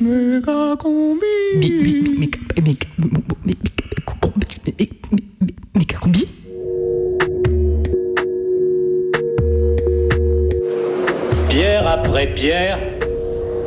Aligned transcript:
Méga 0.00 0.76
combi. 0.76 1.26
Méga 5.74 5.98
combi 6.00 6.28
Pierre 11.48 11.86
après 11.86 12.34
pierre, 12.34 12.78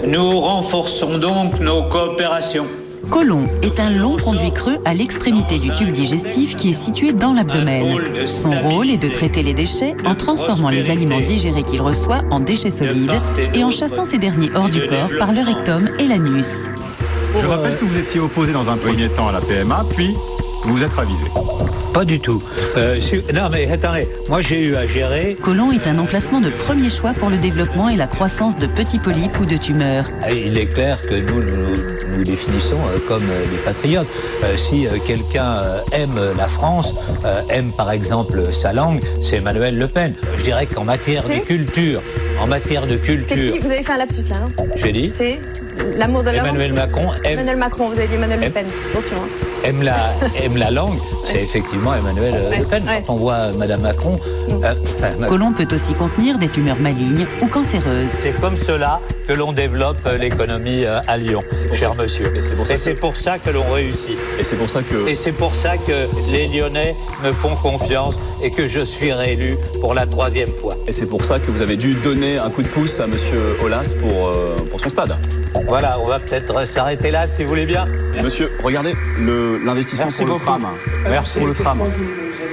nous 0.05 0.39
renforçons 0.41 1.17
donc 1.17 1.60
nos 1.62 1.83
coopérations. 1.90 2.67
Colon 3.10 3.47
est 3.62 3.79
un 3.79 3.89
long 3.89 4.17
conduit 4.17 4.51
creux 4.51 4.78
à 4.85 4.94
l'extrémité 4.94 5.60
du 5.60 5.74
tube 5.74 5.92
digestif 5.92 6.56
qui 6.56 6.71
est 6.71 6.74
situé 6.74 7.13
dans 7.13 7.33
l'abdomen. 7.33 8.28
Son 8.28 8.51
rôle 8.51 8.89
est 8.89 8.97
de 8.97 9.10
traiter 9.10 9.44
les 9.44 9.53
déchets 9.53 9.96
en 10.06 10.15
transformant 10.15 10.69
les 10.69 10.89
aliments 10.89 11.21
digérés 11.21 11.63
qu'il 11.63 11.81
reçoit 11.81 12.21
en 12.31 12.39
déchets 12.39 12.71
solides 12.71 13.20
et 13.53 13.63
en 13.63 13.71
chassant 13.71 14.06
ces 14.06 14.17
derniers 14.17 14.51
hors 14.56 14.70
du 14.70 14.85
corps 14.88 15.12
par 15.20 15.31
le 15.31 15.42
rectum 15.42 15.89
et 15.99 16.07
l'anus. 16.07 16.66
Je 17.39 17.45
rappelle 17.45 17.77
que 17.77 17.85
vous 17.85 17.97
étiez 17.97 18.20
opposé 18.20 18.52
dans 18.52 18.70
un 18.70 18.77
premier 18.77 19.09
temps 19.09 19.27
à 19.27 19.31
la 19.31 19.41
PMA, 19.41 19.85
puis 19.95 20.13
vous 20.63 20.77
vous 20.77 20.83
êtes 20.83 20.94
ravisé. 20.94 21.25
Pas 21.93 22.05
du 22.05 22.19
tout. 22.19 22.43
Euh, 22.77 23.01
su- 23.01 23.23
non 23.33 23.49
mais 23.51 23.69
attendez, 23.71 24.07
moi 24.29 24.41
j'ai 24.41 24.61
eu 24.61 24.75
à 24.75 24.85
gérer. 24.85 25.35
Colon 25.41 25.71
est 25.71 25.87
un 25.87 25.97
emplacement 25.97 26.39
de 26.41 26.49
premier 26.49 26.89
choix 26.89 27.13
pour 27.13 27.29
le 27.29 27.37
développement 27.37 27.89
et 27.89 27.95
la 27.95 28.05
croissance 28.07 28.57
de 28.59 28.67
petits 28.67 28.99
polypes 28.99 29.39
ou 29.39 29.45
de 29.45 29.57
tumeurs. 29.57 30.05
Il 30.31 30.57
est 30.57 30.67
clair 30.67 30.99
que 31.01 31.15
nous 31.15 31.41
nous, 31.41 32.17
nous 32.17 32.23
définissons 32.23 32.75
euh, 32.75 32.99
comme 33.07 33.23
euh, 33.23 33.45
des 33.49 33.57
patriotes. 33.65 34.07
Euh, 34.43 34.57
si 34.57 34.85
quelqu'un 35.07 35.61
aime 35.91 36.19
la 36.37 36.47
France, 36.47 36.93
euh, 37.25 37.41
aime 37.49 37.71
par 37.71 37.91
exemple 37.91 38.53
sa 38.53 38.73
langue, 38.73 38.99
c'est 39.23 39.38
Emmanuel 39.38 39.77
Le 39.79 39.88
Pen. 39.88 40.13
Je 40.38 40.43
dirais 40.43 40.67
qu'en 40.67 40.83
matière 40.83 41.23
de 41.27 41.35
culture, 41.43 42.01
en 42.39 42.45
matière 42.47 42.85
de 42.85 42.95
qui 42.97 43.05
culture, 43.17 43.55
Vous 43.61 43.71
avez 43.71 43.81
fait 43.83 43.93
un 43.93 43.97
lapsus 43.97 44.29
là, 44.29 44.35
non 44.41 44.65
j'ai 44.75 44.91
dit, 44.91 45.11
C'est 45.15 45.39
l'amour 45.97 46.21
de 46.21 46.27
la 46.27 46.33
langue 46.38 46.47
Emmanuel 46.49 46.73
Macron 46.73 47.09
aime, 47.23 47.33
Emmanuel 47.33 47.57
Macron, 47.57 47.88
vous 47.89 47.97
avez 47.97 48.07
dit 48.07 48.15
Emmanuel 48.15 48.39
Le 48.41 48.49
Pen. 48.51 48.66
Attention. 48.91 49.17
hein. 49.17 49.27
aime 49.63 49.81
la, 49.81 50.11
aime 50.44 50.57
la 50.57 50.69
langue, 50.72 50.99
c'est 51.31 51.42
effectivement 51.44 51.94
Emmanuel 51.94 52.33
euh, 52.36 52.58
Le 52.59 52.64
Pen. 52.66 52.83
ouais. 52.83 53.03
Quand 53.06 53.14
on 53.14 53.17
voit 53.17 53.52
Madame 53.58 53.81
Macron, 53.81 54.20
euh, 54.64 54.73
Colon 55.28 55.52
peut 55.53 55.67
aussi 55.73 55.94
contenir 55.94 56.38
des 56.38 56.47
tumeurs 56.50 56.80
malignes 56.80 57.25
ou 57.42 57.47
cancéreuses. 57.47 58.09
C'est 58.19 58.39
comme 58.39 58.56
cela 58.58 59.00
que 59.28 59.34
l'on 59.34 59.52
développe 59.52 59.97
euh, 60.06 60.17
l'économie 60.17 60.86
euh, 60.86 61.00
à 61.08 61.17
Lyon, 61.17 61.42
cher 61.73 61.95
monsieur. 61.95 62.31
Et 62.69 62.78
c'est 62.78 62.94
pour 62.95 63.16
ça 63.16 63.38
que 63.39 63.50
l'on 63.50 63.67
réussit. 63.69 64.17
Et 64.39 64.44
c'est 64.44 64.56
pour 64.56 64.69
ça 64.69 64.81
que... 64.84 65.08
Et 65.08 65.16
c'est 65.16 65.34
pour 65.34 65.53
ça 65.53 65.78
que 65.78 66.08
les 66.31 66.47
Lyonnais 66.47 66.95
me 67.23 67.34
font 67.34 67.56
confiance 67.56 68.17
et 68.41 68.52
que 68.52 68.67
je 68.67 68.81
suis 68.86 69.12
réélu 69.12 69.53
pour 69.81 69.94
la 69.94 70.06
troisième 70.06 70.47
fois. 70.47 70.75
Et 70.88 70.94
c'est 70.94 71.06
pour 71.08 71.25
ça 71.25 71.39
que 71.39 71.52
vous 71.52 71.62
avez 71.62 71.75
dû 71.75 71.94
donner 71.95 72.38
un 72.38 72.50
coup 72.50 72.62
de 72.62 72.67
pouce 72.69 73.00
à 73.02 73.08
Monsieur 73.08 73.58
Olas 73.62 73.94
pour, 74.00 74.28
euh, 74.30 74.56
pour 74.72 74.80
son 74.80 74.89
stade. 74.89 75.16
Voilà, 75.67 75.97
on 76.02 76.08
va 76.08 76.19
peut-être 76.19 76.66
s'arrêter 76.66 77.12
là 77.12 77.28
si 77.28 77.44
vous 77.44 77.50
voulez 77.50 77.66
bien. 77.66 77.86
Monsieur, 78.23 78.50
regardez 78.64 78.94
le- 79.19 79.58
l'investissement 79.66 80.06
Merci 80.06 80.23
pour 80.23 80.36
le 80.36 80.39
tram. 80.39 80.62
Merci. 81.09 81.16
Pour 81.37 81.47
le 81.47 81.53
tram. 81.53 81.79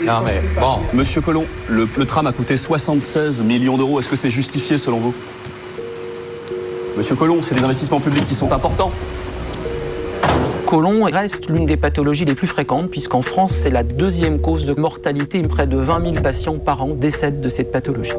Non 0.07 0.21
mais 0.25 0.41
bon, 0.61 0.79
Monsieur 0.93 1.21
Collomb, 1.21 1.45
le, 1.69 1.89
le 1.97 2.05
tram 2.05 2.27
a 2.27 2.33
coûté 2.33 2.57
76 2.57 3.43
millions 3.43 3.77
d'euros. 3.77 3.99
Est-ce 3.99 4.09
que 4.09 4.17
c'est 4.17 4.31
justifié 4.31 4.79
selon 4.79 4.99
vous? 4.99 5.15
Monsieur 6.97 7.17
Collomb, 7.17 7.43
c'est 7.43 7.55
des 7.55 7.65
investissements 7.65 8.01
publics 8.01 8.27
qui 8.27 8.35
sont 8.35 8.53
importants. 8.53 8.93
Colon 10.67 11.05
reste 11.05 11.49
l'une 11.49 11.67
des 11.67 11.77
pathologies 11.77 12.25
les 12.25 12.35
plus 12.35 12.47
fréquentes 12.47 12.91
puisqu'en 12.91 13.23
France, 13.23 13.55
c'est 13.63 13.71
la 13.71 13.83
deuxième 13.83 14.41
cause 14.41 14.65
de 14.67 14.75
mortalité. 14.75 15.43
Près 15.43 15.67
de 15.67 15.77
20 15.77 16.13
000 16.13 16.23
patients 16.23 16.59
par 16.59 16.83
an 16.83 16.89
décèdent 16.89 17.41
de 17.41 17.49
cette 17.49 17.71
pathologie. 17.71 18.13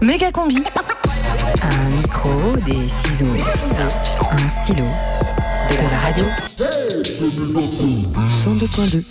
Méga 0.00 0.30
combi. 0.30 0.62
Un 1.62 1.88
micro, 1.96 2.56
des 2.66 2.88
ciseaux, 2.88 3.36
un 4.30 4.48
stylo, 4.62 4.84
de 5.70 5.76
la 5.90 5.98
radio. 5.98 6.24
102.2. 8.44 9.04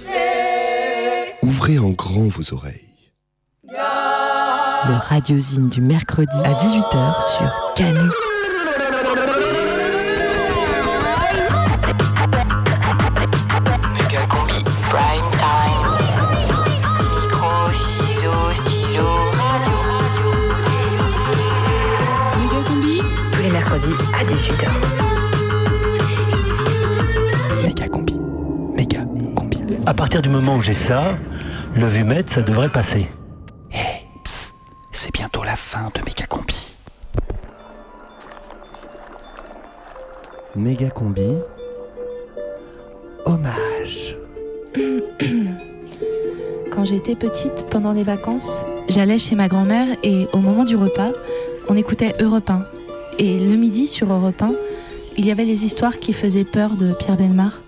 Ouvrez 1.43 1.79
en 1.79 1.91
grand 1.91 2.27
vos 2.27 2.53
oreilles. 2.53 2.89
Le 3.65 4.95
radiosine 5.09 5.69
du 5.69 5.81
mercredi 5.81 6.37
à 6.43 6.53
18h 6.53 7.37
sur 7.37 7.73
Canu. 7.75 8.09
Partir 30.03 30.21
du 30.21 30.27
moment 30.27 30.57
où 30.57 30.61
j'ai 30.61 30.73
ça, 30.73 31.17
le 31.77 31.87
vumètre, 31.87 32.33
ça 32.33 32.41
devrait 32.41 32.67
passer. 32.67 33.07
C'est 34.91 35.13
bientôt 35.13 35.45
la 35.45 35.55
fin 35.55 35.91
de 35.95 36.01
Méga 36.01 36.25
Combi. 36.25 36.75
Méga 40.57 40.89
Combi. 40.89 41.37
Hommage. 43.25 44.17
Quand 46.73 46.83
j'étais 46.83 47.15
petite, 47.15 47.65
pendant 47.69 47.93
les 47.93 48.03
vacances, 48.03 48.61
j'allais 48.89 49.17
chez 49.17 49.35
ma 49.35 49.47
grand-mère 49.47 49.87
et 50.03 50.27
au 50.33 50.39
moment 50.39 50.65
du 50.65 50.75
repas, 50.75 51.11
on 51.69 51.77
écoutait 51.77 52.13
Europe 52.19 52.49
1. 52.49 52.59
Et 53.19 53.39
le 53.39 53.55
midi 53.55 53.87
sur 53.87 54.11
Europe 54.11 54.41
1, 54.41 54.51
il 55.15 55.25
y 55.25 55.31
avait 55.31 55.45
les 55.45 55.63
histoires 55.63 55.97
qui 55.97 56.11
faisaient 56.11 56.43
peur 56.43 56.71
de 56.71 56.91
Pierre 56.91 57.15
Belmar. 57.15 57.62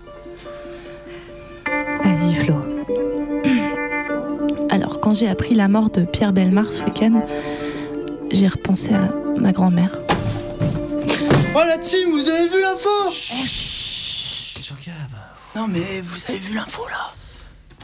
J'ai 5.18 5.28
appris 5.28 5.54
la 5.54 5.68
mort 5.68 5.90
de 5.90 6.02
Pierre 6.04 6.32
Belmar 6.32 6.70
ce 6.72 6.82
week-end, 6.84 7.26
j'ai 8.30 8.48
repensé 8.48 8.92
à 8.94 9.10
ma 9.38 9.52
grand-mère. 9.52 9.98
Oh 11.54 11.60
la 11.66 11.78
team, 11.78 12.10
vous 12.10 12.28
avez 12.28 12.48
vu 12.48 12.60
l'info? 12.60 12.88
Non 15.54 15.66
mais 15.68 16.00
vous 16.02 16.18
avez 16.28 16.38
vu 16.38 16.54
l'info 16.54 16.82
là? 16.90 17.12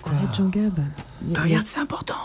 Arrête 0.04 0.34
Jean-Gab. 0.36 0.78
Il 1.26 1.32
y 1.32 1.36
a- 1.36 1.42
Regarde, 1.42 1.66
c'est 1.66 1.80
important. 1.80 2.16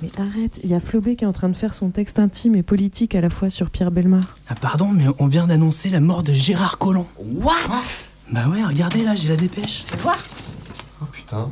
Mais 0.00 0.10
arrête, 0.16 0.60
il 0.62 0.70
y 0.70 0.74
a 0.74 0.80
Flobé 0.80 1.16
qui 1.16 1.24
est 1.24 1.26
en 1.26 1.32
train 1.32 1.48
de 1.48 1.56
faire 1.56 1.74
son 1.74 1.90
texte 1.90 2.18
intime 2.20 2.54
et 2.54 2.62
politique 2.62 3.14
à 3.16 3.20
la 3.20 3.28
fois 3.28 3.50
sur 3.50 3.68
Pierre 3.70 3.90
Belmar. 3.90 4.36
Ah, 4.48 4.54
pardon, 4.54 4.88
mais 4.88 5.04
on 5.18 5.26
vient 5.26 5.46
d'annoncer 5.48 5.90
la 5.90 6.00
mort 6.00 6.22
de 6.22 6.32
Gérard 6.32 6.78
Collomb. 6.78 7.06
What? 7.18 7.52
Bah 8.30 8.46
ouais, 8.48 8.64
regardez 8.64 9.02
là, 9.02 9.14
j'ai 9.16 9.28
la 9.28 9.36
dépêche. 9.36 9.84
Fais 9.88 9.96
voir. 9.96 10.18
Oh 11.02 11.06
putain. 11.10 11.50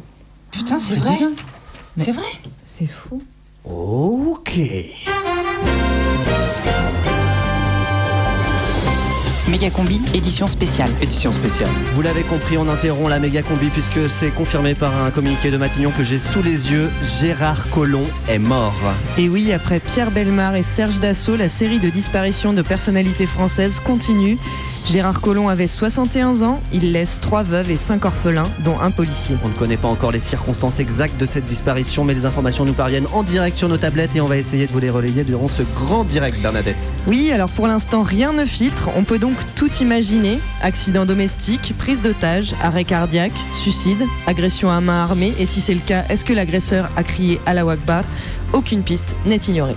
Putain, 0.53 0.79
c'est 0.79 0.95
vrai. 0.95 1.19
C'est 1.97 2.13
vrai? 2.13 2.25
C'est 2.65 2.87
fou. 2.87 3.23
Ok. 3.65 4.61
Méga 9.49 9.71
combi, 9.71 10.01
édition 10.13 10.49
spéciale. 10.49 10.91
Édition 11.01 11.33
spéciale. 11.33 11.69
Vous 11.95 12.03
l'avez 12.03 12.23
compris, 12.23 12.59
on 12.59 12.69
interrompt 12.69 13.09
la 13.09 13.21
méga 13.21 13.43
combi 13.43 13.69
puisque 13.69 14.11
c'est 14.11 14.31
confirmé 14.35 14.75
par 14.75 15.05
un 15.05 15.13
communiqué 15.13 15.53
de 15.53 15.57
Matignon 15.57 15.93
que 15.97 16.03
j'ai 16.03 16.19
sous 16.19 16.43
les 16.43 16.73
yeux. 16.73 16.91
Gérard 17.21 17.71
Collomb 17.71 18.09
est 18.29 18.41
mort. 18.41 18.75
Et 19.17 19.29
oui, 19.29 19.53
après 19.53 19.79
Pierre 19.79 20.11
Belmar 20.11 20.57
et 20.57 20.65
Serge 20.65 20.99
Dassault, 20.99 21.37
la 21.37 21.49
série 21.49 21.79
de 21.79 21.91
disparitions 21.91 22.55
de 22.55 22.63
personnalités 22.63 23.27
françaises 23.27 23.79
continue. 23.79 24.37
Gérard 24.89 25.21
Collomb 25.21 25.49
avait 25.49 25.67
61 25.67 26.43
ans, 26.43 26.61
il 26.73 26.93
laisse 26.93 27.19
trois 27.21 27.43
veuves 27.43 27.73
et 27.73 27.77
cinq 27.77 28.05
orphelins, 28.05 28.49
dont 28.65 28.79
un 28.79 28.93
policier. 28.93 29.37
On 29.43 29.49
ne 29.49 29.53
connaît 29.53 29.77
pas 29.77 29.89
encore 29.89 30.13
les 30.13 30.21
circonstances 30.21 30.79
exactes 30.79 31.19
de 31.19 31.27
cette 31.27 31.45
disparition, 31.45 32.05
mais 32.05 32.15
les 32.15 32.25
informations 32.25 32.65
nous 32.65 32.73
parviennent 32.73 33.09
en 33.13 33.25
direct 33.25 33.57
sur 33.57 33.69
nos 33.69 33.79
tablettes 33.79 34.15
et 34.15 34.21
on 34.21 34.29
va 34.29 34.37
essayer 34.37 34.69
de 34.69 34.73
vous 34.73 34.79
les 34.79 34.89
relayer 34.91 35.25
durant 35.25 35.49
ce 35.49 35.63
grand 35.75 36.05
direct, 36.05 36.41
Bernadette. 36.41 36.93
Oui, 37.09 37.33
alors 37.33 37.49
pour 37.49 37.67
l'instant, 37.67 38.05
rien 38.05 38.33
ne 38.33 38.45
filtre. 38.45 38.89
On 38.95 39.03
peut 39.03 39.19
donc 39.19 39.36
tout 39.55 39.71
imaginer. 39.81 40.39
Accident 40.63 41.05
domestique, 41.05 41.75
prise 41.79 42.01
d'otage, 42.01 42.55
arrêt 42.63 42.85
cardiaque, 42.85 43.33
suicide, 43.63 44.03
agression 44.27 44.71
à 44.71 44.81
main 44.81 45.05
armée. 45.05 45.35
Et 45.39 45.47
si 45.47 45.61
c'est 45.61 45.75
le 45.75 45.81
cas, 45.81 46.05
est-ce 46.09 46.25
que 46.25 46.33
l'agresseur 46.33 46.91
a 46.97 47.03
crié 47.03 47.41
à 47.47 47.55
la 47.55 47.65
Wakbar 47.65 48.05
Aucune 48.53 48.83
piste 48.83 49.17
n'est 49.27 49.37
ignorée. 49.37 49.77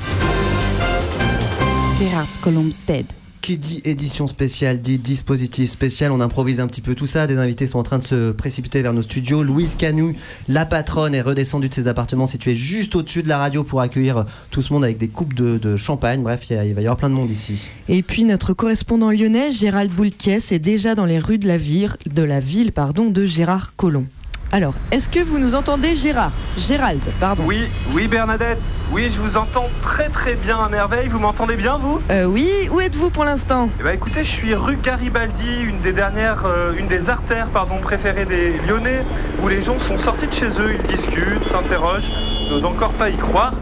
Gérard 2.00 2.40
Colomb's 2.42 2.80
dead. 2.88 3.06
Qui 3.42 3.58
dit 3.58 3.82
édition 3.86 4.28
spéciale 4.28 4.82
dit 4.82 5.00
dispositif 5.00 5.72
spécial. 5.72 6.12
On 6.12 6.20
improvise 6.20 6.60
un 6.60 6.68
petit 6.68 6.82
peu 6.82 6.94
tout 6.94 7.06
ça. 7.06 7.26
Des 7.26 7.38
invités 7.38 7.68
sont 7.68 7.80
en 7.80 7.84
train 7.84 8.00
de 8.00 8.04
se 8.04 8.32
précipiter 8.32 8.82
vers 8.82 8.94
nos 8.94 9.02
studios. 9.02 9.44
Louise 9.44 9.76
Canu, 9.76 10.16
la 10.48 10.66
patronne, 10.66 11.16
est 11.16 11.22
redescendue 11.22 11.70
de 11.70 11.74
ses 11.74 11.88
appartements 11.88 12.28
situés 12.28 12.56
juste 12.56 12.96
au-dessus 12.96 13.24
de 13.24 13.30
la 13.30 13.38
radio 13.38 13.64
pour 13.64 13.82
accueillir 13.82 14.26
tout 14.52 14.62
ce 14.62 14.74
monde 14.74 14.84
avec 14.84 14.98
des 14.98 15.08
coupes 15.08 15.34
de, 15.34 15.78
champagne. 15.78 16.22
Bref, 16.22 16.48
il 16.50 16.58
va 16.58 16.64
y 16.64 16.70
avoir 16.70 16.98
plein 16.98 17.10
de 17.10 17.16
monde 17.16 17.30
ici. 17.30 17.70
Et 17.88 18.04
puis 18.04 18.26
notre 18.26 18.54
correspondant 18.54 19.12
lyonnais, 19.12 19.52
Gérald 19.52 19.92
Boulquiès, 19.92 20.52
est 20.52 20.60
déjà 20.60 20.94
dans 20.94 21.06
les 21.06 21.20
rues 21.20 21.40
de 21.40 21.48
la 21.48 21.58
ville, 21.58 21.96
de 22.06 22.24
la 22.24 22.42
de 22.42 23.26
Gérard 23.26 23.76
Collomb. 23.76 24.06
Alors, 24.52 24.74
est-ce 24.92 25.08
que 25.08 25.20
vous 25.20 25.38
nous 25.38 25.54
entendez 25.54 25.94
Gérard? 25.94 26.32
Gérald, 26.58 27.02
pardon. 27.20 27.44
Oui, 27.46 27.70
oui 27.94 28.08
Bernadette. 28.08 28.58
Oui, 28.92 29.12
je 29.14 29.22
vous 29.22 29.38
entends 29.38 29.68
très 29.84 30.10
très 30.10 30.34
bien 30.34 30.58
à 30.58 30.68
merveille. 30.70 31.08
Vous 31.08 31.20
m'entendez 31.20 31.56
bien, 31.56 31.78
vous? 31.78 32.02
Euh, 32.10 32.26
Oui, 32.26 32.50
où 32.72 32.80
êtes-vous 32.82 33.12
pour 33.12 33.24
l'instant? 33.26 33.70
Eh 33.80 33.84
ben, 33.84 33.92
écoutez, 33.94 34.24
je 34.24 34.30
suis 34.32 34.56
rue 34.56 34.78
Garibaldi, 34.78 35.62
une 35.68 35.80
des 35.82 35.94
dernières, 35.94 36.46
euh, 36.46 36.74
une 36.76 36.88
des 36.88 37.12
artères, 37.12 37.46
pardon, 37.54 37.76
préférées 37.80 38.26
des 38.26 38.54
Lyonnais, 38.68 39.06
où 39.44 39.48
les 39.48 39.62
gens 39.62 39.80
sont 39.80 40.00
sortis 40.00 40.26
de 40.26 40.34
chez 40.34 40.48
eux, 40.48 40.76
ils 40.80 40.96
discutent, 40.96 41.46
s'interrogent, 41.46 42.12
n'osent 42.50 42.66
encore 42.66 42.94
pas 42.94 43.10
y 43.12 43.18
croire. 43.18 43.54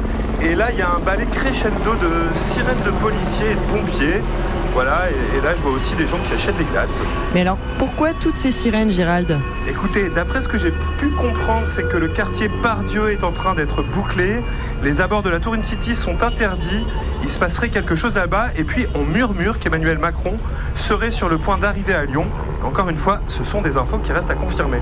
Et 0.41 0.55
là, 0.55 0.67
il 0.71 0.79
y 0.79 0.81
a 0.81 0.87
un 0.89 0.99
balai 0.99 1.25
crescendo 1.33 1.95
de 1.95 2.37
sirènes 2.39 2.83
de 2.85 2.91
policiers 2.91 3.51
et 3.51 3.55
de 3.55 3.59
pompiers. 3.81 4.21
Voilà, 4.77 5.09
et, 5.09 5.37
et 5.37 5.41
là, 5.41 5.55
je 5.57 5.61
vois 5.63 5.71
aussi 5.71 5.95
des 5.95 6.05
gens 6.05 6.19
qui 6.27 6.35
achètent 6.35 6.55
des 6.59 6.63
glaces. 6.65 6.99
Mais 7.33 7.41
alors, 7.41 7.57
pourquoi 7.79 8.13
toutes 8.13 8.35
ces 8.35 8.51
sirènes, 8.51 8.91
Gérald? 8.91 9.35
Écoutez, 9.67 10.07
d'après 10.09 10.43
ce 10.43 10.47
que 10.47 10.59
j'ai 10.59 10.71
pu 10.99 11.09
comprendre, 11.09 11.63
c'est 11.65 11.89
que 11.89 11.97
le 11.97 12.09
quartier 12.09 12.47
Pardieu 12.61 13.09
est 13.09 13.23
en 13.23 13.31
train 13.31 13.55
d'être 13.55 13.81
bouclé. 13.81 14.35
Les 14.83 15.01
abords 15.01 15.23
de 15.23 15.31
la 15.31 15.39
Tour 15.39 15.55
In 15.55 15.63
City 15.63 15.95
sont 15.95 16.21
interdits. 16.21 16.85
Il 17.23 17.31
se 17.31 17.39
passerait 17.39 17.69
quelque 17.69 17.95
chose 17.95 18.13
là-bas. 18.13 18.49
Et 18.55 18.63
puis, 18.63 18.85
on 18.93 19.03
murmure 19.03 19.57
qu'Emmanuel 19.57 19.97
Macron 19.97 20.37
serait 20.75 21.09
sur 21.09 21.27
le 21.27 21.39
point 21.39 21.57
d'arriver 21.57 21.95
à 21.95 22.05
Lyon. 22.05 22.27
Encore 22.63 22.87
une 22.89 22.99
fois, 22.99 23.21
ce 23.29 23.43
sont 23.43 23.63
des 23.63 23.77
infos 23.77 23.97
qui 23.97 24.11
restent 24.11 24.29
à 24.29 24.35
confirmer. 24.35 24.77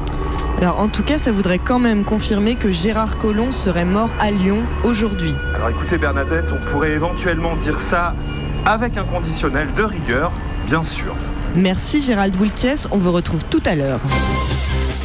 Alors, 0.62 0.78
en 0.82 0.90
tout 0.90 1.04
cas, 1.04 1.20
ça 1.20 1.32
voudrait 1.32 1.60
quand 1.60 1.80
même 1.80 2.04
confirmer 2.04 2.56
que 2.56 2.70
Gérard 2.70 3.18
Collomb 3.18 3.54
serait 3.54 3.86
mort 3.86 4.10
à 4.20 4.30
Lyon 4.30 4.58
aujourd'hui. 4.84 5.36
Alors, 5.56 5.70
écoutez, 5.70 5.98
Bernadette, 5.98 6.48
on 6.52 6.70
pourrait 6.70 6.92
éventuellement 6.92 7.56
dire 7.56 7.80
ça 7.80 8.14
avec 8.66 8.98
un 8.98 9.04
conditionnel 9.04 9.68
de 9.76 9.84
rigueur, 9.84 10.32
bien 10.68 10.84
sûr. 10.84 11.16
Merci 11.56 12.02
Gérald 12.02 12.36
Wilkes, 12.40 12.88
on 12.92 12.98
vous 12.98 13.12
retrouve 13.12 13.44
tout 13.46 13.64
à 13.66 13.76
l'heure. 13.76 14.02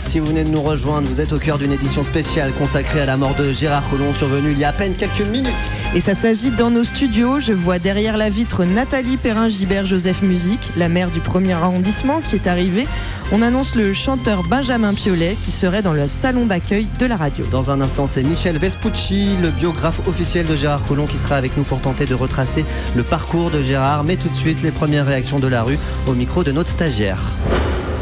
Si 0.03 0.19
vous 0.19 0.27
venez 0.27 0.45
de 0.45 0.49
nous 0.49 0.63
rejoindre, 0.63 1.09
vous 1.09 1.21
êtes 1.21 1.33
au 1.33 1.39
cœur 1.39 1.59
d'une 1.59 1.73
édition 1.73 2.05
spéciale 2.05 2.53
consacrée 2.53 3.01
à 3.01 3.07
la 3.07 3.17
mort 3.17 3.35
de 3.37 3.53
Gérard 3.53 3.89
Collomb, 3.91 4.13
survenue 4.15 4.51
il 4.53 4.59
y 4.59 4.65
a 4.65 4.71
à 4.71 4.73
peine 4.73 4.95
quelques 4.95 5.21
minutes. 5.21 5.53
Et 5.95 6.01
ça 6.01 6.15
s'agit 6.15 6.51
dans 6.51 6.71
nos 6.71 6.83
studios. 6.83 7.39
Je 7.39 7.53
vois 7.53 7.79
derrière 7.79 8.17
la 8.17 8.29
vitre 8.29 8.65
Nathalie 8.65 9.17
Perrin-Gibert-Joseph 9.17 10.23
Musique, 10.23 10.73
la 10.77 10.89
maire 10.89 11.11
du 11.11 11.21
premier 11.21 11.53
arrondissement, 11.53 12.21
qui 12.21 12.35
est 12.35 12.49
arrivée. 12.49 12.89
On 13.31 13.41
annonce 13.41 13.77
le 13.77 13.93
chanteur 13.93 14.43
Benjamin 14.43 14.95
Piolet 14.95 15.37
qui 15.45 15.53
serait 15.53 15.83
dans 15.83 15.93
le 15.93 16.09
salon 16.09 16.47
d'accueil 16.47 16.89
de 16.99 17.07
la 17.07 17.17
radio. 17.17 17.45
Dans 17.51 17.71
un 17.71 17.81
instant, 17.81 18.09
c'est 18.13 18.25
Michel 18.25 18.59
Vespucci, 18.59 19.37
le 19.41 19.51
biographe 19.51 20.01
officiel 20.09 20.47
de 20.47 20.57
Gérard 20.57 20.85
Collomb, 20.87 21.07
qui 21.07 21.19
sera 21.19 21.37
avec 21.37 21.57
nous 21.57 21.65
pour 21.65 21.81
tenter 21.81 22.07
de 22.07 22.15
retracer 22.15 22.65
le 22.97 23.05
parcours 23.05 23.51
de 23.51 23.63
Gérard. 23.63 24.03
Mais 24.03 24.17
tout 24.17 24.29
de 24.29 24.37
suite, 24.37 24.63
les 24.63 24.73
premières 24.73 25.07
réactions 25.07 25.39
de 25.39 25.49
la 25.49 25.63
rue 25.63 25.79
au 26.09 26.15
micro 26.15 26.43
de 26.43 26.51
notre 26.51 26.71
stagiaire. 26.71 27.21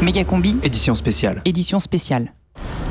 Méga 0.01 0.23
combi. 0.23 0.57
Édition 0.63 0.95
spéciale. 0.95 1.41
Édition 1.43 1.79
spéciale. 1.79 2.31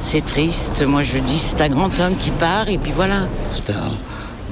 C'est 0.02 0.24
triste. 0.24 0.82
Moi, 0.86 1.02
je 1.02 1.18
dis, 1.18 1.38
c'est 1.38 1.60
un 1.62 1.70
grand 1.70 1.98
homme 2.00 2.16
qui 2.20 2.30
part, 2.30 2.68
et 2.68 2.76
puis 2.76 2.92
voilà. 2.94 3.26
C'est 3.54 3.70
un 3.70 3.92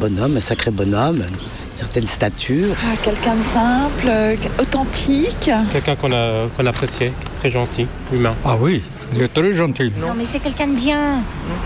bonhomme, 0.01 0.39
un 0.39 0.41
sacré 0.41 0.71
bonhomme, 0.71 1.19
une 1.19 1.77
certaine 1.77 2.07
stature. 2.07 2.75
Ah, 2.83 2.97
quelqu'un 3.03 3.37
de 3.37 3.43
simple, 3.43 4.07
euh, 4.09 4.37
authentique. 4.61 5.51
Quelqu'un 5.73 5.97
qu'on 5.97 6.13
a, 6.13 6.49
qu'on 6.57 6.67
appréciait, 6.67 7.13
très 7.41 7.51
gentil, 7.51 7.87
humain. 8.13 8.35
Ah 8.45 8.57
oui, 8.59 8.83
il 9.15 9.23
est 9.23 9.29
très 9.29 9.53
gentil. 9.53 9.93
Non, 10.01 10.15
mais 10.17 10.25
c'est 10.25 10.41
quelqu'un 10.41 10.69
de 10.69 10.77
bien. 10.77 11.21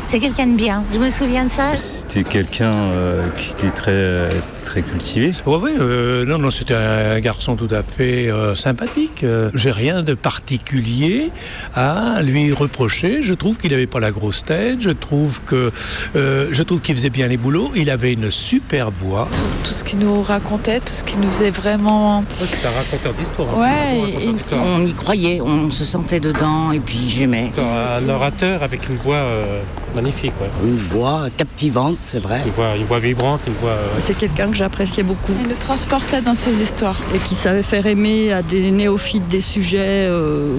C'est 0.06 0.18
quelqu'un 0.18 0.48
de 0.48 0.56
bien. 0.56 0.82
Je 0.92 0.98
me 0.98 1.08
souviens 1.08 1.44
de 1.44 1.50
ça. 1.50 1.76
C'était 1.76 2.24
quelqu'un 2.24 2.72
euh, 2.72 3.28
qui 3.38 3.52
était 3.52 3.70
très, 3.70 4.28
très 4.70 4.82
cultivé. 4.82 5.32
Oui, 5.46 5.56
oui, 5.60 5.70
euh, 5.80 6.24
non, 6.24 6.38
non, 6.38 6.48
c'était 6.50 6.74
un 6.74 7.18
garçon 7.18 7.56
tout 7.56 7.66
à 7.72 7.82
fait 7.82 8.30
euh, 8.30 8.54
sympathique. 8.54 9.24
Euh, 9.24 9.50
J'ai 9.52 9.72
rien 9.72 10.02
de 10.04 10.14
particulier 10.14 11.30
à 11.74 12.22
lui 12.22 12.52
reprocher. 12.52 13.20
Je 13.20 13.34
trouve 13.34 13.58
qu'il 13.58 13.72
n'avait 13.72 13.88
pas 13.88 13.98
la 13.98 14.12
grosse 14.12 14.44
tête. 14.44 14.80
Je 14.80 14.90
trouve 14.90 15.40
que, 15.44 15.72
euh, 16.14 16.48
je 16.52 16.62
trouve 16.62 16.80
qu'il 16.80 16.94
faisait 16.94 17.10
bien 17.10 17.26
les 17.26 17.36
boulots. 17.36 17.72
Il 17.74 17.90
avait 17.90 18.12
une 18.12 18.30
super 18.30 18.92
voix. 18.92 19.26
Tout, 19.32 19.68
tout 19.70 19.72
ce 19.74 19.82
qu'il 19.82 19.98
nous 19.98 20.22
racontait, 20.22 20.78
tout 20.78 20.92
ce 20.92 21.02
qui 21.02 21.16
nous 21.16 21.30
faisait 21.32 21.50
vraiment. 21.50 22.22
C'est 22.38 22.64
un 22.64 22.70
raconteur 22.70 23.12
d'histoire. 23.14 23.48
hein. 23.56 23.60
Ouais, 23.62 23.98
et-. 24.24 24.34
On 24.52 24.86
y 24.86 24.92
croyait, 24.92 25.40
on 25.40 25.70
se 25.72 25.84
sentait 25.84 26.20
dedans, 26.20 26.70
et 26.70 26.78
puis 26.78 27.08
j'aimais. 27.08 27.50
Un 27.58 28.08
orateur 28.08 28.62
avec 28.62 28.88
une 28.88 28.96
voix 28.98 29.16
euh, 29.16 29.60
magnifique. 29.96 30.32
ouais. 30.40 30.48
Une 30.64 30.76
voix 30.76 31.26
captivante, 31.36 31.98
c'est 32.02 32.20
vrai. 32.22 32.40
Une 32.46 32.52
voix, 32.52 32.76
une 32.76 32.84
voix 32.84 33.00
vibrante, 33.00 33.40
une 33.48 33.54
voix. 33.54 33.70
euh, 33.70 33.98
C'est 33.98 34.16
quelqu'un 34.16 34.48
que 34.50 34.56
j'appréciais 34.60 35.02
beaucoup. 35.02 35.32
Il 35.42 35.48
le 35.48 35.54
transportait 35.56 36.20
dans 36.20 36.34
ses 36.34 36.62
histoires. 36.62 37.00
Et 37.14 37.18
qui 37.18 37.34
savait 37.34 37.62
faire 37.62 37.86
aimer 37.86 38.30
à 38.32 38.42
des 38.42 38.70
néophytes 38.70 39.26
des 39.28 39.40
sujets 39.40 40.04
euh, 40.06 40.52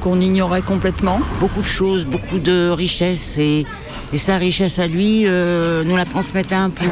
qu'on 0.00 0.20
ignorait 0.20 0.62
complètement. 0.62 1.18
Beaucoup 1.40 1.60
de 1.60 1.66
choses, 1.66 2.04
beaucoup 2.04 2.38
de 2.38 2.68
richesses, 2.70 3.36
et, 3.38 3.66
et 4.12 4.18
sa 4.18 4.36
richesse 4.36 4.78
à 4.78 4.86
lui 4.86 5.24
euh, 5.26 5.82
nous 5.84 5.96
la 5.96 6.04
transmettait 6.04 6.54
un 6.54 6.70
peu. 6.70 6.84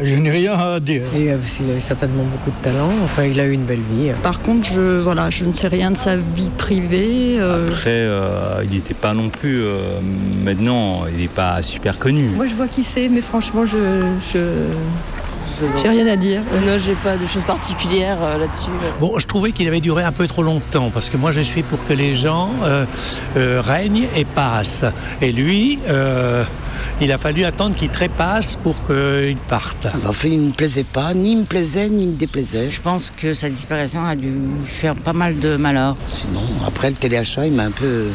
Je 0.00 0.14
n'ai 0.14 0.30
rien 0.30 0.52
à 0.56 0.78
dire. 0.78 1.02
Et, 1.16 1.32
euh, 1.32 1.38
qu'il 1.44 1.68
avait 1.70 1.80
certainement 1.80 2.22
beaucoup 2.22 2.50
de 2.56 2.62
talent. 2.62 2.92
Enfin, 3.02 3.24
il 3.24 3.40
a 3.40 3.46
eu 3.46 3.52
une 3.52 3.64
belle 3.64 3.82
vie. 3.92 4.12
Par 4.22 4.40
contre, 4.40 4.68
je, 4.72 5.00
voilà, 5.00 5.28
je 5.28 5.44
ne 5.44 5.54
sais 5.54 5.66
rien 5.66 5.90
de 5.90 5.96
sa 5.96 6.14
vie 6.16 6.50
privée. 6.56 7.34
euh, 7.40 7.66
Après, 7.68 7.90
euh, 7.90 8.62
il 8.64 8.70
n'était 8.76 8.94
pas 8.94 9.12
non 9.12 9.28
plus. 9.28 9.60
euh, 9.64 9.98
maintenant, 10.44 11.02
il 11.12 11.20
n'est 11.22 11.28
pas 11.42 11.60
super 11.62 11.98
connu. 11.98 12.28
Moi, 12.36 12.46
je 12.46 12.54
vois 12.54 12.68
qui 12.68 12.84
c'est, 12.84 13.08
mais 13.08 13.22
franchement, 13.22 13.64
je. 13.66 14.38
J'ai 15.82 15.88
rien 15.88 16.06
à 16.06 16.16
dire. 16.16 16.40
Non, 16.66 16.78
j'ai 16.78 16.94
pas 16.94 17.16
de 17.16 17.26
choses 17.26 17.44
particulières 17.44 18.18
euh, 18.22 18.38
là-dessus. 18.38 18.70
Bon, 19.00 19.18
je 19.18 19.26
trouvais 19.26 19.52
qu'il 19.52 19.66
avait 19.68 19.80
duré 19.80 20.02
un 20.04 20.12
peu 20.12 20.26
trop 20.26 20.42
longtemps 20.42 20.90
parce 20.92 21.08
que 21.10 21.16
moi 21.16 21.30
je 21.32 21.40
suis 21.40 21.62
pour 21.62 21.84
que 21.86 21.92
les 21.92 22.14
gens 22.14 22.50
euh, 22.62 22.84
euh, 23.36 23.60
règnent 23.64 24.08
et 24.16 24.24
passent. 24.24 24.84
Et 25.20 25.32
lui, 25.32 25.78
euh, 25.88 26.44
il 27.00 27.12
a 27.12 27.18
fallu 27.18 27.44
attendre 27.44 27.74
qu'il 27.76 27.90
trépasse 27.90 28.56
pour 28.62 28.74
qu'il 28.86 29.36
parte. 29.48 29.86
Enfin, 30.06 30.28
il 30.28 30.40
ne 30.42 30.46
me 30.48 30.52
plaisait 30.52 30.84
pas, 30.84 31.14
ni 31.14 31.32
il 31.32 31.38
me 31.38 31.44
plaisait, 31.44 31.88
ni 31.88 32.02
il 32.04 32.08
me 32.10 32.16
déplaisait. 32.16 32.70
Je 32.70 32.80
pense 32.80 33.10
que 33.16 33.34
sa 33.34 33.48
disparition 33.48 34.04
a 34.04 34.16
dû 34.16 34.32
faire 34.66 34.94
pas 34.94 35.12
mal 35.12 35.38
de 35.38 35.56
malheur. 35.56 35.94
Sinon, 36.06 36.42
après 36.66 36.90
le 36.90 36.96
téléachat, 36.96 37.46
il 37.46 37.52
m'a 37.52 37.64
un 37.64 37.70
peu. 37.70 38.08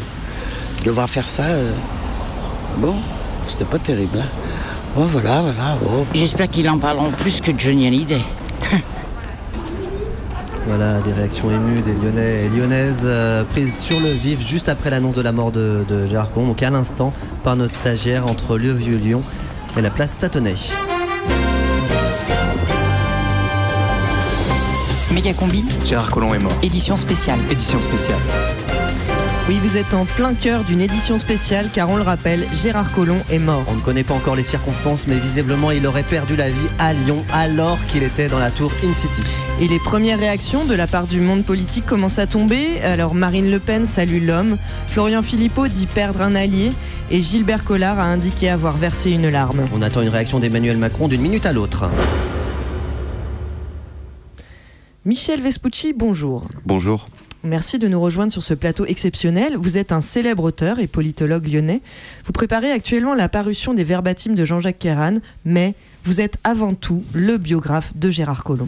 De 0.81 0.85
le 0.85 0.91
voir 0.91 1.09
faire 1.09 1.27
ça, 1.27 1.43
euh, 1.43 1.71
bon, 2.77 2.95
c'était 3.43 3.65
pas 3.65 3.79
terrible. 3.79 4.19
hein. 4.19 4.27
Bon, 4.95 5.05
voilà, 5.07 5.41
voilà. 5.41 5.77
bon. 5.83 6.05
J'espère 6.13 6.49
qu'il 6.49 6.69
en 6.69 6.77
parleront 6.77 7.11
plus 7.11 7.41
que 7.41 7.51
Johnny 7.57 7.87
Hallyday. 7.87 8.21
Voilà, 10.67 10.99
des 11.01 11.13
réactions 11.13 11.51
émues 11.51 11.81
des 11.81 11.93
Lyonnais 11.93 12.45
et 12.45 12.49
Lyonnaises 12.49 13.03
euh, 13.03 13.43
prises 13.43 13.77
sur 13.77 13.99
le 13.99 14.09
vif 14.09 14.39
juste 14.43 14.67
après 14.67 14.89
l'annonce 14.89 15.13
de 15.13 15.21
la 15.21 15.31
mort 15.31 15.51
de, 15.51 15.85
de 15.87 16.07
Gérard 16.07 16.31
Collomb, 16.33 16.47
donc 16.47 16.63
à 16.63 16.71
l'instant 16.71 17.13
par 17.43 17.55
notre 17.55 17.75
stagiaire 17.75 18.25
entre 18.25 18.57
le 18.57 18.71
Vieux-Lyon 18.71 19.21
et 19.77 19.81
la 19.81 19.91
place 19.91 20.09
Satonnet. 20.09 20.55
Méga 25.11 25.33
combi. 25.33 25.63
Gérard 25.85 26.09
Collomb 26.09 26.33
est 26.33 26.39
mort. 26.39 26.51
Édition 26.63 26.97
spéciale. 26.97 27.37
Édition 27.51 27.79
spéciale. 27.79 28.17
Oui, 29.47 29.59
vous 29.61 29.77
êtes 29.77 29.93
en 29.93 30.05
plein 30.05 30.33
cœur 30.33 30.63
d'une 30.63 30.81
édition 30.81 31.19
spéciale 31.19 31.69
car 31.71 31.87
on 31.91 31.97
le 31.97 32.01
rappelle, 32.01 32.47
Gérard 32.55 32.91
Collomb 32.91 33.21
est 33.29 33.37
mort. 33.37 33.63
On 33.67 33.75
ne 33.75 33.79
connaît 33.79 34.03
pas 34.03 34.15
encore 34.15 34.35
les 34.35 34.43
circonstances, 34.43 35.05
mais 35.05 35.19
visiblement 35.19 35.69
il 35.69 35.85
aurait 35.85 36.01
perdu 36.01 36.35
la 36.35 36.49
vie 36.49 36.67
à 36.79 36.93
Lyon 36.93 37.23
alors 37.31 37.77
qu'il 37.85 38.01
était 38.01 38.27
dans 38.27 38.39
la 38.39 38.49
tour 38.49 38.71
In 38.83 38.91
City. 38.95 39.21
Et 39.61 39.67
les 39.67 39.77
premières 39.77 40.17
réactions 40.17 40.65
de 40.65 40.73
la 40.73 40.87
part 40.87 41.05
du 41.05 41.21
monde 41.21 41.45
politique 41.45 41.85
commencent 41.85 42.17
à 42.17 42.25
tomber. 42.25 42.81
Alors 42.81 43.13
Marine 43.13 43.51
Le 43.51 43.59
Pen 43.59 43.85
salue 43.85 44.25
l'homme, 44.25 44.57
Florian 44.87 45.21
Philippot 45.21 45.67
dit 45.67 45.85
perdre 45.85 46.21
un 46.21 46.33
allié 46.33 46.71
et 47.11 47.21
Gilbert 47.21 47.65
Collard 47.65 47.99
a 47.99 48.05
indiqué 48.05 48.49
avoir 48.49 48.77
versé 48.77 49.11
une 49.11 49.29
larme. 49.29 49.69
On 49.75 49.83
attend 49.83 50.01
une 50.01 50.09
réaction 50.09 50.39
d'Emmanuel 50.39 50.77
Macron 50.77 51.07
d'une 51.07 51.21
minute 51.21 51.45
à 51.45 51.53
l'autre. 51.53 51.91
Michel 55.05 55.39
Vespucci, 55.39 55.93
bonjour. 55.93 56.47
Bonjour. 56.65 57.05
Merci 57.45 57.77
de 57.77 57.87
nous 57.87 58.01
rejoindre 58.01 58.31
sur 58.31 58.41
ce 58.41 58.55
plateau 58.55 58.85
exceptionnel. 58.85 59.55
Vous 59.55 59.77
êtes 59.77 59.91
un 59.91 60.01
célèbre 60.01 60.43
auteur 60.43 60.79
et 60.79 60.87
politologue 60.87 61.47
lyonnais. 61.47 61.81
Vous 62.25 62.31
préparez 62.31 62.71
actuellement 62.71 63.13
la 63.13 63.29
parution 63.29 63.75
des 63.75 63.83
verbatims 63.83 64.33
de 64.33 64.43
Jean-Jacques 64.45 64.79
Kéran, 64.79 65.19
mais 65.45 65.75
vous 66.03 66.21
êtes 66.21 66.37
avant 66.43 66.73
tout 66.73 67.03
le 67.13 67.37
biographe 67.37 67.95
de 67.95 68.09
Gérard 68.09 68.43
Collomb. 68.43 68.67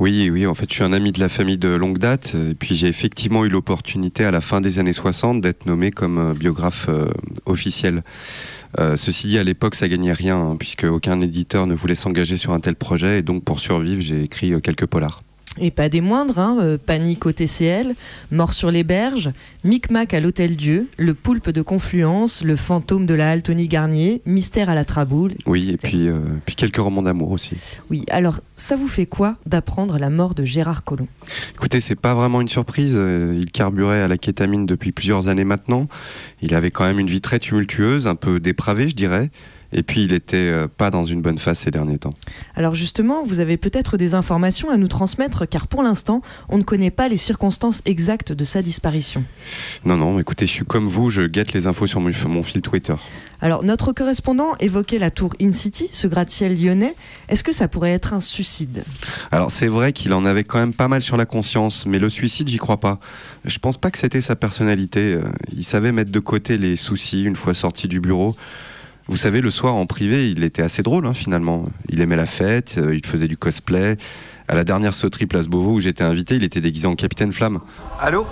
Oui, 0.00 0.30
oui, 0.30 0.46
en 0.46 0.56
fait, 0.56 0.66
je 0.68 0.74
suis 0.74 0.82
un 0.82 0.92
ami 0.92 1.12
de 1.12 1.20
la 1.20 1.28
famille 1.28 1.58
de 1.58 1.68
longue 1.68 1.98
date. 1.98 2.34
Et 2.34 2.54
puis, 2.54 2.74
j'ai 2.74 2.88
effectivement 2.88 3.44
eu 3.44 3.48
l'opportunité 3.48 4.24
à 4.24 4.32
la 4.32 4.40
fin 4.40 4.60
des 4.60 4.80
années 4.80 4.92
60 4.92 5.40
d'être 5.40 5.66
nommé 5.66 5.92
comme 5.92 6.18
euh, 6.18 6.34
biographe 6.34 6.86
euh, 6.88 7.10
officiel. 7.46 8.02
Euh, 8.80 8.96
ceci 8.96 9.28
dit, 9.28 9.38
à 9.38 9.44
l'époque, 9.44 9.76
ça 9.76 9.86
gagnait 9.86 10.12
rien, 10.12 10.40
hein, 10.40 10.56
puisque 10.56 10.84
aucun 10.84 11.20
éditeur 11.20 11.68
ne 11.68 11.74
voulait 11.74 11.94
s'engager 11.94 12.36
sur 12.36 12.52
un 12.52 12.58
tel 12.58 12.74
projet. 12.74 13.20
Et 13.20 13.22
donc, 13.22 13.44
pour 13.44 13.60
survivre, 13.60 14.02
j'ai 14.02 14.24
écrit 14.24 14.60
quelques 14.60 14.86
polars. 14.86 15.22
Et 15.60 15.70
pas 15.70 15.88
des 15.88 16.00
moindres, 16.00 16.38
hein, 16.38 16.58
euh, 16.60 16.78
Panique 16.78 17.26
au 17.26 17.32
TCL, 17.32 17.94
Mort 18.30 18.52
sur 18.52 18.70
les 18.70 18.84
berges, 18.84 19.30
Micmac 19.64 20.14
à 20.14 20.20
l'Hôtel 20.20 20.56
Dieu, 20.56 20.88
Le 20.98 21.14
Poulpe 21.14 21.50
de 21.50 21.62
Confluence, 21.62 22.44
Le 22.44 22.54
Fantôme 22.54 23.06
de 23.06 23.14
la 23.14 23.40
Tony 23.40 23.66
Garnier, 23.66 24.22
Mystère 24.24 24.70
à 24.70 24.74
la 24.74 24.84
Traboule. 24.84 25.34
Oui, 25.46 25.70
et 25.70 25.76
puis, 25.76 26.06
euh, 26.06 26.20
puis 26.46 26.54
quelques 26.54 26.76
romans 26.76 27.02
d'amour 27.02 27.32
aussi. 27.32 27.56
Oui, 27.90 28.04
alors 28.10 28.40
ça 28.54 28.76
vous 28.76 28.86
fait 28.88 29.06
quoi 29.06 29.36
d'apprendre 29.46 29.98
la 29.98 30.10
mort 30.10 30.34
de 30.34 30.44
Gérard 30.44 30.84
Collomb? 30.84 31.08
Écoutez, 31.54 31.80
c'est 31.80 31.96
pas 31.96 32.14
vraiment 32.14 32.40
une 32.40 32.48
surprise. 32.48 32.94
euh, 32.96 33.36
Il 33.36 33.50
carburait 33.50 34.02
à 34.02 34.08
la 34.08 34.18
kétamine 34.18 34.64
depuis 34.66 34.92
plusieurs 34.92 35.28
années 35.28 35.44
maintenant. 35.44 35.88
Il 36.40 36.54
avait 36.54 36.70
quand 36.70 36.84
même 36.84 37.00
une 37.00 37.08
vie 37.08 37.20
très 37.20 37.38
tumultueuse, 37.40 38.06
un 38.06 38.14
peu 38.14 38.38
dépravée, 38.38 38.88
je 38.88 38.94
dirais. 38.94 39.30
Et 39.72 39.82
puis, 39.82 40.04
il 40.04 40.12
était 40.12 40.36
euh, 40.36 40.66
pas 40.66 40.90
dans 40.90 41.04
une 41.04 41.20
bonne 41.20 41.38
phase 41.38 41.58
ces 41.58 41.70
derniers 41.70 41.98
temps. 41.98 42.14
Alors 42.56 42.74
justement, 42.74 43.22
vous 43.24 43.40
avez 43.40 43.56
peut-être 43.56 43.96
des 43.96 44.14
informations 44.14 44.70
à 44.70 44.76
nous 44.76 44.88
transmettre, 44.88 45.48
car 45.48 45.66
pour 45.66 45.82
l'instant, 45.82 46.22
on 46.48 46.58
ne 46.58 46.62
connaît 46.62 46.90
pas 46.90 47.08
les 47.08 47.16
circonstances 47.18 47.82
exactes 47.84 48.32
de 48.32 48.44
sa 48.44 48.62
disparition. 48.62 49.24
Non, 49.84 49.96
non, 49.96 50.18
écoutez, 50.18 50.46
je 50.46 50.52
suis 50.52 50.64
comme 50.64 50.86
vous, 50.86 51.10
je 51.10 51.22
guette 51.22 51.52
les 51.52 51.66
infos 51.66 51.86
sur 51.86 52.00
mon, 52.00 52.10
mon 52.28 52.42
fil 52.42 52.62
Twitter. 52.62 52.94
Alors 53.40 53.62
notre 53.62 53.92
correspondant 53.92 54.56
évoquait 54.58 54.98
la 54.98 55.12
tour 55.12 55.34
In 55.40 55.52
City, 55.52 55.88
ce 55.92 56.08
gratte-ciel 56.08 56.60
lyonnais. 56.60 56.94
Est-ce 57.28 57.44
que 57.44 57.52
ça 57.52 57.68
pourrait 57.68 57.92
être 57.92 58.12
un 58.12 58.20
suicide? 58.20 58.82
Alors 59.30 59.52
c'est 59.52 59.68
vrai 59.68 59.92
qu'il 59.92 60.12
en 60.12 60.24
avait 60.24 60.42
quand 60.42 60.58
même 60.58 60.72
pas 60.72 60.88
mal 60.88 61.02
sur 61.02 61.16
la 61.16 61.24
conscience, 61.24 61.86
mais 61.86 62.00
le 62.00 62.10
suicide, 62.10 62.48
j'y 62.48 62.56
crois 62.56 62.80
pas. 62.80 62.98
Je 63.44 63.58
pense 63.58 63.76
pas 63.76 63.92
que 63.92 63.98
c'était 63.98 64.20
sa 64.20 64.34
personnalité. 64.34 65.12
Euh, 65.12 65.22
Il 65.56 65.64
savait 65.64 65.92
mettre 65.92 66.10
de 66.10 66.18
côté 66.18 66.58
les 66.58 66.74
soucis 66.74 67.22
une 67.22 67.36
fois 67.36 67.54
sorti 67.54 67.86
du 67.86 68.00
bureau. 68.00 68.34
Vous 69.08 69.16
savez, 69.16 69.40
le 69.40 69.50
soir 69.50 69.74
en 69.74 69.86
privé, 69.86 70.30
il 70.30 70.44
était 70.44 70.62
assez 70.62 70.82
drôle 70.82 71.06
hein, 71.06 71.14
finalement. 71.14 71.64
Il 71.88 72.02
aimait 72.02 72.16
la 72.16 72.26
fête, 72.26 72.76
euh, 72.76 72.94
il 72.94 73.04
faisait 73.06 73.26
du 73.26 73.38
cosplay. 73.38 73.96
À 74.48 74.54
la 74.54 74.64
dernière 74.64 74.92
sauterie 74.92 75.24
Place 75.24 75.46
Beauvau 75.46 75.72
où 75.72 75.80
j'étais 75.80 76.04
invité, 76.04 76.36
il 76.36 76.44
était 76.44 76.60
déguisé 76.60 76.86
en 76.86 76.94
Capitaine 76.94 77.32
Flamme. 77.32 77.60
Allô? 77.98 78.26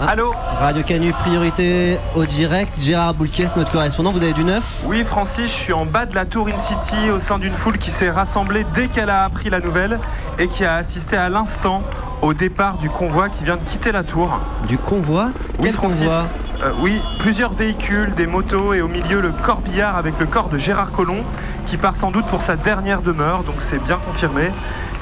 Allô 0.00 0.32
Radio 0.60 0.82
Canu, 0.84 1.12
priorité 1.12 1.98
au 2.14 2.24
direct. 2.24 2.72
Gérard 2.78 3.14
Boulquet, 3.14 3.48
notre 3.56 3.72
correspondant, 3.72 4.12
vous 4.12 4.22
avez 4.22 4.32
du 4.32 4.44
neuf 4.44 4.82
Oui, 4.84 5.02
Francis, 5.04 5.46
je 5.46 5.56
suis 5.56 5.72
en 5.72 5.86
bas 5.86 6.06
de 6.06 6.14
la 6.14 6.24
tour 6.24 6.46
In 6.48 6.58
City 6.58 7.10
au 7.10 7.18
sein 7.18 7.38
d'une 7.38 7.54
foule 7.56 7.78
qui 7.78 7.90
s'est 7.90 8.10
rassemblée 8.10 8.64
dès 8.74 8.86
qu'elle 8.86 9.10
a 9.10 9.24
appris 9.24 9.50
la 9.50 9.58
nouvelle 9.60 9.98
et 10.38 10.46
qui 10.46 10.64
a 10.64 10.76
assisté 10.76 11.16
à 11.16 11.28
l'instant 11.28 11.82
au 12.22 12.32
départ 12.32 12.78
du 12.78 12.88
convoi 12.88 13.28
qui 13.28 13.42
vient 13.42 13.56
de 13.56 13.64
quitter 13.64 13.90
la 13.90 14.04
tour. 14.04 14.38
Du 14.68 14.78
convoi 14.78 15.30
Oui, 15.58 15.64
Quel 15.64 15.72
Francis. 15.72 16.00
convoi 16.00 16.22
Euh, 16.64 16.72
oui, 16.80 17.00
plusieurs 17.20 17.52
véhicules, 17.52 18.14
des 18.16 18.26
motos 18.26 18.74
et 18.74 18.80
au 18.80 18.88
milieu 18.88 19.20
le 19.20 19.30
corbillard 19.30 19.96
avec 19.96 20.14
le 20.18 20.26
corps 20.26 20.48
de 20.48 20.58
Gérard 20.58 20.90
Collomb 20.92 21.24
qui 21.66 21.76
part 21.76 21.94
sans 21.96 22.10
doute 22.10 22.26
pour 22.26 22.42
sa 22.42 22.56
dernière 22.56 23.02
demeure, 23.02 23.42
donc 23.44 23.56
c'est 23.58 23.78
bien 23.84 23.98
confirmé. 24.04 24.50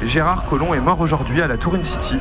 Gérard 0.03 0.45
Collomb 0.47 0.75
est 0.75 0.81
mort 0.81 1.01
aujourd'hui 1.01 1.41
à 1.43 1.47
la 1.47 1.57
tour 1.57 1.75
In 1.75 1.83
City. 1.83 2.19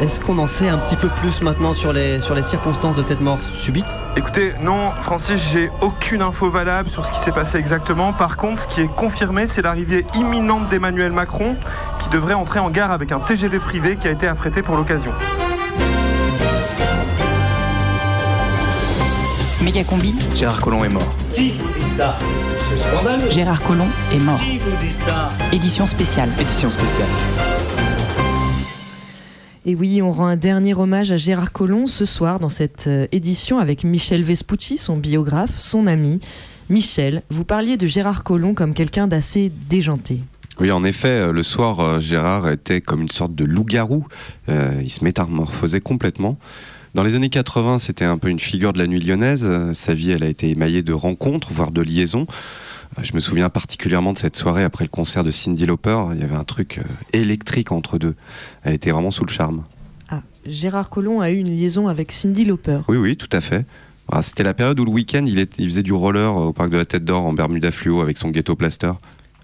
Est-ce 0.00 0.18
qu'on 0.20 0.38
en 0.38 0.46
sait 0.46 0.68
un 0.68 0.78
petit 0.78 0.96
peu 0.96 1.08
plus 1.08 1.42
maintenant 1.42 1.74
sur 1.74 1.92
les, 1.92 2.20
sur 2.20 2.34
les 2.34 2.42
circonstances 2.42 2.96
de 2.96 3.02
cette 3.02 3.20
mort 3.20 3.38
subite? 3.42 4.02
Écoutez, 4.16 4.54
non, 4.62 4.92
Francis, 5.02 5.50
j'ai 5.52 5.70
aucune 5.82 6.22
info 6.22 6.48
valable 6.48 6.88
sur 6.88 7.04
ce 7.04 7.12
qui 7.12 7.18
s'est 7.18 7.32
passé 7.32 7.58
exactement. 7.58 8.14
Par 8.14 8.36
contre, 8.38 8.62
ce 8.62 8.68
qui 8.68 8.80
est 8.80 8.88
confirmé, 8.88 9.46
c'est 9.46 9.60
l'arrivée 9.60 10.06
imminente 10.14 10.68
d'Emmanuel 10.70 11.12
Macron 11.12 11.56
qui 11.98 12.08
devrait 12.08 12.34
entrer 12.34 12.60
en 12.60 12.70
gare 12.70 12.92
avec 12.92 13.12
un 13.12 13.18
TGV 13.18 13.58
privé 13.58 13.96
qui 13.96 14.08
a 14.08 14.10
été 14.10 14.26
affrété 14.26 14.62
pour 14.62 14.76
l'occasion. 14.76 15.12
Méga 19.60 19.84
combi, 19.84 20.16
Gérard 20.34 20.62
Collomb 20.62 20.84
est 20.84 20.88
mort. 20.88 21.14
Qui 21.34 21.58
vous 21.58 21.68
dit 21.78 21.90
ça? 21.90 22.16
C'est 22.56 22.59
scandaleux. 22.76 23.30
Gérard 23.30 23.62
Collomb 23.62 23.88
est 24.12 24.18
mort. 24.18 24.40
Qui 24.40 24.58
vous 24.58 24.76
dit 24.84 24.92
ça 24.92 25.30
Édition 25.52 25.86
spéciale. 25.86 26.30
Édition 26.40 26.70
spéciale. 26.70 27.08
Et 29.66 29.74
oui, 29.74 30.00
on 30.02 30.12
rend 30.12 30.26
un 30.26 30.36
dernier 30.36 30.74
hommage 30.74 31.12
à 31.12 31.16
Gérard 31.16 31.52
Collomb 31.52 31.86
ce 31.86 32.04
soir 32.04 32.40
dans 32.40 32.48
cette 32.48 32.86
euh, 32.86 33.06
édition 33.12 33.58
avec 33.58 33.84
Michel 33.84 34.22
Vespucci, 34.22 34.78
son 34.78 34.96
biographe, 34.96 35.58
son 35.58 35.86
ami. 35.86 36.20
Michel, 36.68 37.22
vous 37.30 37.44
parliez 37.44 37.76
de 37.76 37.86
Gérard 37.86 38.24
Collomb 38.24 38.54
comme 38.54 38.74
quelqu'un 38.74 39.06
d'assez 39.06 39.52
déjanté. 39.68 40.20
Oui, 40.60 40.70
en 40.70 40.84
effet, 40.84 41.08
euh, 41.08 41.32
le 41.32 41.42
soir, 41.42 41.80
euh, 41.80 42.00
Gérard 42.00 42.50
était 42.50 42.82
comme 42.82 43.00
une 43.00 43.10
sorte 43.10 43.34
de 43.34 43.44
loup-garou. 43.44 44.06
Euh, 44.50 44.78
il 44.82 44.90
se 44.90 45.02
métamorphosait 45.02 45.80
complètement. 45.80 46.38
Dans 46.94 47.04
les 47.04 47.14
années 47.14 47.28
80, 47.30 47.78
c'était 47.78 48.04
un 48.04 48.18
peu 48.18 48.28
une 48.28 48.40
figure 48.40 48.72
de 48.72 48.78
la 48.78 48.86
nuit 48.86 49.00
lyonnaise. 49.00 49.48
Sa 49.74 49.94
vie, 49.94 50.10
elle 50.10 50.24
a 50.24 50.28
été 50.28 50.50
émaillée 50.50 50.82
de 50.82 50.92
rencontres, 50.92 51.52
voire 51.52 51.70
de 51.70 51.80
liaisons. 51.82 52.26
Euh, 52.98 53.02
Je 53.04 53.14
me 53.14 53.20
souviens 53.20 53.48
particulièrement 53.48 54.12
de 54.12 54.18
cette 54.18 54.36
soirée 54.36 54.64
après 54.64 54.84
le 54.84 54.88
concert 54.88 55.22
de 55.22 55.30
Cindy 55.30 55.66
Lauper. 55.66 55.98
Il 56.14 56.20
y 56.20 56.24
avait 56.24 56.34
un 56.34 56.44
truc 56.44 56.78
euh, 56.78 56.82
électrique 57.12 57.70
entre 57.70 57.98
deux. 57.98 58.16
Elle 58.64 58.74
était 58.74 58.90
vraiment 58.90 59.12
sous 59.12 59.24
le 59.24 59.30
charme. 59.30 59.62
Ah, 60.08 60.22
Gérard 60.44 60.90
Collomb 60.90 61.20
a 61.20 61.30
eu 61.30 61.36
une 61.36 61.54
liaison 61.56 61.86
avec 61.86 62.10
Cindy 62.10 62.44
Lauper. 62.44 62.80
Oui, 62.88 62.96
oui, 62.96 63.16
tout 63.16 63.28
à 63.32 63.40
fait. 63.40 63.64
Ah, 64.10 64.22
C'était 64.22 64.42
la 64.42 64.54
période 64.54 64.80
où 64.80 64.84
le 64.84 64.90
week-end, 64.90 65.24
il 65.26 65.46
faisait 65.68 65.84
du 65.84 65.92
roller 65.92 66.36
euh, 66.36 66.46
au 66.46 66.52
parc 66.52 66.70
de 66.70 66.76
la 66.76 66.84
Tête 66.84 67.04
d'Or 67.04 67.24
en 67.24 67.32
Bermuda 67.32 67.70
fluo 67.70 68.00
avec 68.00 68.18
son 68.18 68.30
ghetto 68.30 68.56
plaster. 68.56 68.92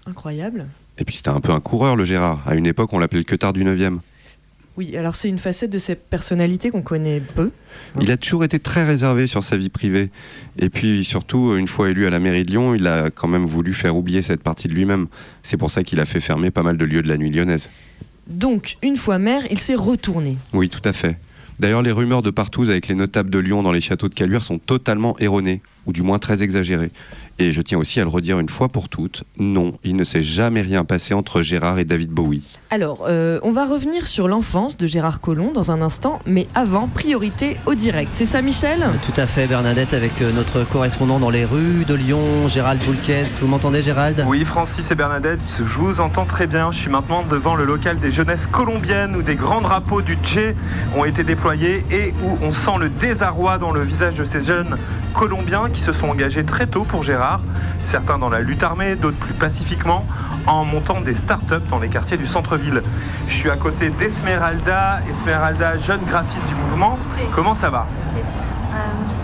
Incroyable. 0.05 0.67
Et 0.97 1.05
puis 1.05 1.15
c'était 1.15 1.29
un 1.29 1.39
peu 1.39 1.53
un 1.53 1.61
coureur, 1.61 1.95
le 1.95 2.03
Gérard. 2.03 2.41
À 2.45 2.55
une 2.55 2.65
époque, 2.65 2.91
on 2.91 2.99
l'appelait 2.99 3.19
le 3.19 3.23
queutard 3.23 3.53
du 3.53 3.63
9e. 3.63 3.99
Oui, 4.77 4.95
alors 4.95 5.15
c'est 5.15 5.27
une 5.27 5.39
facette 5.39 5.71
de 5.71 5.79
cette 5.79 6.07
personnalité 6.07 6.69
qu'on 6.69 6.83
connaît 6.83 7.19
peu. 7.19 7.49
Il 7.99 8.11
a 8.11 8.17
toujours 8.17 8.43
été 8.43 8.59
très 8.59 8.85
réservé 8.85 9.25
sur 9.25 9.43
sa 9.43 9.57
vie 9.57 9.69
privée. 9.69 10.11
Et 10.59 10.69
puis 10.69 11.03
surtout, 11.03 11.55
une 11.55 11.67
fois 11.67 11.89
élu 11.89 12.05
à 12.05 12.11
la 12.11 12.19
mairie 12.19 12.43
de 12.43 12.51
Lyon, 12.51 12.75
il 12.75 12.85
a 12.85 13.09
quand 13.09 13.27
même 13.27 13.45
voulu 13.45 13.73
faire 13.73 13.95
oublier 13.95 14.21
cette 14.21 14.43
partie 14.43 14.67
de 14.67 14.73
lui-même. 14.73 15.07
C'est 15.41 15.57
pour 15.57 15.71
ça 15.71 15.83
qu'il 15.83 15.99
a 15.99 16.05
fait 16.05 16.19
fermer 16.19 16.51
pas 16.51 16.61
mal 16.61 16.77
de 16.77 16.85
lieux 16.85 17.01
de 17.01 17.07
la 17.07 17.17
nuit 17.17 17.31
lyonnaise. 17.31 17.71
Donc, 18.27 18.77
une 18.83 18.97
fois 18.97 19.17
maire, 19.17 19.41
il 19.49 19.57
s'est 19.57 19.75
retourné. 19.75 20.37
Oui, 20.53 20.69
tout 20.69 20.81
à 20.83 20.93
fait. 20.93 21.17
D'ailleurs, 21.59 21.81
les 21.81 21.91
rumeurs 21.91 22.21
de 22.21 22.29
partout 22.29 22.61
avec 22.63 22.87
les 22.87 22.93
notables 22.93 23.31
de 23.31 23.39
Lyon 23.39 23.63
dans 23.63 23.71
les 23.71 23.81
châteaux 23.81 24.09
de 24.09 24.13
Caluire 24.13 24.43
sont 24.43 24.59
totalement 24.59 25.17
erronées, 25.17 25.61
ou 25.87 25.93
du 25.93 26.03
moins 26.03 26.19
très 26.19 26.43
exagérées. 26.43 26.91
Et 27.39 27.51
je 27.51 27.61
tiens 27.61 27.77
aussi 27.77 27.99
à 27.99 28.03
le 28.03 28.09
redire 28.09 28.39
une 28.39 28.49
fois 28.49 28.67
pour 28.67 28.89
toutes, 28.89 29.23
non, 29.37 29.77
il 29.83 29.95
ne 29.95 30.03
s'est 30.03 30.23
jamais 30.23 30.61
rien 30.61 30.83
passé 30.83 31.13
entre 31.13 31.43
Gérard 31.43 31.77
et 31.77 31.83
David 31.83 32.09
Bowie. 32.09 32.57
Alors, 32.71 33.05
euh, 33.07 33.39
on 33.43 33.51
va 33.51 33.67
revenir 33.67 34.07
sur 34.07 34.27
l'enfance 34.27 34.75
de 34.75 34.87
Gérard 34.87 35.21
Collomb 35.21 35.51
dans 35.53 35.69
un 35.69 35.83
instant, 35.83 36.19
mais 36.25 36.47
avant, 36.55 36.87
priorité 36.87 37.57
au 37.67 37.75
direct. 37.75 38.09
C'est 38.13 38.25
ça, 38.25 38.41
Michel? 38.41 38.83
Tout 39.05 39.21
à 39.21 39.27
fait, 39.27 39.45
Bernadette, 39.45 39.93
avec 39.93 40.19
euh, 40.23 40.31
notre 40.31 40.63
correspondant 40.63 41.19
dans 41.19 41.29
les 41.29 41.45
rues 41.45 41.85
de 41.87 41.93
Lyon, 41.93 42.47
Gérald 42.47 42.83
Boulquet. 42.83 43.25
Vous 43.39 43.47
m'entendez, 43.47 43.83
Gérald? 43.83 44.25
Oui, 44.27 44.43
Francis 44.43 44.89
et 44.89 44.95
Bernadette, 44.95 45.61
je 45.63 45.77
vous 45.77 45.99
entends 45.99 46.25
très 46.25 46.47
bien. 46.47 46.71
Je 46.71 46.79
suis 46.79 46.89
maintenant 46.89 47.21
devant 47.21 47.53
le 47.53 47.65
local 47.65 47.99
des 47.99 48.11
jeunesses 48.11 48.47
colombiennes 48.47 49.15
où 49.15 49.21
des 49.21 49.35
grands 49.35 49.61
drapeaux 49.61 50.01
du 50.01 50.15
Tché 50.23 50.55
ont 50.97 51.05
été 51.05 51.23
déployés 51.23 51.85
et 51.91 52.15
où 52.23 52.43
on 52.43 52.51
sent 52.51 52.79
le 52.79 52.89
désarroi 52.89 53.59
dans 53.59 53.71
le 53.71 53.83
visage 53.83 54.15
de 54.15 54.25
ces 54.25 54.41
jeunes 54.41 54.75
colombiens 55.13 55.69
qui 55.71 55.81
se 55.81 55.93
sont 55.93 56.09
engagés 56.09 56.43
très 56.43 56.65
tôt 56.65 56.83
pour 56.83 57.03
Gérard. 57.03 57.26
Certains 57.85 58.17
dans 58.17 58.29
la 58.29 58.39
lutte 58.39 58.63
armée, 58.63 58.95
d'autres 58.95 59.17
plus 59.17 59.33
pacifiquement, 59.33 60.05
en 60.45 60.65
montant 60.65 61.01
des 61.01 61.15
start-up 61.15 61.63
dans 61.69 61.79
les 61.79 61.89
quartiers 61.89 62.17
du 62.17 62.27
centre-ville. 62.27 62.81
Je 63.27 63.33
suis 63.33 63.49
à 63.49 63.55
côté 63.55 63.89
d'Esmeralda. 63.89 64.99
Esmeralda, 65.09 65.77
jeune 65.77 66.03
graphiste 66.05 66.45
du 66.47 66.55
mouvement. 66.55 66.97
Comment 67.35 67.53
ça 67.53 67.69
va? 67.69 67.87
Gerard 68.77 69.16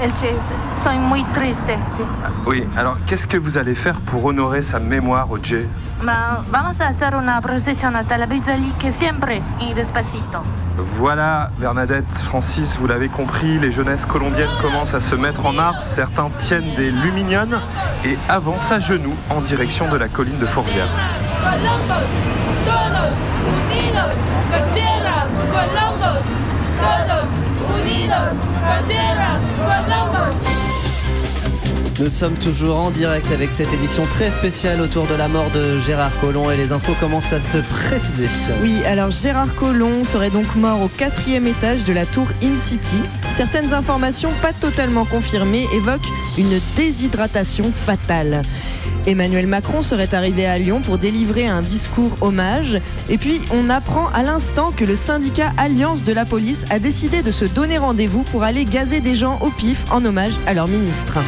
Elche, 0.00 0.34
soy 0.72 0.98
muy 0.98 1.24
triste. 1.34 1.76
sí. 1.96 2.02
Oui, 2.46 2.64
alors 2.76 2.96
qu'est-ce 3.06 3.26
que 3.26 3.36
vous 3.36 3.58
allez 3.58 3.74
faire 3.74 4.00
pour 4.00 4.24
honorer 4.24 4.62
sa 4.62 4.78
mémoire 4.78 5.30
au 5.30 5.38
Tché 5.38 5.66
Ma- 6.02 6.40
vamos 6.50 6.80
a 6.80 6.88
hacer 6.88 7.14
una 7.16 7.40
procesión 7.40 7.96
hasta 7.96 8.18
la 8.18 8.26
que 8.78 8.92
siempre 8.92 9.42
y 9.60 9.72
despacito. 9.74 10.42
Voilà, 10.98 11.50
Bernadette, 11.58 12.06
Francis, 12.28 12.76
vous 12.78 12.86
l'avez 12.86 13.08
compris, 13.08 13.58
les 13.58 13.72
jeunesses 13.72 14.04
colombiennes 14.04 14.50
commencent 14.60 14.94
à 14.94 15.00
se 15.00 15.14
mettre 15.14 15.44
en 15.46 15.52
marche. 15.52 15.80
Certains 15.80 16.28
tiennent 16.38 16.74
des 16.76 16.90
lumignones 16.90 17.58
et 18.04 18.18
avancent 18.28 18.70
à 18.70 18.78
genoux 18.78 19.16
en 19.30 19.40
direction 19.40 19.90
de 19.90 19.96
la 19.96 20.08
colline 20.08 20.38
de 20.38 20.46
Fourvière. 20.46 20.86
Columbus, 21.42 22.10
todos 22.66 23.16
unidos 23.48 24.18
con 24.52 24.74
tierra, 24.74 25.24
Columbus, 25.52 26.26
todos 26.78 27.45
unidos 27.86 28.36
Columbus. 29.58 30.56
Nous 31.98 32.10
sommes 32.10 32.34
toujours 32.34 32.78
en 32.78 32.90
direct 32.90 33.32
avec 33.32 33.50
cette 33.50 33.72
édition 33.72 34.04
très 34.04 34.30
spéciale 34.30 34.82
autour 34.82 35.06
de 35.06 35.14
la 35.14 35.28
mort 35.28 35.50
de 35.50 35.78
Gérard 35.78 36.12
Collomb 36.20 36.50
et 36.50 36.56
les 36.56 36.70
infos 36.70 36.92
commencent 37.00 37.32
à 37.32 37.40
se 37.40 37.56
préciser. 37.56 38.28
Oui, 38.60 38.84
alors 38.84 39.10
Gérard 39.10 39.54
Collomb 39.54 40.04
serait 40.04 40.28
donc 40.28 40.56
mort 40.56 40.82
au 40.82 40.88
quatrième 40.88 41.46
étage 41.46 41.84
de 41.84 41.94
la 41.94 42.04
tour 42.04 42.26
In 42.42 42.56
City. 42.56 43.00
Certaines 43.30 43.72
informations 43.72 44.30
pas 44.42 44.52
totalement 44.52 45.06
confirmées 45.06 45.66
évoquent 45.72 46.10
une 46.36 46.60
déshydratation 46.76 47.72
fatale. 47.72 48.42
Emmanuel 49.06 49.46
Macron 49.46 49.82
serait 49.82 50.14
arrivé 50.14 50.46
à 50.46 50.58
Lyon 50.58 50.80
pour 50.80 50.98
délivrer 50.98 51.46
un 51.46 51.62
discours 51.62 52.16
hommage. 52.20 52.80
Et 53.08 53.18
puis, 53.18 53.40
on 53.52 53.70
apprend 53.70 54.08
à 54.08 54.22
l'instant 54.22 54.72
que 54.72 54.84
le 54.84 54.96
syndicat 54.96 55.52
Alliance 55.56 56.04
de 56.04 56.12
la 56.12 56.24
police 56.24 56.66
a 56.70 56.78
décidé 56.78 57.22
de 57.22 57.30
se 57.30 57.44
donner 57.44 57.78
rendez-vous 57.78 58.24
pour 58.24 58.42
aller 58.42 58.64
gazer 58.64 59.00
des 59.00 59.14
gens 59.14 59.38
au 59.40 59.50
pif 59.50 59.84
en 59.90 60.04
hommage 60.04 60.34
à 60.46 60.54
leur 60.54 60.68
ministre. 60.68 61.18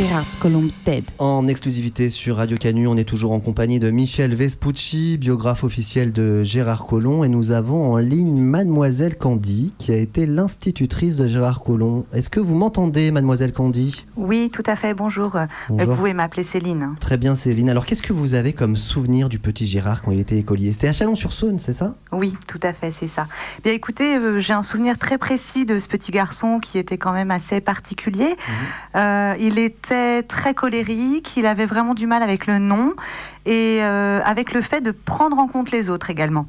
Gerardskolomsted. 0.00 1.04
En 1.18 1.46
exclusivité 1.46 2.08
sur 2.08 2.36
Radio 2.36 2.56
Canu, 2.56 2.86
on 2.86 2.96
est 2.96 3.04
toujours 3.04 3.32
en 3.32 3.40
compagnie 3.40 3.78
de 3.78 3.90
Michel 3.90 4.34
Vespucci, 4.34 5.18
biographe 5.18 5.62
officiel 5.62 6.10
de 6.10 6.42
Gérard 6.42 6.86
Collomb, 6.86 7.22
et 7.22 7.28
nous 7.28 7.50
avons 7.50 7.92
en 7.92 7.98
ligne 7.98 8.40
Mademoiselle 8.40 9.18
Candy, 9.18 9.74
qui 9.76 9.92
a 9.92 9.96
été 9.96 10.24
l'institutrice 10.24 11.16
de 11.16 11.28
Gérard 11.28 11.60
Collomb. 11.60 12.06
Est-ce 12.14 12.30
que 12.30 12.40
vous 12.40 12.54
m'entendez, 12.54 13.10
Mademoiselle 13.10 13.52
Candy? 13.52 14.06
Oui, 14.16 14.50
tout 14.50 14.62
à 14.64 14.74
fait, 14.74 14.94
bonjour. 14.94 15.36
Euh, 15.36 15.44
Bonjour. 15.68 15.90
Vous 15.90 15.96
pouvez 15.96 16.14
m'appeler 16.14 16.44
Céline. 16.44 16.94
Très 16.98 17.18
bien, 17.18 17.34
Céline. 17.34 17.68
Alors, 17.68 17.84
qu'est-ce 17.84 18.00
que 18.00 18.14
vous 18.14 18.32
avez 18.32 18.54
comme 18.54 18.78
souvenir 18.78 19.28
du 19.28 19.38
petit 19.38 19.66
Gérard 19.66 20.00
quand 20.00 20.12
il 20.12 20.20
était 20.20 20.38
écolier? 20.38 20.72
C'était 20.72 20.88
à 20.88 20.94
Chalon-sur-Saône, 20.94 21.58
c'est 21.58 21.74
ça? 21.74 21.94
Oui, 22.10 22.34
tout 22.46 22.60
à 22.62 22.72
fait, 22.72 22.90
c'est 22.90 23.06
ça. 23.06 23.26
Bien 23.64 23.74
écoutez, 23.74 24.16
euh, 24.16 24.40
j'ai 24.40 24.54
un 24.54 24.62
souvenir 24.62 24.96
très 24.96 25.18
précis 25.18 25.66
de 25.66 25.78
ce 25.78 25.88
petit 25.88 26.10
garçon 26.10 26.58
qui 26.58 26.78
était 26.78 26.96
quand 26.96 27.12
même 27.12 27.30
assez 27.30 27.60
particulier. 27.60 28.34
Euh, 28.96 29.34
il 29.38 29.58
très 30.26 30.54
colérique, 30.54 31.36
il 31.36 31.46
avait 31.46 31.66
vraiment 31.66 31.94
du 31.94 32.06
mal 32.06 32.22
avec 32.22 32.46
le 32.46 32.58
non 32.58 32.94
et 33.46 33.78
euh, 33.80 34.20
avec 34.24 34.52
le 34.52 34.62
fait 34.62 34.80
de 34.80 34.90
prendre 34.90 35.38
en 35.38 35.48
compte 35.48 35.70
les 35.70 35.90
autres 35.90 36.10
également. 36.10 36.46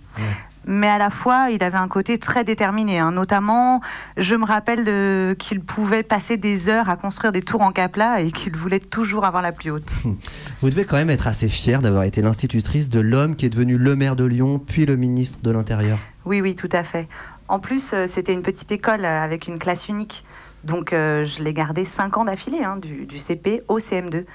Mais 0.68 0.88
à 0.88 1.00
la 1.00 1.10
fois, 1.10 1.50
il 1.50 1.64
avait 1.64 1.80
un 1.80 1.88
côté 1.88 2.20
très 2.20 2.44
déterminé. 2.44 3.00
hein. 3.00 3.12
Notamment, 3.12 3.82
je 4.18 4.36
me 4.36 4.46
rappelle 4.46 5.36
qu'il 5.38 5.60
pouvait 5.62 6.04
passer 6.04 6.38
des 6.38 6.70
heures 6.70 6.88
à 6.88 6.98
construire 6.98 7.32
des 7.32 7.42
tours 7.42 7.62
en 7.62 7.72
capla 7.72 8.22
et 8.22 8.32
qu'il 8.32 8.56
voulait 8.56 8.80
toujours 8.80 9.26
avoir 9.26 9.42
la 9.42 9.52
plus 9.52 9.72
haute. 9.72 9.92
Vous 10.62 10.70
devez 10.70 10.86
quand 10.86 10.98
même 10.98 11.10
être 11.10 11.26
assez 11.26 11.50
fier 11.50 11.82
d'avoir 11.82 12.04
été 12.04 12.22
l'institutrice 12.22 12.90
de 12.90 13.00
l'homme 13.00 13.36
qui 13.36 13.48
est 13.48 13.50
devenu 13.50 13.78
le 13.78 13.96
maire 13.96 14.16
de 14.16 14.24
Lyon, 14.24 14.60
puis 14.60 14.86
le 14.86 14.98
ministre 14.98 15.40
de 15.42 15.50
l'Intérieur. 15.50 15.98
Oui, 16.26 16.42
oui, 16.42 16.56
tout 16.56 16.70
à 16.72 16.84
fait. 16.84 17.08
En 17.48 17.60
plus, 17.60 17.92
euh, 17.94 18.06
c'était 18.08 18.34
une 18.34 18.44
petite 18.44 18.72
école 18.72 19.04
euh, 19.04 19.24
avec 19.24 19.48
une 19.48 19.60
classe 19.60 19.90
unique. 19.90 20.24
Donc, 20.64 20.94
euh, 20.94 21.26
je 21.26 21.44
l'ai 21.44 21.54
gardé 21.54 21.86
cinq 21.86 22.18
ans 22.18 22.26
d'affilée, 22.26 22.64
hein, 22.64 22.78
du, 22.78 23.06
du 23.06 23.20
CP 23.20 23.64
au 23.68 23.80
CM2. 23.80 24.26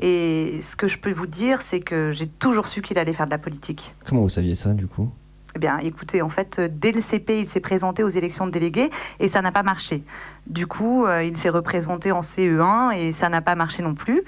Et 0.00 0.58
ce 0.60 0.76
que 0.76 0.88
je 0.88 0.98
peux 0.98 1.12
vous 1.12 1.26
dire, 1.26 1.62
c'est 1.62 1.80
que 1.80 2.12
j'ai 2.12 2.26
toujours 2.26 2.66
su 2.66 2.82
qu'il 2.82 2.98
allait 2.98 3.14
faire 3.14 3.26
de 3.26 3.30
la 3.30 3.38
politique. 3.38 3.94
Comment 4.04 4.22
vous 4.22 4.28
saviez 4.28 4.54
ça, 4.54 4.74
du 4.74 4.86
coup? 4.86 5.10
Eh 5.56 5.58
bien, 5.58 5.78
écoutez, 5.78 6.20
en 6.20 6.28
fait, 6.28 6.58
euh, 6.58 6.68
dès 6.70 6.92
le 6.92 7.00
CP, 7.00 7.40
il 7.40 7.48
s'est 7.48 7.60
présenté 7.60 8.02
aux 8.02 8.10
élections 8.10 8.46
de 8.46 8.50
délégués 8.50 8.90
et 9.20 9.26
ça 9.26 9.40
n'a 9.40 9.52
pas 9.52 9.62
marché. 9.62 10.02
Du 10.46 10.66
coup, 10.66 11.06
euh, 11.06 11.24
il 11.24 11.34
s'est 11.34 11.48
représenté 11.48 12.12
en 12.12 12.20
CE1 12.20 12.94
et 12.94 13.10
ça 13.10 13.30
n'a 13.30 13.40
pas 13.40 13.54
marché 13.54 13.82
non 13.82 13.94
plus. 13.94 14.22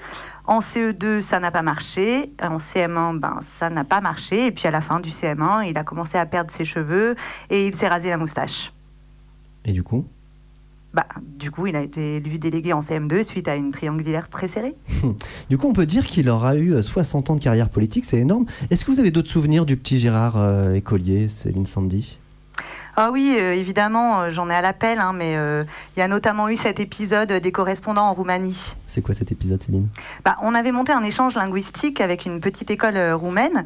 En 0.47 0.57
CE2, 0.57 1.21
ça 1.21 1.39
n'a 1.39 1.51
pas 1.51 1.61
marché. 1.61 2.31
En 2.41 2.57
CM1, 2.57 3.19
ben, 3.19 3.37
ça 3.43 3.69
n'a 3.69 3.83
pas 3.83 4.01
marché. 4.01 4.47
Et 4.47 4.51
puis 4.51 4.67
à 4.67 4.71
la 4.71 4.81
fin 4.81 4.99
du 4.99 5.11
CM1, 5.11 5.69
il 5.69 5.77
a 5.77 5.83
commencé 5.83 6.17
à 6.17 6.25
perdre 6.25 6.49
ses 6.51 6.65
cheveux 6.65 7.15
et 7.51 7.67
il 7.67 7.75
s'est 7.75 7.87
rasé 7.87 8.09
la 8.09 8.17
moustache. 8.17 8.73
Et 9.65 9.71
du 9.71 9.83
coup? 9.83 10.07
Bah, 10.93 11.05
du 11.21 11.51
coup, 11.51 11.67
il 11.67 11.75
a 11.75 11.81
été 11.81 12.15
élu 12.15 12.39
délégué 12.39 12.73
en 12.73 12.79
CM2 12.79 13.23
suite 13.23 13.47
à 13.47 13.55
une 13.55 13.71
triangulaire 13.71 14.29
très 14.29 14.47
serrée. 14.47 14.75
Du 15.49 15.57
coup, 15.57 15.67
on 15.67 15.73
peut 15.73 15.85
dire 15.85 16.05
qu'il 16.05 16.29
aura 16.29 16.55
eu 16.55 16.73
euh, 16.73 16.83
60 16.83 17.29
ans 17.31 17.35
de 17.35 17.39
carrière 17.41 17.69
politique, 17.69 18.05
c'est 18.05 18.19
énorme. 18.19 18.45
Est-ce 18.69 18.85
que 18.85 18.91
vous 18.91 18.99
avez 18.99 19.11
d'autres 19.11 19.29
souvenirs 19.29 19.65
du 19.65 19.77
petit 19.77 19.99
Gérard 19.99 20.37
euh, 20.37 20.73
écolier, 20.73 21.27
Céline 21.29 21.65
Sandy? 21.65 22.17
Ah 23.01 23.11
oui, 23.11 23.37
euh, 23.39 23.55
évidemment, 23.55 24.23
euh, 24.23 24.31
j'en 24.31 24.49
ai 24.49 24.53
à 24.53 24.59
l'appel, 24.59 24.99
hein, 24.99 25.13
mais 25.13 25.37
euh, 25.37 25.63
il 25.95 26.01
y 26.01 26.03
a 26.03 26.09
notamment 26.09 26.49
eu 26.49 26.57
cet 26.57 26.81
épisode 26.81 27.31
des 27.31 27.51
correspondants 27.53 28.09
en 28.09 28.13
Roumanie. 28.13 28.75
C'est 28.87 29.01
quoi 29.01 29.15
cet 29.15 29.31
épisode, 29.31 29.63
Céline? 29.63 29.87
Bah, 30.25 30.35
on 30.41 30.53
avait 30.53 30.73
monté 30.73 30.91
un 30.91 31.03
échange 31.03 31.35
linguistique 31.35 32.01
avec 32.01 32.25
une 32.25 32.41
petite 32.41 32.69
école 32.71 32.99
roumaine. 33.13 33.63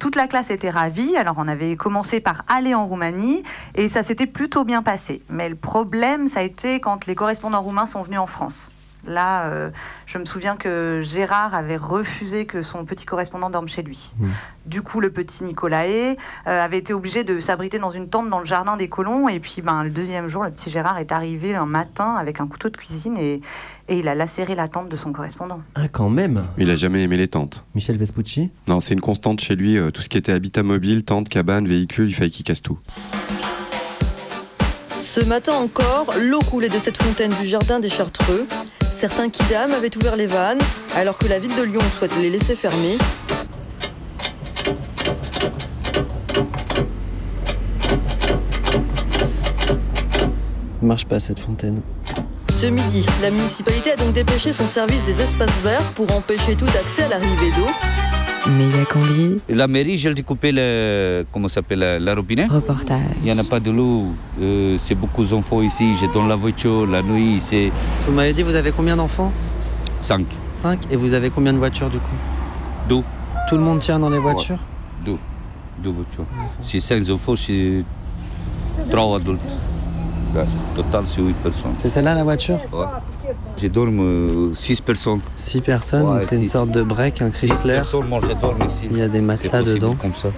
Toute 0.00 0.16
la 0.16 0.26
classe 0.26 0.50
était 0.50 0.70
ravie. 0.70 1.16
Alors, 1.16 1.36
on 1.38 1.46
avait 1.46 1.76
commencé 1.76 2.18
par 2.18 2.44
aller 2.48 2.74
en 2.74 2.88
Roumanie 2.88 3.44
et 3.76 3.88
ça 3.88 4.02
s'était 4.02 4.26
plutôt 4.26 4.64
bien 4.64 4.82
passé. 4.82 5.22
Mais 5.28 5.48
le 5.48 5.54
problème, 5.54 6.26
ça 6.26 6.40
a 6.40 6.42
été 6.42 6.80
quand 6.80 7.06
les 7.06 7.14
correspondants 7.14 7.62
roumains 7.62 7.86
sont 7.86 8.02
venus 8.02 8.18
en 8.18 8.26
France. 8.26 8.70
Là, 9.06 9.44
euh, 9.44 9.70
je 10.06 10.18
me 10.18 10.24
souviens 10.24 10.56
que 10.56 11.00
Gérard 11.02 11.54
avait 11.54 11.76
refusé 11.76 12.46
que 12.46 12.62
son 12.62 12.84
petit 12.84 13.04
correspondant 13.04 13.50
dorme 13.50 13.68
chez 13.68 13.82
lui. 13.82 14.12
Du 14.66 14.80
coup, 14.82 15.00
le 15.00 15.10
petit 15.10 15.44
Nicolae 15.44 16.16
euh, 16.46 16.64
avait 16.64 16.78
été 16.78 16.94
obligé 16.94 17.22
de 17.24 17.38
s'abriter 17.40 17.78
dans 17.78 17.90
une 17.90 18.08
tente 18.08 18.30
dans 18.30 18.38
le 18.40 18.46
jardin 18.46 18.76
des 18.76 18.88
colons. 18.88 19.28
Et 19.28 19.40
puis, 19.40 19.60
ben, 19.62 19.82
le 19.84 19.90
deuxième 19.90 20.28
jour, 20.28 20.44
le 20.44 20.50
petit 20.50 20.70
Gérard 20.70 20.98
est 20.98 21.12
arrivé 21.12 21.54
un 21.54 21.66
matin 21.66 22.14
avec 22.14 22.40
un 22.40 22.46
couteau 22.46 22.70
de 22.70 22.76
cuisine 22.76 23.16
et, 23.18 23.40
et 23.88 23.98
il 23.98 24.08
a 24.08 24.14
lacéré 24.14 24.54
la 24.54 24.68
tente 24.68 24.88
de 24.88 24.96
son 24.96 25.12
correspondant. 25.12 25.60
Ah, 25.74 25.88
quand 25.88 26.08
même 26.08 26.44
Il 26.56 26.70
a 26.70 26.76
jamais 26.76 27.02
aimé 27.02 27.16
les 27.18 27.28
tentes. 27.28 27.64
Michel 27.74 27.98
Vespucci 27.98 28.50
Non, 28.68 28.80
c'est 28.80 28.94
une 28.94 29.00
constante 29.02 29.40
chez 29.40 29.54
lui. 29.56 29.76
euh, 29.76 29.90
tout 29.90 30.00
ce 30.00 30.08
qui 30.08 30.16
était 30.16 30.32
habitat 30.32 30.62
mobile, 30.62 31.04
tente, 31.04 31.28
cabane, 31.28 31.66
véhicule, 31.68 32.08
il 32.08 32.14
fallait 32.14 32.30
qu'il 32.30 32.44
casse 32.44 32.62
tout. 32.62 32.78
Ce 34.90 35.24
matin 35.24 35.52
encore, 35.54 36.06
l'eau 36.20 36.40
coulait 36.40 36.68
de 36.68 36.78
cette 36.78 37.00
fontaine 37.00 37.32
du 37.40 37.46
jardin 37.46 37.78
des 37.78 37.88
Chartreux. 37.88 38.46
Certains 38.98 39.28
kidam 39.28 39.72
avaient 39.72 39.94
ouvert 39.96 40.16
les 40.16 40.26
vannes, 40.26 40.60
alors 40.96 41.18
que 41.18 41.26
la 41.26 41.38
ville 41.38 41.54
de 41.56 41.62
Lyon 41.62 41.80
souhaite 41.98 42.16
les 42.20 42.30
laisser 42.30 42.56
fermer. 42.56 42.96
Marche 50.80 51.06
pas 51.06 51.20
cette 51.20 51.40
fontaine. 51.40 51.82
Ce 52.60 52.66
midi, 52.66 53.04
la 53.20 53.30
municipalité 53.30 53.92
a 53.92 53.96
donc 53.96 54.14
dépêché 54.14 54.52
son 54.52 54.66
service 54.68 55.02
des 55.06 55.20
espaces 55.20 55.58
verts 55.62 55.82
pour 55.96 56.10
empêcher 56.12 56.54
tout 56.54 56.66
accès 56.66 57.02
à 57.04 57.08
l'arrivée 57.08 57.50
d'eau. 57.50 57.93
Méga 58.46 58.84
combi. 58.84 59.40
La 59.48 59.66
mairie, 59.66 59.96
j'ai 59.96 60.12
découpé 60.12 60.52
le, 60.52 61.24
comment 61.32 61.48
ça 61.48 61.56
s'appelle, 61.56 61.78
la, 61.78 61.98
la 61.98 62.14
robinet. 62.14 62.44
Reportage. 62.44 63.00
Il 63.20 63.24
n'y 63.24 63.32
en 63.32 63.38
a 63.38 63.44
pas 63.44 63.58
de 63.58 63.70
l'eau. 63.70 64.08
Euh, 64.40 64.76
c'est 64.78 64.94
beaucoup 64.94 65.24
d'enfants 65.24 65.62
ici. 65.62 65.94
Je 65.98 66.06
donne 66.12 66.28
la 66.28 66.34
voiture 66.36 66.86
la 66.86 67.02
nuit. 67.02 67.38
C'est 67.40 67.72
Vous 68.06 68.12
m'avez 68.12 68.32
dit, 68.34 68.42
vous 68.42 68.54
avez 68.54 68.70
combien 68.70 68.96
d'enfants? 68.96 69.32
5. 70.02 70.26
5 70.56 70.92
Et 70.92 70.96
vous 70.96 71.14
avez 71.14 71.30
combien 71.30 71.52
de 71.54 71.58
voitures 71.58 71.88
du 71.88 71.98
coup? 71.98 72.14
Deux. 72.88 73.02
Tout 73.48 73.56
le 73.56 73.62
monde 73.62 73.80
tient 73.80 73.98
dans 73.98 74.10
les 74.10 74.18
voitures? 74.18 74.58
Deux. 75.04 75.16
Deux 75.82 75.90
voitures. 75.90 76.24
C'est 76.60 76.80
5 76.80 77.08
enfants, 77.10 77.36
c'est 77.36 77.82
3 78.90 79.16
adultes. 79.16 79.40
Ouais, 80.34 80.42
Total, 80.76 81.04
c'est 81.06 81.22
8 81.22 81.32
personnes. 81.42 81.72
C'est 81.80 81.88
celle-là 81.88 82.14
la 82.14 82.24
voiture? 82.24 82.58
Ouais. 82.72 82.84
Je 83.56 83.68
dorme 83.68 84.52
6 84.54 84.80
personnes. 84.80 85.20
6 85.36 85.60
personnes, 85.60 86.02
Ouais, 86.08 86.20
donc 86.20 86.24
c'est 86.28 86.36
une 86.36 86.44
sorte 86.44 86.70
de 86.70 86.82
break, 86.82 87.22
un 87.22 87.30
Chrysler. 87.30 87.80
moi 88.08 88.20
je 88.22 88.66
ici. 88.66 88.88
Il 88.90 88.98
y 88.98 89.02
a 89.02 89.08
des 89.08 89.20
matelas 89.20 89.62
dedans. 89.62 89.94
comme 89.94 90.14
ça. 90.14 90.28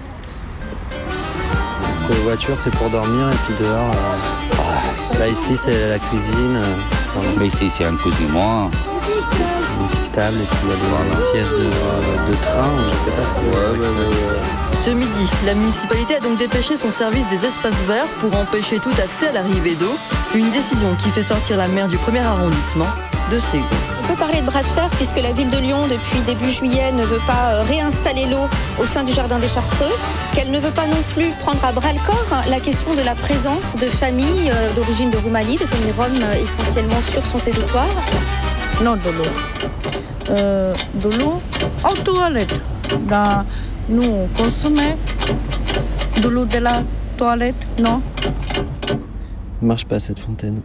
Les 2.09 2.15
voitures, 2.23 2.57
c'est 2.57 2.69
pour 2.75 2.89
dormir, 2.89 3.27
et 3.33 3.35
puis 3.45 3.55
dehors, 3.59 3.91
euh, 3.91 5.19
là 5.19 5.27
ici, 5.27 5.57
c'est 5.57 5.89
la 5.89 5.99
cuisine. 5.99 6.55
euh, 6.55 6.73
voilà. 7.15 7.29
Mais 7.37 7.47
ici, 7.47 7.69
c'est 7.75 7.83
un 7.85 7.95
cuisinoir. 7.95 8.69
Une 8.69 9.87
petite 9.87 10.11
table, 10.13 10.37
et 10.37 10.45
puis 10.45 10.57
il 10.63 10.69
y 10.69 10.71
a 10.71 10.75
des, 10.75 11.15
des 11.15 11.23
sièges 11.31 11.51
de, 11.51 11.65
euh, 11.65 12.29
de 12.29 12.35
train, 12.35 12.71
je 12.89 13.09
sais 13.09 13.15
pas 13.17 13.25
ce 13.27 13.33
que 13.33 14.85
Ce 14.85 14.89
midi, 14.91 15.29
la 15.45 15.53
municipalité 15.53 16.15
a 16.15 16.19
donc 16.21 16.37
dépêché 16.39 16.77
son 16.77 16.91
service 16.91 17.25
des 17.29 17.45
espaces 17.45 17.81
verts 17.87 18.07
pour 18.21 18.33
empêcher 18.39 18.79
tout 18.79 18.89
accès 18.91 19.27
à 19.29 19.33
l'arrivée 19.33 19.75
d'eau. 19.75 19.93
Une 20.37 20.51
décision 20.51 20.93
qui 21.01 21.09
fait 21.09 21.23
sortir 21.23 21.57
la 21.57 21.67
maire 21.67 21.87
du 21.87 21.97
premier 21.97 22.19
arrondissement 22.19 22.85
de 23.31 23.39
Ségur. 23.39 23.65
On 24.03 24.07
peut 24.07 24.19
parler 24.19 24.39
de 24.41 24.45
bras 24.45 24.61
de 24.61 24.67
fer 24.67 24.87
puisque 24.91 25.19
la 25.19 25.31
ville 25.31 25.49
de 25.49 25.57
Lyon, 25.57 25.87
depuis 25.89 26.19
début 26.27 26.51
juillet, 26.51 26.91
ne 26.91 27.03
veut 27.03 27.21
pas 27.25 27.53
euh, 27.53 27.63
réinstaller 27.63 28.27
l'eau 28.27 28.47
au 28.79 28.85
sein 28.85 29.03
du 29.03 29.13
jardin 29.13 29.39
des 29.39 29.47
Chartreux, 29.47 29.91
qu'elle 30.35 30.51
ne 30.51 30.59
veut 30.59 30.69
pas 30.69 30.85
non 30.85 31.01
plus 31.11 31.31
prendre 31.39 31.65
à 31.65 31.71
bras 31.71 31.91
le 31.91 31.97
corps 32.05 32.43
la 32.51 32.59
question 32.59 32.93
de 32.93 33.01
la 33.01 33.15
présence 33.15 33.75
de 33.77 33.87
familles 33.87 34.51
euh, 34.51 34.71
d'origine 34.75 35.09
de 35.09 35.17
Roumanie, 35.17 35.57
de 35.57 35.65
familles 35.65 35.93
roms 35.97 36.21
euh, 36.21 36.43
essentiellement 36.43 37.01
sur 37.01 37.23
son 37.23 37.39
territoire. 37.39 37.89
Non, 38.83 38.91
de 38.91 39.09
l'eau. 39.09 40.35
Euh, 40.35 40.71
de 40.93 41.17
l'eau 41.17 41.41
en 41.83 41.93
toilette. 41.93 42.53
Nous, 43.89 44.03
on 44.03 44.27
consommait 44.39 44.97
de 46.21 46.27
l'eau 46.27 46.45
de 46.45 46.59
la 46.59 46.83
toilette, 47.17 47.55
non 47.81 48.03
Marche 49.61 49.85
pas 49.85 49.99
cette 49.99 50.19
fontaine. 50.19 50.61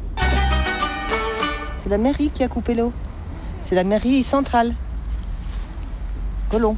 C'est 1.82 1.88
la 1.88 1.98
mairie 1.98 2.30
qui 2.30 2.42
a 2.44 2.48
coupé 2.48 2.74
l'eau. 2.74 2.92
C'est 3.62 3.74
la 3.74 3.84
mairie 3.84 4.22
centrale. 4.22 4.72
Colomb. 6.50 6.76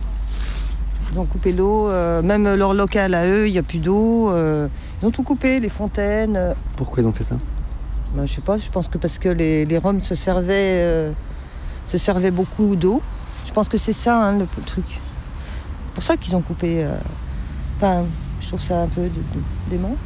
Ils 1.13 1.19
ont 1.19 1.27
coupé 1.27 1.53
l'eau, 1.53 1.89
euh, 1.89 2.23
même 2.23 2.55
leur 2.55 2.75
local 2.75 3.15
à 3.15 3.27
eux, 3.27 3.47
il 3.49 3.53
n'y 3.53 3.59
a 3.59 3.63
plus 3.63 3.79
d'eau. 3.79 4.31
euh, 4.31 4.69
ils 5.03 5.07
ont 5.07 5.11
tout 5.11 5.23
coupé, 5.23 5.61
les 5.61 5.69
fontaines. 5.69 6.37
euh. 6.37 6.55
Pourquoi 6.77 7.03
ils 7.03 7.07
ont 7.07 7.13
fait 7.13 7.25
ça 7.25 7.37
Ben, 8.15 8.27
je 8.27 8.33
sais 8.35 8.41
pas, 8.41 8.57
je 8.57 8.69
pense 8.71 8.89
que 8.89 8.99
parce 8.99 9.19
que 9.19 9.29
les, 9.29 9.65
les 9.65 9.79
Roms 9.79 10.01
se 10.01 10.15
servaient, 10.15 10.81
euh, 10.83 11.13
se 11.87 11.99
servaient 11.99 12.31
beaucoup 12.33 12.75
d'eau. 12.75 13.03
Je 13.45 13.53
pense 13.53 13.69
que 13.69 13.77
c'est 13.79 13.93
ça 13.93 14.21
hein, 14.21 14.33
le, 14.33 14.47
le 14.57 14.63
truc. 14.65 14.87
C'est 14.89 15.95
pour 15.95 16.03
ça 16.03 16.17
qu'ils 16.17 16.35
ont 16.35 16.41
coupé. 16.43 16.85
Enfin, 17.77 18.05
je 18.41 18.49
trouve 18.49 18.63
ça 18.63 18.83
un 18.83 18.89
peu 18.89 19.09
dément. 19.71 19.97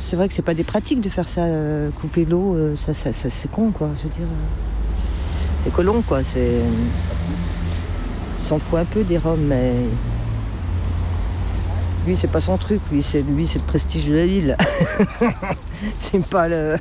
C'est 0.00 0.16
vrai 0.16 0.28
que 0.28 0.32
c'est 0.34 0.42
pas 0.42 0.54
des 0.54 0.64
pratiques 0.64 1.00
de 1.00 1.08
faire 1.08 1.28
ça, 1.28 1.42
euh, 1.42 1.90
couper 2.00 2.24
l'eau, 2.24 2.54
euh, 2.54 2.76
ça, 2.76 2.94
ça- 2.94 3.12
ça- 3.12 3.28
c'est 3.28 3.50
con 3.50 3.72
quoi, 3.72 3.90
je 3.98 4.04
veux 4.04 4.08
dire. 4.10 4.22
euh, 4.22 4.94
C'est 5.64 5.72
colon 5.72 6.02
quoi, 6.02 6.22
c'est. 6.22 6.60
Il 8.38 8.44
s'en 8.44 8.58
fout 8.58 8.78
un 8.78 8.84
peu 8.84 9.02
des 9.02 9.18
Roms, 9.18 9.40
mais. 9.46 9.74
Lui, 12.06 12.16
c'est 12.16 12.28
pas 12.28 12.40
son 12.40 12.56
truc, 12.56 12.80
lui, 12.92 13.02
c'est 13.02 13.20
lui, 13.22 13.46
c'est 13.46 13.58
le 13.58 13.64
prestige 13.64 14.06
de 14.06 14.14
la 14.14 14.24
ville. 14.26 14.56
c'est 15.98 16.24
pas 16.24 16.48
le. 16.48 16.76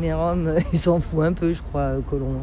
Les 0.00 0.12
Roms, 0.14 0.54
ils 0.72 0.78
s'en 0.78 1.00
foutent 1.00 1.24
un 1.24 1.32
peu, 1.32 1.52
je 1.52 1.60
crois, 1.60 1.94
colon. 2.08 2.36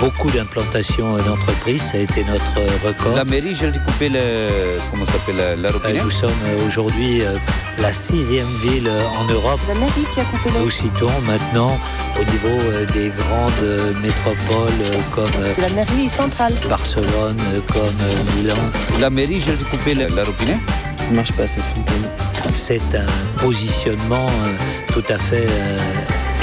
beaucoup 0.00 0.28
d'implantations 0.30 1.16
d'entreprises. 1.16 1.82
Ça 1.92 1.98
a 1.98 2.00
été 2.00 2.24
notre 2.24 2.86
record. 2.86 3.14
La 3.16 3.24
mairie, 3.24 3.54
j'ai 3.54 3.70
découpé 3.70 4.08
le. 4.10 4.76
Comment 4.90 5.06
ça 5.06 5.12
s'appelle 5.12 5.36
la, 5.36 5.54
la 5.56 5.70
robinet 5.70 6.02
Nous 6.02 6.10
sommes 6.10 6.30
aujourd'hui 6.66 7.22
euh, 7.22 7.36
la 7.80 7.92
sixième 7.92 8.46
ville 8.62 8.90
en 9.18 9.24
Europe. 9.32 9.60
La 9.68 9.74
mairie 9.74 10.04
qui 10.14 10.20
a 10.20 10.24
coupé 10.24 10.50
Nous 10.58 10.70
citons 10.70 11.10
maintenant 11.26 11.78
au 12.16 12.24
niveau 12.24 12.60
euh, 12.70 12.84
des 12.86 13.10
grandes 13.10 13.52
euh, 13.62 13.92
métropoles 14.02 14.72
euh, 14.82 15.00
comme 15.14 15.30
C'est 15.54 15.62
la 15.62 15.70
mairie 15.70 16.08
centrale. 16.08 16.52
Barcelone, 16.68 17.36
comme 17.72 18.36
Milan. 18.36 18.54
La 19.00 19.10
mairie, 19.10 19.40
j'ai 19.40 19.52
découpé 19.56 19.94
le, 19.94 20.06
la 20.14 20.24
robinet 20.24 20.58
Ça 20.96 21.04
marche 21.12 21.32
pas 21.32 21.46
cette 21.46 21.62
fontaine. 21.74 22.08
C'est 22.54 22.80
un 22.94 23.40
positionnement 23.40 24.26
euh, 24.26 24.92
tout 24.92 25.04
à 25.08 25.18
fait 25.18 25.46
euh, 25.48 25.78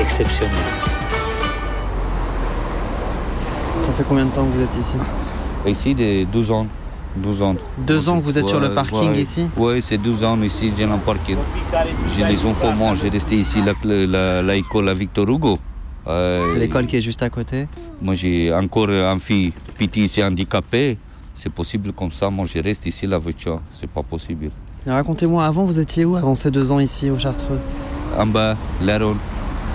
exceptionnel. 0.02 0.52
Ça 3.84 3.92
fait 3.98 4.04
combien 4.08 4.26
de 4.26 4.32
temps 4.32 4.46
que 4.46 4.58
vous 4.58 4.64
êtes 4.64 4.76
ici? 4.80 4.98
Ici, 5.66 5.96
de 5.96 6.24
12 6.26 6.52
ans. 6.52 6.68
12 7.16 7.42
ans. 7.42 7.56
Deux 7.78 8.10
ans 8.10 8.20
que 8.20 8.24
vous 8.24 8.38
êtes 8.38 8.48
sur 8.48 8.60
le 8.60 8.74
parking 8.74 9.12
ouais. 9.12 9.22
ici 9.22 9.50
Oui, 9.58 9.82
c'est 9.82 9.98
12 9.98 10.24
ans 10.24 10.42
ici, 10.42 10.72
j'ai 10.78 10.84
un 10.84 10.98
parking. 10.98 11.38
J'ai 12.16 12.26
les 12.26 12.46
enfants, 12.46 12.72
moi, 12.74 12.94
j'ai 13.02 13.10
resté 13.10 13.36
ici, 13.36 13.60
l'école 13.62 14.10
la, 14.12 14.42
la, 14.42 14.54
l'école 14.56 14.90
à 14.90 14.94
Victor 14.94 15.30
Hugo. 15.30 15.58
Euh, 16.08 16.54
C'est 16.54 16.60
l'école 16.60 16.86
qui 16.88 16.98
est 16.98 17.02
juste 17.02 17.24
à 17.24 17.30
côté. 17.30 17.68
Moi, 18.02 18.14
j'ai 18.14 18.54
encore 18.54 18.90
un 18.90 19.18
fille 19.20 19.54
petit, 19.78 20.08
c'est 20.08 20.24
handicapé. 20.24 20.98
C'est 21.34 21.52
possible 21.52 21.92
comme 21.94 22.12
ça, 22.12 22.30
moi, 22.30 22.46
je 22.46 22.60
reste 22.60 22.86
ici, 22.86 23.08
la 23.08 23.18
voiture. 23.18 23.60
C'est 23.72 23.90
pas 23.90 24.04
possible. 24.04 24.52
Racontez-moi, 24.88 25.44
avant 25.46 25.66
vous 25.66 25.80
étiez 25.80 26.06
où 26.06 26.16
avant 26.16 26.36
ces 26.36 26.52
deux 26.52 26.72
ans 26.72 26.80
ici 26.80 27.10
au 27.10 27.18
Chartreux 27.18 27.60
En 28.18 28.28
bas, 28.28 28.56
la 28.82 29.00
Rhône. 29.00 29.18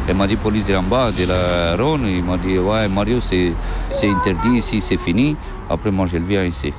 Elle 0.08 0.16
m'a 0.16 0.26
dit, 0.26 0.36
police 0.36 0.68
est 0.68 0.76
en 0.76 0.82
bas 0.84 1.10
de 1.12 1.24
la 1.26 1.76
Rhône. 1.76 2.06
Il 2.06 2.22
m'a 2.22 2.36
dit, 2.36 2.58
ouais, 2.58 2.88
Mario, 2.88 3.20
c'est 3.20 3.52
c'est 3.92 4.08
interdit 4.08 4.56
ici, 4.58 4.80
c'est 4.80 4.96
fini. 4.96 5.36
Après, 5.68 5.90
moi, 5.90 6.06
je 6.06 6.16
le 6.16 6.24
viens 6.24 6.44
ici. 6.44 6.72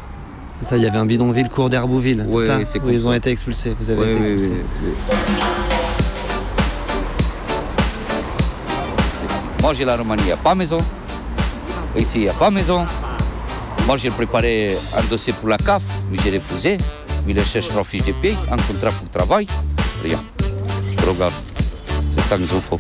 C'est 0.62 0.69
ça, 0.69 0.78
il 0.78 0.84
y 0.84 0.88
avait 0.88 0.97
un 0.97 1.06
bidonville 1.06 1.50
cours 1.50 1.69
d'Herbouville, 1.69 2.26
c'est 2.28 2.34
Ouais, 2.36 2.45
ça 2.47 2.60
c'est 2.65 2.80
Où 2.82 2.89
ils 2.89 3.08
ont 3.08 3.13
été 3.13 3.32
expulsés, 3.32 3.76
vous 3.80 3.89
avez 3.89 4.00
Ouais, 4.00 4.12
été 4.12 4.19
expulsés. 4.19 4.63
j'ai 9.74 9.86
la 9.86 9.95
Roumanie, 9.95 10.21
il 10.24 10.26
n'y 10.26 10.32
a 10.34 10.38
pas 10.38 10.54
maison. 10.54 10.80
Ici, 11.95 12.12
il 12.15 12.21
n'y 12.24 12.30
a 12.30 12.34
pas 12.34 12.50
maison. 12.50 12.86
Moi, 13.88 13.95
j'ai 13.97 14.10
préparé 14.10 14.78
un 14.97 15.04
dossier 15.04 15.34
pour 15.34 15.47
la 15.50 15.58
CAF, 15.58 15.82
mais 16.12 16.17
j'ai 16.24 16.38
refusé. 16.38 16.78
Il 17.28 17.45
cherche 17.45 17.69
trois 17.69 17.84
fiches 17.84 18.06
de 18.06 18.12
paye, 18.13 18.36
un 18.52 18.58
contrat 18.58 18.91
pour 18.91 19.10
travail. 19.10 19.47
Rien. 20.04 20.19
Regarde, 21.08 21.34
c'est 22.13 22.21
ça 22.21 22.36
qu'il 22.36 22.45
nous 22.54 22.60
faut. 22.62 22.78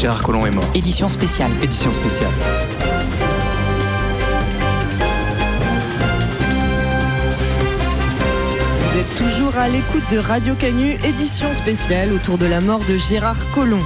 Gérard 0.00 0.22
Collomb 0.22 0.46
est 0.46 0.50
mort. 0.50 0.64
édition 0.74 1.10
spéciale. 1.10 1.50
Édition 1.60 1.92
spéciale. 1.92 2.30
Vous 8.80 8.98
êtes 8.98 9.14
toujours 9.14 9.54
à 9.58 9.68
l'écoute 9.68 10.10
de 10.10 10.16
Radio 10.16 10.54
Canu, 10.54 10.96
édition 11.04 11.52
spéciale 11.52 12.14
autour 12.14 12.38
de 12.38 12.46
la 12.46 12.62
mort 12.62 12.80
de 12.88 12.96
Gérard 12.96 13.36
Collomb. 13.52 13.82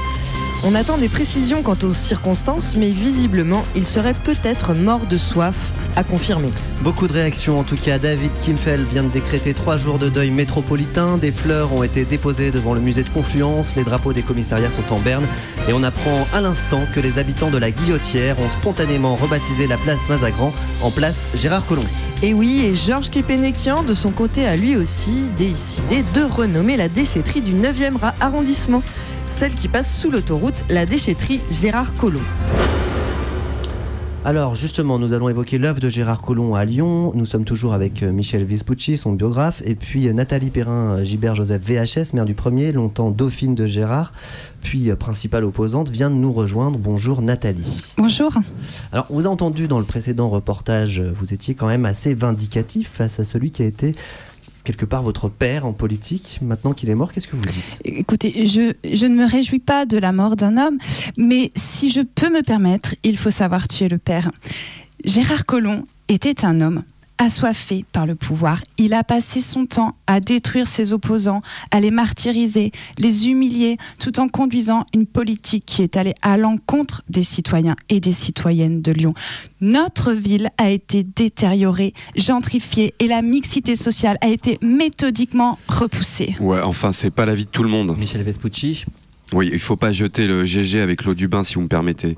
On 0.66 0.74
attend 0.74 0.96
des 0.96 1.11
précisions 1.11 1.62
quant 1.62 1.77
aux 1.83 1.92
circonstances, 1.92 2.74
mais 2.74 2.90
visiblement, 2.90 3.64
il 3.77 3.87
serait 3.87 4.14
peut-être 4.14 4.72
mort 4.72 5.00
de 5.11 5.18
soif, 5.18 5.72
à 5.94 6.03
confirmer. 6.05 6.48
Beaucoup 6.83 7.07
de 7.07 7.12
réactions 7.12 7.59
en 7.59 7.64
tout 7.64 7.77
cas. 7.77 7.98
David 7.98 8.31
Kimfel 8.40 8.85
vient 8.85 9.05
de 9.05 9.11
décréter 9.11 9.53
trois 9.53 9.77
jours 9.77 9.98
de 9.98 10.09
deuil 10.09 10.31
métropolitain. 10.31 11.18
Des 11.18 11.33
fleurs 11.33 11.74
ont 11.74 11.83
été 11.83 12.07
déposées 12.07 12.50
devant 12.50 12.72
le 12.72 12.81
musée 12.81 13.03
de 13.03 13.11
Confluence. 13.11 13.77
Les 13.77 13.85
drapeaux 13.85 14.14
des 14.14 14.22
commissariats 14.22 14.70
sont 14.70 14.90
en 14.94 14.98
berne. 15.00 15.27
Et 15.68 15.74
on 15.74 15.83
apprend 15.83 16.27
à 16.33 16.40
l'instant 16.40 16.81
que 16.94 17.00
les 17.00 17.18
habitants 17.18 17.50
de 17.50 17.59
la 17.59 17.70
Guillotière 17.70 18.38
ont 18.40 18.48
spontanément 18.48 19.16
rebaptisé 19.16 19.66
la 19.66 19.77
place 19.77 20.00
Mazagran 20.09 20.55
en 20.81 20.90
place 20.90 21.29
Gérard 21.35 21.66
Collomb. 21.66 21.85
Et 22.22 22.33
oui, 22.33 22.62
et 22.64 22.72
Georges 22.74 23.11
Kepenekian, 23.11 23.83
de 23.83 23.92
son 23.92 24.12
côté, 24.12 24.46
a 24.46 24.57
lui 24.57 24.77
aussi 24.77 25.24
décidé 25.37 26.03
de 26.14 26.22
renommer 26.22 26.79
la 26.79 26.88
déchetterie 26.88 27.42
du 27.42 27.53
9e 27.53 27.96
ra- 28.00 28.14
arrondissement, 28.20 28.83
celle 29.35 29.55
qui 29.57 29.66
passe 29.66 29.92
sous 30.01 30.12
l'autoroute, 30.12 30.64
la 30.70 30.87
déchetterie 30.87 31.40
Gérard 31.51 31.97
Collomb. 31.97 32.23
Alors 34.25 34.55
justement, 34.55 35.01
nous 35.01 35.12
allons 35.12 35.29
évoquer 35.29 35.59
l'œuvre 35.59 35.81
de 35.81 35.90
Gérard 35.90 36.23
Collomb 36.23 36.55
à 36.55 36.64
Lyon. 36.64 37.11
Nous 37.16 37.27
sommes 37.27 37.44
toujours 37.44 37.75
avec 37.75 38.05
euh, 38.05 38.12
Michel 38.12 38.44
Vespucci, 38.44 38.97
son 38.97 39.12
biographe, 39.12 39.61
et 39.64 39.75
puis 39.75 40.07
euh, 40.07 40.12
Nathalie 40.12 40.51
Perrin, 40.51 40.99
euh, 40.99 41.05
Gilbert 41.05 41.35
Joseph 41.35 41.61
VHS, 41.62 42.14
maire 42.14 42.25
du 42.25 42.35
premier, 42.35 42.70
longtemps 42.70 43.11
dauphine 43.11 43.57
de 43.57 43.66
Gérard, 43.66 44.12
puis 44.62 44.92
principale 44.94 45.44
opposante, 45.44 45.90
vient 45.90 46.11
de 46.11 46.14
nous 46.14 46.33
rejoindre. 46.33 46.79
Bonjour 46.79 47.20
Nathalie. 47.20 47.92
Bonjour. 47.99 48.33
Alors, 48.92 49.07
on 49.11 49.14
vous 49.14 49.27
a 49.27 49.31
entendu 49.31 49.66
dans 49.66 49.81
le 49.81 49.85
précédent 49.85 50.31
reportage, 50.31 51.01
vous 51.01 51.35
étiez 51.35 51.57
quand 51.57 51.66
même 51.66 51.87
assez 51.87 52.14
vindicatif 52.14 52.88
face 52.94 53.18
à 53.18 53.25
celui 53.25 53.51
qui 53.51 53.62
a 53.62 53.66
été 53.66 53.97
quelque 54.64 54.85
part 54.85 55.03
votre 55.03 55.29
père 55.29 55.66
en 55.66 55.72
politique. 55.72 56.38
Maintenant 56.42 56.72
qu'il 56.72 56.90
est 56.90 56.94
mort, 56.94 57.12
qu'est-ce 57.12 57.29
que 57.29 57.37
vous 57.37 57.42
dites? 57.42 57.81
Écoutez, 57.85 58.46
je, 58.46 58.72
je 58.85 59.07
ne 59.07 59.14
me 59.14 59.31
réjouis 59.31 59.61
pas 59.61 59.87
de 59.87 59.98
la 59.98 60.12
mort 60.12 60.37
d'un 60.37 60.57
homme, 60.57 60.79
mais 61.16 61.50
si 61.55 61.90
je 61.90 62.00
peux 62.00 62.31
me 62.31 62.42
permettre, 62.42 62.94
il 63.05 63.16
faut 63.16 63.31
savoir 63.31 63.68
tuer 63.68 63.88
le 63.88 63.98
père. 63.98 64.31
Gérard 65.05 65.44
Collomb 65.44 65.85
était 66.09 66.44
un 66.44 66.61
homme 66.61 66.83
assoiffé 67.18 67.85
par 67.92 68.07
le 68.07 68.14
pouvoir. 68.14 68.62
Il 68.79 68.94
a 68.94 69.05
passé 69.05 69.40
son 69.40 69.66
temps 69.66 69.96
à 70.07 70.20
détruire 70.20 70.66
ses 70.66 70.92
opposants, 70.92 71.42
à 71.70 71.81
les 71.81 71.90
martyriser, 71.90 72.72
les 72.98 73.29
humilier, 73.29 73.77
tout 73.98 74.18
en 74.20 74.29
conduisant 74.29 74.87
une 74.94 75.07
politique 75.07 75.64
qui 75.66 75.83
est 75.83 75.96
allée 75.96 76.14
à 76.22 76.37
l'encontre 76.37 77.03
des 77.09 77.22
citoyens 77.22 77.77
et 77.88 78.00
des 78.00 78.12
citoyennes 78.12 78.83
de 78.83 78.92
Lyon. 78.92 79.14
Notre 79.61 80.12
ville 80.12 80.50
a 80.59 80.70
été 80.70 81.05
détériorée, 81.05 81.94
gentrifiée 82.16 82.94
et 82.98 83.09
la 83.09 83.22
mixité 83.22 83.77
sociale 83.77 84.18
a 84.20 84.29
été 84.29 84.59
méthodiquement 84.62 85.59
repoussée. 85.68 86.35
Ouais, 86.40 86.61
enfin, 86.61 86.92
c'est 86.92 87.11
pas 87.11 87.27
l'avis 87.27 87.44
de 87.44 87.50
tout 87.50 87.62
le 87.62 87.70
monde. 87.70 87.96
Michel 87.96 88.22
Vespucci. 88.22 88.85
Oui, 89.33 89.50
il 89.53 89.59
faut 89.59 89.77
pas 89.77 89.90
jeter 89.90 90.27
le 90.27 90.44
GG 90.44 90.81
avec 90.81 91.05
l'eau 91.05 91.14
du 91.14 91.29
bain, 91.29 91.44
si 91.44 91.55
vous 91.55 91.62
me 91.62 91.68
permettez. 91.68 92.16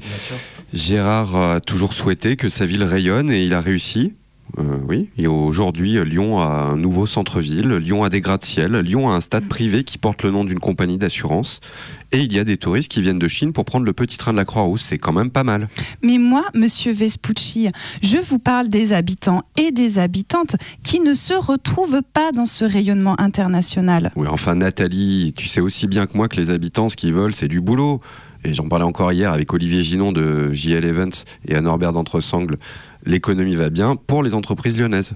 Gérard 0.72 1.36
a 1.36 1.60
toujours 1.60 1.92
souhaité 1.94 2.36
que 2.36 2.48
sa 2.48 2.66
ville 2.66 2.82
rayonne 2.82 3.30
et 3.30 3.44
il 3.44 3.54
a 3.54 3.60
réussi. 3.60 4.14
Euh, 4.58 4.78
oui, 4.88 5.10
et 5.18 5.26
aujourd'hui, 5.26 6.02
Lyon 6.04 6.40
a 6.40 6.46
un 6.46 6.76
nouveau 6.76 7.06
centre-ville, 7.06 7.68
Lyon 7.74 8.04
a 8.04 8.08
des 8.08 8.20
gratte-ciel, 8.20 8.72
Lyon 8.76 9.10
a 9.10 9.14
un 9.14 9.20
stade 9.20 9.46
privé 9.46 9.84
qui 9.84 9.98
porte 9.98 10.22
le 10.22 10.30
nom 10.30 10.44
d'une 10.44 10.58
compagnie 10.58 10.96
d'assurance, 10.96 11.60
et 12.12 12.20
il 12.20 12.32
y 12.32 12.38
a 12.38 12.44
des 12.44 12.56
touristes 12.56 12.90
qui 12.90 13.02
viennent 13.02 13.18
de 13.18 13.28
Chine 13.28 13.52
pour 13.52 13.66
prendre 13.66 13.84
le 13.84 13.92
petit 13.92 14.16
train 14.16 14.32
de 14.32 14.38
la 14.38 14.44
Croix-Rousse, 14.46 14.82
c'est 14.82 14.98
quand 14.98 15.12
même 15.12 15.30
pas 15.30 15.44
mal. 15.44 15.68
Mais 16.02 16.18
moi, 16.18 16.44
monsieur 16.54 16.92
Vespucci, 16.92 17.68
je 18.02 18.16
vous 18.16 18.38
parle 18.38 18.68
des 18.68 18.92
habitants 18.92 19.42
et 19.58 19.72
des 19.72 19.98
habitantes 19.98 20.56
qui 20.82 21.00
ne 21.00 21.14
se 21.14 21.34
retrouvent 21.34 22.02
pas 22.14 22.32
dans 22.32 22.46
ce 22.46 22.64
rayonnement 22.64 23.18
international. 23.20 24.10
Oui, 24.16 24.26
enfin 24.28 24.54
Nathalie, 24.54 25.34
tu 25.36 25.48
sais 25.48 25.60
aussi 25.60 25.86
bien 25.86 26.06
que 26.06 26.16
moi 26.16 26.28
que 26.28 26.36
les 26.36 26.50
habitants, 26.50 26.88
ce 26.88 26.96
qu'ils 26.96 27.12
veulent, 27.12 27.34
c'est 27.34 27.48
du 27.48 27.60
boulot. 27.60 28.00
Et 28.46 28.54
j'en 28.54 28.68
parlais 28.68 28.84
encore 28.84 29.10
hier 29.10 29.32
avec 29.32 29.52
Olivier 29.52 29.82
Ginon 29.82 30.12
de 30.12 30.52
JL 30.52 30.84
Events 30.84 31.24
et 31.48 31.56
à 31.56 31.60
Norbert 31.60 31.92
d'Entresangles. 31.92 32.58
L'économie 33.04 33.56
va 33.56 33.70
bien 33.70 33.96
pour 33.96 34.22
les 34.22 34.34
entreprises 34.34 34.78
lyonnaises. 34.78 35.14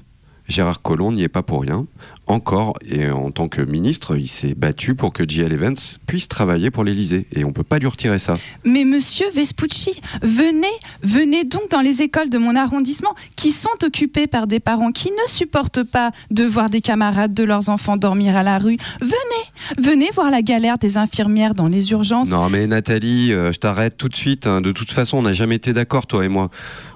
Gérard 0.51 0.83
Collomb 0.83 1.13
n'y 1.13 1.23
est 1.23 1.29
pas 1.29 1.43
pour 1.43 1.63
rien. 1.63 1.87
Encore, 2.27 2.75
et 2.89 3.11
en 3.11 3.31
tant 3.33 3.49
que 3.49 3.61
ministre, 3.61 4.17
il 4.17 4.29
s'est 4.29 4.55
battu 4.55 4.95
pour 4.95 5.13
que 5.13 5.25
J.L. 5.29 5.53
Evans 5.53 5.75
puisse 6.07 6.29
travailler 6.29 6.71
pour 6.71 6.85
l'Élysée. 6.85 7.27
Et 7.35 7.45
on 7.45 7.49
ne 7.49 7.53
peut 7.53 7.65
pas 7.65 7.79
lui 7.81 7.89
retirer 7.89 8.21
ça. 8.21 8.37
Mais 8.65 8.85
monsieur 8.85 9.27
Vespucci, 9.35 10.01
venez, 10.23 10.67
venez 11.03 11.43
donc 11.45 11.71
dans 11.71 11.81
les 11.81 12.03
écoles 12.03 12.31
de 12.31 12.39
mon 12.39 12.55
arrondissement 12.55 13.15
qui 13.35 13.51
sont 13.51 13.69
occupées 13.85 14.29
par 14.29 14.47
des 14.47 14.61
parents 14.61 14.93
qui 14.93 15.11
ne 15.11 15.29
supportent 15.29 15.83
pas 15.83 16.13
de 16.31 16.45
voir 16.45 16.71
des 16.71 16.81
camarades 16.81 17.35
de 17.35 17.43
leurs 17.43 17.69
enfants 17.69 17.97
dormir 17.97 18.37
à 18.37 18.45
la 18.45 18.59
rue. 18.59 18.77
Venez, 19.01 19.83
venez 19.89 20.11
voir 20.15 20.31
la 20.31 20.43
galère 20.43 20.79
des 20.79 20.99
infirmières 20.99 21.55
dans 21.55 21.67
les 21.69 21.91
urgences. 21.91 22.31
Non 22.31 22.49
mais 22.49 22.67
Nathalie, 22.69 23.33
euh, 23.33 23.51
je 23.51 23.59
t'arrête 23.59 23.97
tout 23.97 24.09
de 24.09 24.17
suite. 24.17 24.47
hein. 24.47 24.61
De 24.61 24.71
toute 24.71 24.93
façon, 24.93 25.19
on 25.19 25.23
n'a 25.23 25.33
jamais 25.33 25.57
été 25.57 25.73
d'accord, 25.73 26.07
toi 26.07 26.25
et 26.25 26.29
moi. 26.29 26.51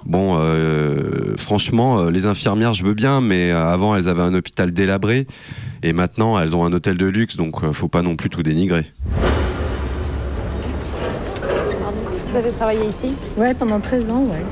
Bon, 0.05 0.37
euh, 0.39 1.33
franchement, 1.35 1.99
euh, 1.99 2.11
les 2.11 2.27
infirmières, 2.27 2.75
je 2.75 2.83
veux 2.83 2.93
bien, 2.93 3.21
mais 3.21 3.51
euh, 3.51 3.65
avant, 3.65 3.95
elles 3.95 4.07
avaient 4.07 4.21
un 4.21 4.35
hôpital 4.35 4.71
délabré. 4.71 5.25
Et 5.81 5.93
maintenant, 5.93 6.37
elles 6.39 6.55
ont 6.55 6.63
un 6.63 6.71
hôtel 6.73 6.95
de 6.97 7.07
luxe, 7.07 7.37
donc 7.37 7.71
faut 7.71 7.87
pas 7.87 8.03
non 8.03 8.15
plus 8.15 8.29
tout 8.29 8.43
dénigrer. 8.43 8.85
Vous 12.29 12.35
avez 12.37 12.51
travaillé 12.51 12.85
ici? 12.85 13.15
Ouais, 13.37 13.53
pendant 13.53 13.79
13 13.79 14.11
ans, 14.11 14.25
ouais. 14.29 14.43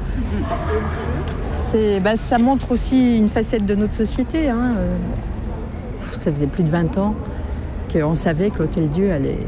Bah, 2.02 2.16
ça 2.16 2.38
montre 2.38 2.72
aussi 2.72 3.18
une 3.18 3.28
facette 3.28 3.66
de 3.66 3.74
notre 3.74 3.92
société. 3.92 4.48
hein, 4.48 4.74
euh, 4.78 4.96
ça 6.14 6.32
faisait 6.32 6.46
plus 6.46 6.64
de 6.64 6.70
20 6.70 6.96
ans 6.96 7.14
qu'on 7.92 8.14
savait 8.14 8.48
que 8.48 8.60
l'Hôtel 8.60 8.88
Dieu 8.88 9.12
allait, 9.12 9.38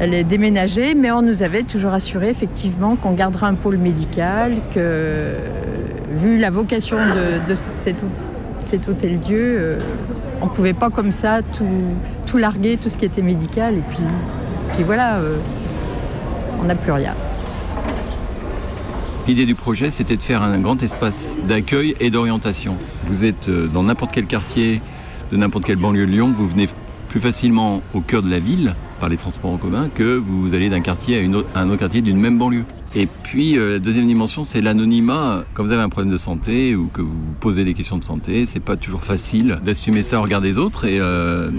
allait 0.00 0.24
déménager, 0.24 0.96
mais 0.96 1.12
on 1.12 1.22
nous 1.22 1.44
avait 1.44 1.62
toujours 1.62 1.92
assuré 1.92 2.30
effectivement 2.30 2.96
qu'on 2.96 3.12
gardera 3.12 3.46
un 3.46 3.54
pôle 3.54 3.76
médical, 3.76 4.56
que 4.74 5.34
vu 6.16 6.36
la 6.38 6.50
vocation 6.50 6.96
de, 6.96 7.48
de 7.48 7.54
cet, 7.54 8.04
cet 8.64 8.88
Hôtel 8.88 9.20
Dieu, 9.20 9.56
euh, 9.58 9.78
on 10.40 10.46
ne 10.46 10.50
pouvait 10.50 10.72
pas 10.72 10.90
comme 10.90 11.12
ça 11.12 11.40
tout, 11.42 12.36
larguer, 12.36 12.76
tout 12.76 12.88
ce 12.88 12.98
qui 12.98 13.04
était 13.04 13.22
médical, 13.22 13.74
et 13.74 13.82
puis, 13.88 14.82
voilà, 14.84 15.18
euh, 15.18 15.36
on 16.60 16.64
n'a 16.64 16.74
plus 16.74 16.90
rien. 16.90 17.14
L'idée 19.28 19.46
du 19.46 19.54
projet, 19.54 19.90
c'était 19.90 20.16
de 20.16 20.22
faire 20.22 20.42
un 20.42 20.58
grand 20.58 20.82
espace 20.82 21.38
d'accueil 21.46 21.94
et 22.00 22.10
d'orientation. 22.10 22.76
Vous 23.06 23.24
êtes 23.24 23.48
euh, 23.48 23.68
dans 23.68 23.84
n'importe 23.84 24.10
quel 24.12 24.26
quartier 24.26 24.82
de 25.30 25.36
n'importe 25.36 25.64
quelle 25.64 25.76
banlieue 25.76 26.06
de 26.06 26.10
Lyon, 26.10 26.34
vous 26.36 26.48
venez 26.48 26.68
plus 27.08 27.20
facilement 27.20 27.80
au 27.94 28.00
cœur 28.00 28.22
de 28.22 28.30
la 28.30 28.40
ville 28.40 28.74
par 28.98 29.08
les 29.08 29.16
transports 29.16 29.52
en 29.52 29.56
commun 29.56 29.88
que 29.94 30.16
vous 30.16 30.54
allez 30.54 30.68
d'un 30.68 30.80
quartier 30.80 31.24
à 31.54 31.60
un 31.60 31.68
autre 31.68 31.78
quartier 31.78 32.02
d'une 32.02 32.18
même 32.18 32.38
banlieue. 32.38 32.64
Et 32.96 33.08
puis, 33.24 33.58
euh, 33.58 33.72
la 33.72 33.78
deuxième 33.80 34.06
dimension, 34.06 34.44
c'est 34.44 34.60
l'anonymat. 34.60 35.44
Quand 35.54 35.64
vous 35.64 35.72
avez 35.72 35.82
un 35.82 35.88
problème 35.88 36.12
de 36.12 36.18
santé 36.18 36.76
ou 36.76 36.86
que 36.86 37.02
vous 37.02 37.34
posez 37.40 37.64
des 37.64 37.74
questions 37.74 37.98
de 37.98 38.04
santé, 38.04 38.46
c'est 38.46 38.60
pas 38.60 38.76
toujours 38.76 39.02
facile 39.02 39.58
d'assumer 39.64 40.04
ça 40.04 40.20
au 40.20 40.22
regard 40.22 40.40
des 40.40 40.58
autres. 40.58 40.84
Et 40.84 41.00
euh, 41.00 41.50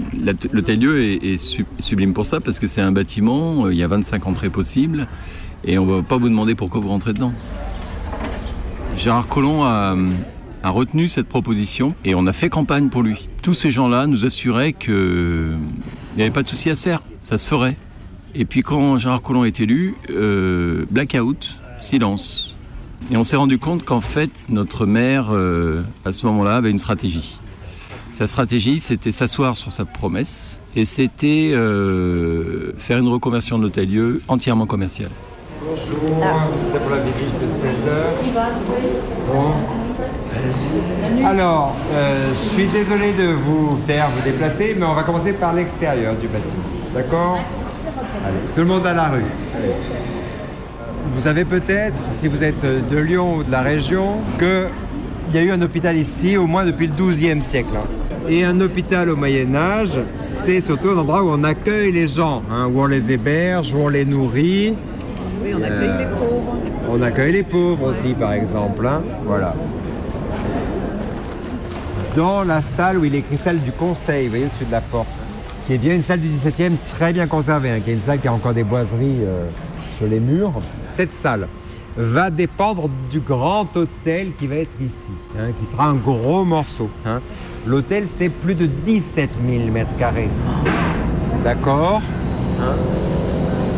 l'hôtel 0.52 0.78
Dieu 0.78 0.98
est, 1.02 1.22
est 1.34 1.38
su- 1.38 1.66
sublime 1.78 2.14
pour 2.14 2.24
ça 2.24 2.40
parce 2.40 2.58
que 2.58 2.66
c'est 2.66 2.80
un 2.80 2.90
bâtiment, 2.92 3.66
euh, 3.66 3.72
il 3.74 3.78
y 3.78 3.82
a 3.82 3.86
25 3.86 4.26
entrées 4.26 4.48
possibles 4.48 5.06
et 5.64 5.76
on 5.78 5.84
va 5.84 6.02
pas 6.02 6.16
vous 6.16 6.30
demander 6.30 6.54
pourquoi 6.54 6.80
vous 6.80 6.88
rentrez 6.88 7.12
dedans. 7.12 7.34
Gérard 8.96 9.28
Collomb 9.28 9.62
a, 9.62 9.94
a 10.62 10.70
retenu 10.70 11.06
cette 11.06 11.28
proposition 11.28 11.94
et 12.06 12.14
on 12.14 12.26
a 12.26 12.32
fait 12.32 12.48
campagne 12.48 12.88
pour 12.88 13.02
lui. 13.02 13.28
Tous 13.42 13.52
ces 13.52 13.70
gens-là 13.70 14.06
nous 14.06 14.24
assuraient 14.24 14.72
qu'il 14.72 15.58
n'y 16.16 16.22
avait 16.22 16.30
pas 16.30 16.42
de 16.42 16.48
souci 16.48 16.70
à 16.70 16.76
se 16.76 16.82
faire, 16.82 17.00
ça 17.22 17.36
se 17.36 17.46
ferait. 17.46 17.76
Et 18.38 18.44
puis 18.44 18.60
quand 18.60 18.98
Gérard 18.98 19.22
Collomb 19.22 19.44
est 19.44 19.60
élu, 19.60 19.94
euh, 20.10 20.84
blackout, 20.90 21.58
silence. 21.78 22.54
Et 23.10 23.16
on 23.16 23.24
s'est 23.24 23.36
rendu 23.36 23.58
compte 23.58 23.82
qu'en 23.82 24.00
fait, 24.00 24.30
notre 24.50 24.84
maire, 24.84 25.28
euh, 25.30 25.82
à 26.04 26.12
ce 26.12 26.26
moment-là, 26.26 26.56
avait 26.56 26.70
une 26.70 26.78
stratégie. 26.78 27.38
Sa 28.12 28.26
stratégie, 28.26 28.80
c'était 28.80 29.12
s'asseoir 29.12 29.56
sur 29.56 29.72
sa 29.72 29.86
promesse 29.86 30.60
et 30.74 30.84
c'était 30.84 31.52
euh, 31.54 32.72
faire 32.76 32.98
une 32.98 33.08
reconversion 33.08 33.56
de 33.56 33.62
l'hôtel-lieu 33.62 34.20
entièrement 34.28 34.66
commerciale. 34.66 35.10
Bonjour, 35.62 36.22
c'était 36.58 36.78
pour 36.78 36.90
la 36.90 37.02
visite 37.02 37.40
de 37.40 37.46
16h. 37.46 38.34
Bon. 39.32 39.52
Alors, 41.26 41.74
je 41.90 42.48
suis 42.54 42.66
désolé 42.66 43.14
de 43.14 43.32
vous 43.32 43.78
faire 43.86 44.10
vous 44.10 44.22
déplacer, 44.22 44.76
mais 44.78 44.84
on 44.84 44.94
va 44.94 45.04
commencer 45.04 45.32
par 45.32 45.54
l'extérieur 45.54 46.14
du 46.16 46.28
bâtiment. 46.28 46.62
D'accord? 46.94 47.40
Allez, 48.26 48.36
tout 48.54 48.60
le 48.60 48.66
monde 48.66 48.86
à 48.86 48.94
la 48.94 49.04
rue. 49.08 49.20
Allez. 49.56 49.72
Vous 51.14 51.20
savez 51.20 51.44
peut-être, 51.44 51.98
si 52.10 52.28
vous 52.28 52.42
êtes 52.42 52.64
de 52.90 52.96
Lyon 52.98 53.36
ou 53.36 53.42
de 53.44 53.50
la 53.50 53.62
région, 53.62 54.16
qu'il 54.38 54.68
y 55.34 55.38
a 55.38 55.42
eu 55.42 55.50
un 55.50 55.62
hôpital 55.62 55.96
ici 55.96 56.36
au 56.36 56.46
moins 56.46 56.64
depuis 56.66 56.88
le 56.88 56.92
XIIe 56.92 57.42
siècle. 57.42 57.70
hein. 57.76 57.86
Et 58.28 58.44
un 58.44 58.60
hôpital 58.60 59.08
au 59.08 59.16
Moyen 59.16 59.54
Âge, 59.54 60.00
c'est 60.20 60.60
surtout 60.60 60.88
un 60.90 60.98
endroit 60.98 61.22
où 61.22 61.28
on 61.30 61.44
accueille 61.44 61.92
les 61.92 62.08
gens, 62.08 62.42
hein, 62.50 62.66
où 62.72 62.80
on 62.82 62.86
les 62.86 63.12
héberge, 63.12 63.72
où 63.72 63.78
on 63.78 63.88
les 63.88 64.04
nourrit. 64.04 64.74
Oui, 65.44 65.52
on 65.54 65.62
accueille 65.62 65.88
Euh, 65.88 65.98
les 66.00 66.06
pauvres. 66.06 66.56
On 66.90 67.02
accueille 67.02 67.32
les 67.32 67.42
pauvres 67.44 67.90
aussi, 67.90 68.14
par 68.14 68.32
exemple. 68.32 68.84
hein. 68.86 69.00
Voilà. 69.24 69.54
Dans 72.16 72.42
la 72.44 72.60
salle 72.62 72.98
où 72.98 73.04
il 73.04 73.14
est 73.14 73.18
écrit 73.18 73.36
salle 73.36 73.58
du 73.58 73.72
conseil, 73.72 74.24
vous 74.24 74.30
voyez, 74.30 74.46
au-dessus 74.46 74.64
de 74.64 74.72
la 74.72 74.80
porte, 74.80 75.08
qui 75.66 75.74
est 75.74 75.78
bien 75.78 75.94
une 75.94 76.02
salle 76.02 76.20
du 76.20 76.28
17e 76.28 76.72
très 76.86 77.12
bien 77.12 77.26
conservée, 77.26 77.70
hein, 77.70 77.80
qui 77.84 77.90
est 77.90 77.94
une 77.94 78.00
salle 78.00 78.20
qui 78.20 78.28
a 78.28 78.32
encore 78.32 78.54
des 78.54 78.62
boiseries 78.64 79.18
euh, 79.24 79.46
sur 79.98 80.06
les 80.06 80.20
murs. 80.20 80.52
Cette 80.94 81.12
salle 81.12 81.48
va 81.96 82.30
dépendre 82.30 82.88
du 83.10 83.20
grand 83.20 83.66
hôtel 83.76 84.32
qui 84.38 84.46
va 84.46 84.56
être 84.56 84.70
ici, 84.80 85.10
hein, 85.38 85.48
qui 85.58 85.66
sera 85.66 85.86
un 85.86 85.94
gros 85.94 86.44
morceau. 86.44 86.88
hein. 87.04 87.20
L'hôtel, 87.66 88.06
c'est 88.16 88.28
plus 88.28 88.54
de 88.54 88.66
17 88.66 89.30
000 89.48 89.64
mètres 89.72 89.96
carrés. 89.98 90.28
D'accord? 91.42 92.00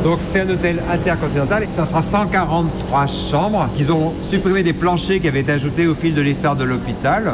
Donc 0.04 0.18
c'est 0.20 0.40
un 0.40 0.50
hôtel 0.50 0.80
intercontinental 0.90 1.62
et 1.64 1.66
ça 1.66 1.86
sera 1.86 2.02
143 2.02 3.06
chambres. 3.06 3.68
Ils 3.78 3.90
ont 3.90 4.12
supprimé 4.22 4.62
des 4.62 4.72
planchers 4.74 5.20
qui 5.20 5.28
avaient 5.28 5.40
été 5.40 5.52
ajoutés 5.52 5.86
au 5.86 5.94
fil 5.94 6.14
de 6.14 6.20
l'histoire 6.20 6.54
de 6.54 6.64
l'hôpital, 6.64 7.32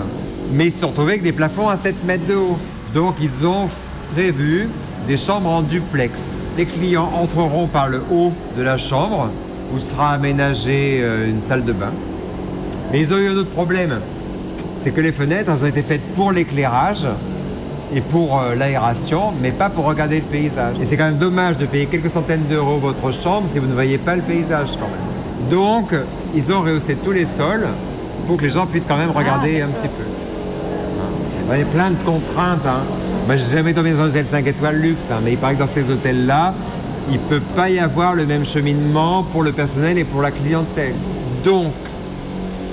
mais 0.52 0.66
ils 0.66 0.72
se 0.72 0.80
sont 0.80 0.88
retrouvés 0.88 1.12
avec 1.12 1.22
des 1.24 1.32
plafonds 1.32 1.68
à 1.68 1.76
7 1.76 2.04
mètres 2.04 2.26
de 2.26 2.34
haut. 2.36 2.56
Donc 2.94 3.16
ils 3.20 3.44
ont 3.46 3.68
prévu 4.12 4.68
des 5.06 5.16
chambres 5.16 5.50
en 5.50 5.62
duplex. 5.62 6.36
Les 6.56 6.66
clients 6.66 7.10
entreront 7.14 7.66
par 7.66 7.88
le 7.88 8.02
haut 8.10 8.32
de 8.56 8.62
la 8.62 8.76
chambre 8.76 9.30
où 9.74 9.78
sera 9.78 10.10
aménagée 10.10 11.00
euh, 11.02 11.28
une 11.28 11.44
salle 11.44 11.64
de 11.64 11.72
bain. 11.72 11.92
Mais 12.92 13.00
ils 13.00 13.12
ont 13.12 13.18
eu 13.18 13.28
un 13.28 13.36
autre 13.36 13.50
problème, 13.50 13.98
c'est 14.76 14.90
que 14.90 15.00
les 15.00 15.12
fenêtres 15.12 15.50
ont 15.50 15.66
été 15.66 15.82
faites 15.82 16.14
pour 16.14 16.32
l'éclairage 16.32 17.06
et 17.94 18.00
pour 18.00 18.38
euh, 18.38 18.54
l'aération, 18.54 19.32
mais 19.40 19.50
pas 19.50 19.68
pour 19.68 19.84
regarder 19.84 20.16
le 20.16 20.26
paysage. 20.26 20.76
Et 20.80 20.84
c'est 20.84 20.96
quand 20.96 21.06
même 21.06 21.18
dommage 21.18 21.56
de 21.56 21.66
payer 21.66 21.86
quelques 21.86 22.10
centaines 22.10 22.46
d'euros 22.48 22.78
votre 22.78 23.12
chambre 23.12 23.48
si 23.48 23.58
vous 23.58 23.66
ne 23.66 23.74
voyez 23.74 23.98
pas 23.98 24.16
le 24.16 24.22
paysage 24.22 24.70
quand 24.72 24.88
même. 24.88 25.50
Donc, 25.50 25.94
ils 26.34 26.52
ont 26.52 26.62
rehaussé 26.62 26.96
tous 26.96 27.12
les 27.12 27.26
sols 27.26 27.66
pour 28.26 28.36
que 28.36 28.44
les 28.44 28.50
gens 28.50 28.66
puissent 28.66 28.86
quand 28.86 28.96
même 28.96 29.10
regarder 29.10 29.60
un 29.60 29.68
petit 29.68 29.88
peu. 29.88 30.13
Y 31.46 31.62
a 31.62 31.64
plein 31.66 31.90
de 31.90 32.02
contraintes. 32.02 32.66
Hein. 32.66 32.82
Moi, 33.26 33.36
j'ai 33.36 33.56
jamais 33.56 33.74
tombé 33.74 33.92
dans 33.92 34.00
un 34.00 34.08
hôtel 34.08 34.26
5 34.26 34.46
étoiles 34.46 34.80
luxe, 34.80 35.08
hein, 35.10 35.20
mais 35.22 35.32
il 35.32 35.38
paraît 35.38 35.54
que 35.54 35.60
dans 35.60 35.66
ces 35.66 35.90
hôtels-là, 35.90 36.54
il 37.08 37.14
ne 37.14 37.28
peut 37.28 37.42
pas 37.54 37.68
y 37.70 37.78
avoir 37.78 38.14
le 38.14 38.26
même 38.26 38.44
cheminement 38.44 39.22
pour 39.24 39.42
le 39.42 39.52
personnel 39.52 39.98
et 39.98 40.04
pour 40.04 40.22
la 40.22 40.30
clientèle. 40.30 40.94
Donc, 41.44 41.72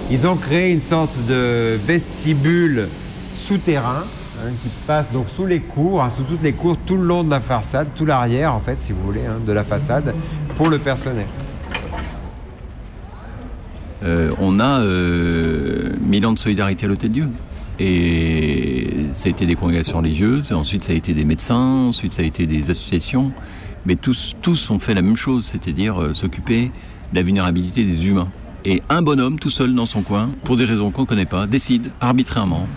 ils 0.10 0.26
ont 0.26 0.36
créé 0.36 0.72
une 0.72 0.80
sorte 0.80 1.16
de 1.28 1.78
vestibule 1.86 2.88
souterrain 3.36 4.04
hein, 4.40 4.50
qui 4.64 4.70
passe 4.88 5.12
donc 5.12 5.30
sous 5.30 5.46
les 5.46 5.60
cours, 5.60 6.02
hein, 6.02 6.10
sous 6.10 6.24
toutes 6.24 6.42
les 6.42 6.54
cours, 6.54 6.78
tout 6.86 6.98
le 6.98 7.04
long 7.04 7.24
de 7.24 7.30
la 7.30 7.42
façade, 7.42 7.90
tout 7.96 8.06
l'arrière 8.06 8.56
en 8.56 8.62
fait, 8.62 8.80
si 8.80 8.94
vous 8.94 9.02
voulez, 9.04 9.22
de 9.46 9.52
la 9.52 9.64
façade, 9.64 10.14
pour 10.56 10.70
le 10.70 10.80
personnel. 10.80 11.28
Euh, 14.04 14.32
on 14.40 14.60
a 14.60 14.80
euh, 14.80 15.90
mille 16.02 16.26
ans 16.26 16.34
de 16.34 16.40
solidarité 16.40 16.86
à 16.86 16.90
l'Hôtel 16.90 17.12
Dieu. 17.12 17.28
Et 17.84 19.08
ça 19.12 19.28
a 19.28 19.32
été 19.32 19.48
des 19.48 19.56
congrégations 19.56 19.98
religieuses, 19.98 20.52
ensuite 20.52 20.84
ça 20.84 20.92
a 20.92 20.96
été 20.96 21.16
des 21.16 21.26
médecins, 21.26 21.88
ensuite 21.88 22.14
ça 22.14 22.22
a 22.22 22.26
été 22.26 22.46
des 22.46 22.70
associations. 22.70 23.32
Mais 23.88 23.96
tous, 23.96 24.36
tous 24.40 24.70
ont 24.70 24.78
fait 24.78 24.94
la 24.94 25.02
même 25.02 25.16
chose, 25.16 25.46
c'est-à-dire 25.46 26.00
euh, 26.00 26.14
s'occuper 26.14 26.66
de 27.12 27.16
la 27.16 27.24
vulnérabilité 27.24 27.84
des 27.84 28.06
humains. 28.06 28.28
Et 28.66 28.84
un 28.90 29.02
bonhomme, 29.02 29.40
tout 29.40 29.50
seul 29.50 29.74
dans 29.74 29.88
son 29.88 30.04
coin, 30.04 30.30
pour 30.44 30.58
des 30.58 30.66
raisons 30.66 30.92
qu'on 30.92 31.02
ne 31.02 31.08
connaît 31.08 31.26
pas, 31.26 31.48
décide 31.48 31.90
arbitrairement 32.00 32.68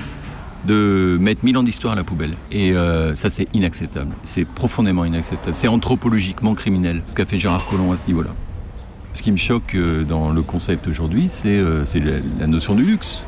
de 0.66 1.18
mettre 1.20 1.44
mille 1.44 1.58
ans 1.58 1.62
d'histoire 1.62 1.92
à 1.92 1.96
la 1.96 2.04
poubelle. 2.04 2.36
Et 2.50 2.72
euh, 2.72 3.14
ça, 3.14 3.28
c'est 3.28 3.46
inacceptable. 3.52 4.14
C'est 4.24 4.46
profondément 4.46 5.04
inacceptable. 5.04 5.54
C'est 5.54 5.68
anthropologiquement 5.68 6.54
criminel, 6.54 7.02
ce 7.04 7.14
qu'a 7.14 7.26
fait 7.26 7.38
Gérard 7.38 7.66
Collomb 7.66 7.92
à 7.92 7.98
ce 7.98 8.06
niveau-là. 8.06 8.30
Ce 9.12 9.20
qui 9.20 9.30
me 9.30 9.36
choque 9.36 9.74
euh, 9.74 10.02
dans 10.02 10.30
le 10.30 10.40
concept 10.40 10.88
aujourd'hui, 10.88 11.26
c'est 11.28 11.62
la 12.40 12.46
notion 12.46 12.74
du 12.74 12.84
luxe. 12.84 13.26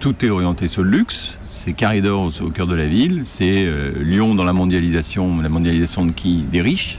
Tout 0.00 0.24
est 0.24 0.30
orienté 0.30 0.66
sur 0.66 0.82
le 0.82 0.88
luxe. 0.88 1.36
C'est 1.46 1.74
Carré 1.74 2.00
d'Or 2.00 2.32
au, 2.40 2.48
cœur 2.48 2.66
de 2.66 2.74
la 2.74 2.86
ville. 2.86 3.20
C'est 3.26 3.66
euh, 3.66 3.92
Lyon 4.02 4.34
dans 4.34 4.44
la 4.44 4.54
mondialisation. 4.54 5.42
La 5.42 5.50
mondialisation 5.50 6.06
de 6.06 6.12
qui 6.12 6.42
Des 6.50 6.62
riches. 6.62 6.98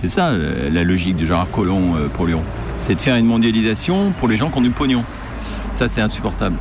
C'est 0.00 0.08
ça 0.08 0.30
euh, 0.30 0.68
la 0.68 0.82
logique 0.82 1.16
de 1.16 1.24
Gérard 1.24 1.48
Collomb 1.52 1.94
euh, 1.94 2.08
pour 2.08 2.26
Lyon. 2.26 2.42
C'est 2.76 2.96
de 2.96 3.00
faire 3.00 3.14
une 3.14 3.26
mondialisation 3.26 4.10
pour 4.18 4.26
les 4.26 4.36
gens 4.36 4.50
qui 4.50 4.58
ont 4.58 4.62
du 4.62 4.70
pognon. 4.70 5.04
Ça, 5.74 5.88
c'est 5.88 6.00
insupportable. 6.00 6.56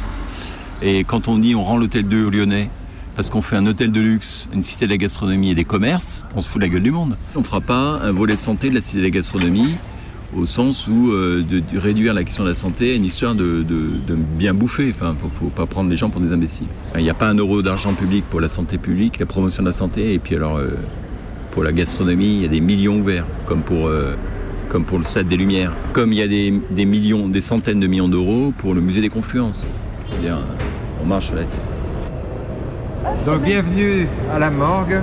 Et 0.84 1.04
quand 1.06 1.28
on 1.28 1.40
dit 1.40 1.56
on 1.56 1.64
rend 1.64 1.78
l'hôtel 1.78 2.04
2 2.04 2.26
aux 2.26 2.30
Lyonnais 2.30 2.70
parce 3.16 3.32
qu'on 3.32 3.42
fait 3.42 3.56
un 3.56 3.66
hôtel 3.66 3.92
de 3.92 4.00
luxe, 4.00 4.48
une 4.54 4.62
cité 4.62 4.86
de 4.86 4.92
la 4.92 4.98
gastronomie 4.98 5.50
et 5.50 5.56
des 5.56 5.66
commerces, 5.66 6.24
on 6.36 6.44
se 6.44 6.50
fout 6.50 6.62
de 6.62 6.68
la 6.68 6.72
gueule 6.72 6.84
du 6.84 6.92
monde. 6.92 7.18
On 7.36 7.40
ne 7.40 7.44
fera 7.44 7.62
pas 7.62 8.00
un 8.04 8.12
volet 8.12 8.36
santé 8.36 8.70
de 8.70 8.76
la 8.76 8.82
cité 8.82 9.00
de 9.00 9.04
la 9.04 9.10
gastronomie 9.10 9.76
au 10.36 10.46
sens 10.46 10.88
où 10.88 11.12
euh, 11.12 11.44
de, 11.44 11.62
réduire 11.78 12.14
la 12.14 12.24
question 12.24 12.44
de 12.44 12.50
la 12.50 12.56
santé 12.56 12.92
à 12.92 12.96
une 12.96 13.06
histoire 13.06 13.36
de, 13.36 13.66
bien 14.38 14.54
bouffer. 14.54 14.90
Enfin, 14.90 15.16
faut, 15.20 15.30
faut 15.30 15.50
pas 15.50 15.66
prendre 15.66 15.90
les 15.90 15.98
gens 15.98 16.10
pour 16.10 16.22
des 16.22 16.32
imbéciles. 16.32 16.68
Il 16.96 17.04
n'y 17.04 17.10
a 17.10 17.14
pas 17.14 17.30
un 17.30 17.36
euro 17.36 17.62
d'argent 17.62 17.94
public 17.94 18.24
pour 18.30 18.40
la 18.40 18.50
santé 18.50 18.78
publique, 18.78 19.20
la 19.20 19.26
promotion 19.26 19.64
de 19.64 19.70
la 19.70 19.74
santé, 19.74 20.14
et 20.14 20.20
puis 20.20 20.36
alors 20.36 20.58
euh, 20.58 20.70
pour 21.52 21.64
la 21.64 21.72
gastronomie, 21.72 22.36
il 22.36 22.42
y 22.42 22.46
a 22.46 22.50
des 22.50 22.62
millions 22.62 23.00
ouverts, 23.00 23.26
comme 23.46 23.62
pour 23.62 23.88
euh, 23.88 24.14
comme 24.70 24.84
pour 24.84 25.00
le 25.00 25.04
Stade 25.04 25.28
des 25.28 25.38
Lumières, 25.38 25.74
comme 25.94 26.14
il 26.14 26.20
y 26.20 26.22
a 26.22 26.28
des, 26.28 26.54
des 26.70 26.86
millions, 26.86 27.28
des 27.28 27.42
centaines 27.42 27.80
de 27.80 27.88
millions 27.88 28.08
d'euros 28.08 28.54
pour 28.56 28.76
le 28.76 28.82
musée 28.82 29.02
des 29.02 29.10
Confluences. 29.10 29.66
On 31.02 31.06
marche 31.06 31.28
sur 31.28 31.36
la 31.36 31.44
tête. 31.44 31.76
Donc 33.26 33.42
bienvenue 33.42 34.08
à 34.32 34.38
la 34.38 34.52
morgue. 34.52 35.02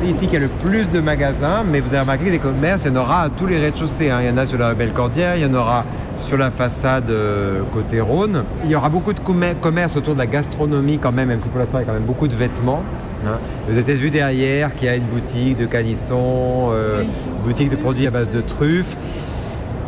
C'est 0.00 0.06
ici 0.06 0.20
qu'il 0.26 0.34
y 0.34 0.36
a 0.36 0.40
le 0.40 0.48
plus 0.48 0.88
de 0.90 1.00
magasins, 1.00 1.62
mais 1.70 1.80
vous 1.80 1.88
avez 1.92 2.00
remarqué 2.02 2.24
que 2.24 2.30
des 2.30 2.38
commerces, 2.38 2.84
il 2.84 2.92
y 2.92 2.96
en 2.96 3.00
aura 3.00 3.22
à 3.24 3.28
tous 3.28 3.46
les 3.46 3.58
rez-de-chaussée. 3.58 4.10
hein. 4.10 4.18
Il 4.22 4.28
y 4.28 4.30
en 4.30 4.36
a 4.38 4.46
sur 4.46 4.58
la 4.58 4.72
belle 4.74 4.92
Cordière, 4.92 5.36
il 5.36 5.42
y 5.42 5.46
en 5.46 5.52
aura 5.54 5.84
sur 6.18 6.36
la 6.38 6.50
façade 6.50 7.10
euh, 7.10 7.60
côté 7.72 8.00
Rhône. 8.00 8.44
Il 8.64 8.70
y 8.70 8.74
aura 8.74 8.88
beaucoup 8.88 9.12
de 9.12 9.20
commer- 9.20 9.54
commerces 9.60 9.96
autour 9.96 10.14
de 10.14 10.18
la 10.18 10.26
gastronomie 10.26 10.98
quand 10.98 11.12
même, 11.12 11.28
même 11.28 11.38
si 11.38 11.48
pour 11.48 11.58
l'instant 11.58 11.78
il 11.78 11.80
y 11.82 11.84
a 11.84 11.86
quand 11.86 11.92
même 11.94 12.02
beaucoup 12.04 12.28
de 12.28 12.34
vêtements. 12.34 12.82
hein. 13.26 13.38
Vous 13.68 13.72
avez 13.74 13.82
peut-être 13.82 13.98
vu 13.98 14.10
derrière 14.10 14.74
qu'il 14.74 14.86
y 14.86 14.90
a 14.90 14.96
une 14.96 15.04
boutique 15.04 15.56
de 15.58 15.66
canissons, 15.66 16.70
euh, 16.72 17.02
une 17.02 17.46
boutique 17.46 17.70
de 17.70 17.76
produits 17.76 18.06
à 18.06 18.10
base 18.10 18.30
de 18.30 18.40
truffes. 18.40 18.96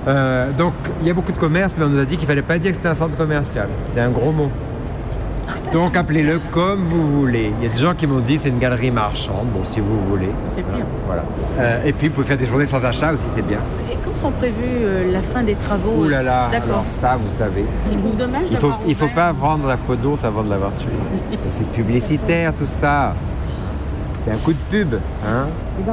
Euh, 0.08 0.50
donc 0.56 0.72
il 1.00 1.06
y 1.06 1.10
a 1.10 1.14
beaucoup 1.14 1.32
de 1.32 1.38
commerces, 1.38 1.74
mais 1.78 1.84
on 1.84 1.88
nous 1.88 2.00
a 2.00 2.04
dit 2.04 2.16
qu'il 2.18 2.26
fallait 2.26 2.42
pas 2.42 2.58
dire 2.58 2.70
que 2.72 2.76
c'était 2.76 2.88
un 2.88 2.94
centre 2.94 3.16
commercial. 3.16 3.68
C'est 3.86 4.00
un 4.00 4.10
gros 4.10 4.32
mot. 4.32 4.50
Donc 5.72 5.96
appelez-le 5.96 6.38
comme 6.50 6.84
vous 6.84 7.20
voulez. 7.20 7.50
Il 7.58 7.64
y 7.64 7.70
a 7.70 7.72
des 7.72 7.80
gens 7.80 7.94
qui 7.94 8.06
m'ont 8.06 8.20
dit 8.20 8.36
c'est 8.38 8.50
une 8.50 8.58
galerie 8.58 8.90
marchande. 8.90 9.46
Bon, 9.54 9.64
si 9.64 9.80
vous 9.80 9.98
voulez. 10.06 10.28
C'est 10.48 10.62
pire. 10.62 10.84
Voilà. 11.06 11.24
Euh, 11.58 11.84
et 11.86 11.92
puis 11.94 12.08
vous 12.08 12.14
pouvez 12.14 12.26
faire 12.26 12.36
des 12.36 12.44
journées 12.44 12.66
sans 12.66 12.84
achat 12.84 13.12
aussi, 13.12 13.24
c'est 13.34 13.46
bien. 13.46 13.58
Et 13.90 13.96
quand 14.04 14.14
sont 14.14 14.32
prévus 14.32 14.54
euh, 14.60 15.10
la 15.10 15.22
fin 15.22 15.42
des 15.42 15.54
travaux? 15.54 16.04
Ouh 16.04 16.08
là 16.08 16.22
là. 16.22 16.48
D'accord. 16.52 16.68
Alors 16.68 16.84
ça, 17.00 17.16
vous 17.16 17.30
savez. 17.30 17.64
Je 17.90 17.96
trouve 17.96 18.16
dommage 18.16 18.48
Il 18.50 18.58
faut, 18.58 18.72
il 18.86 18.94
faut 18.94 19.08
pas 19.08 19.32
vendre 19.32 19.66
la 19.66 19.78
peau 19.78 19.96
d'ours 19.96 20.24
avant 20.24 20.42
de 20.42 20.50
l'avoir 20.50 20.74
tué. 20.74 20.90
C'est 21.48 21.66
publicitaire 21.72 22.54
tout 22.54 22.66
ça. 22.66 23.14
C'est 24.22 24.30
un 24.30 24.36
coup 24.36 24.52
de 24.52 24.58
pub. 24.70 24.94
Hein 25.26 25.46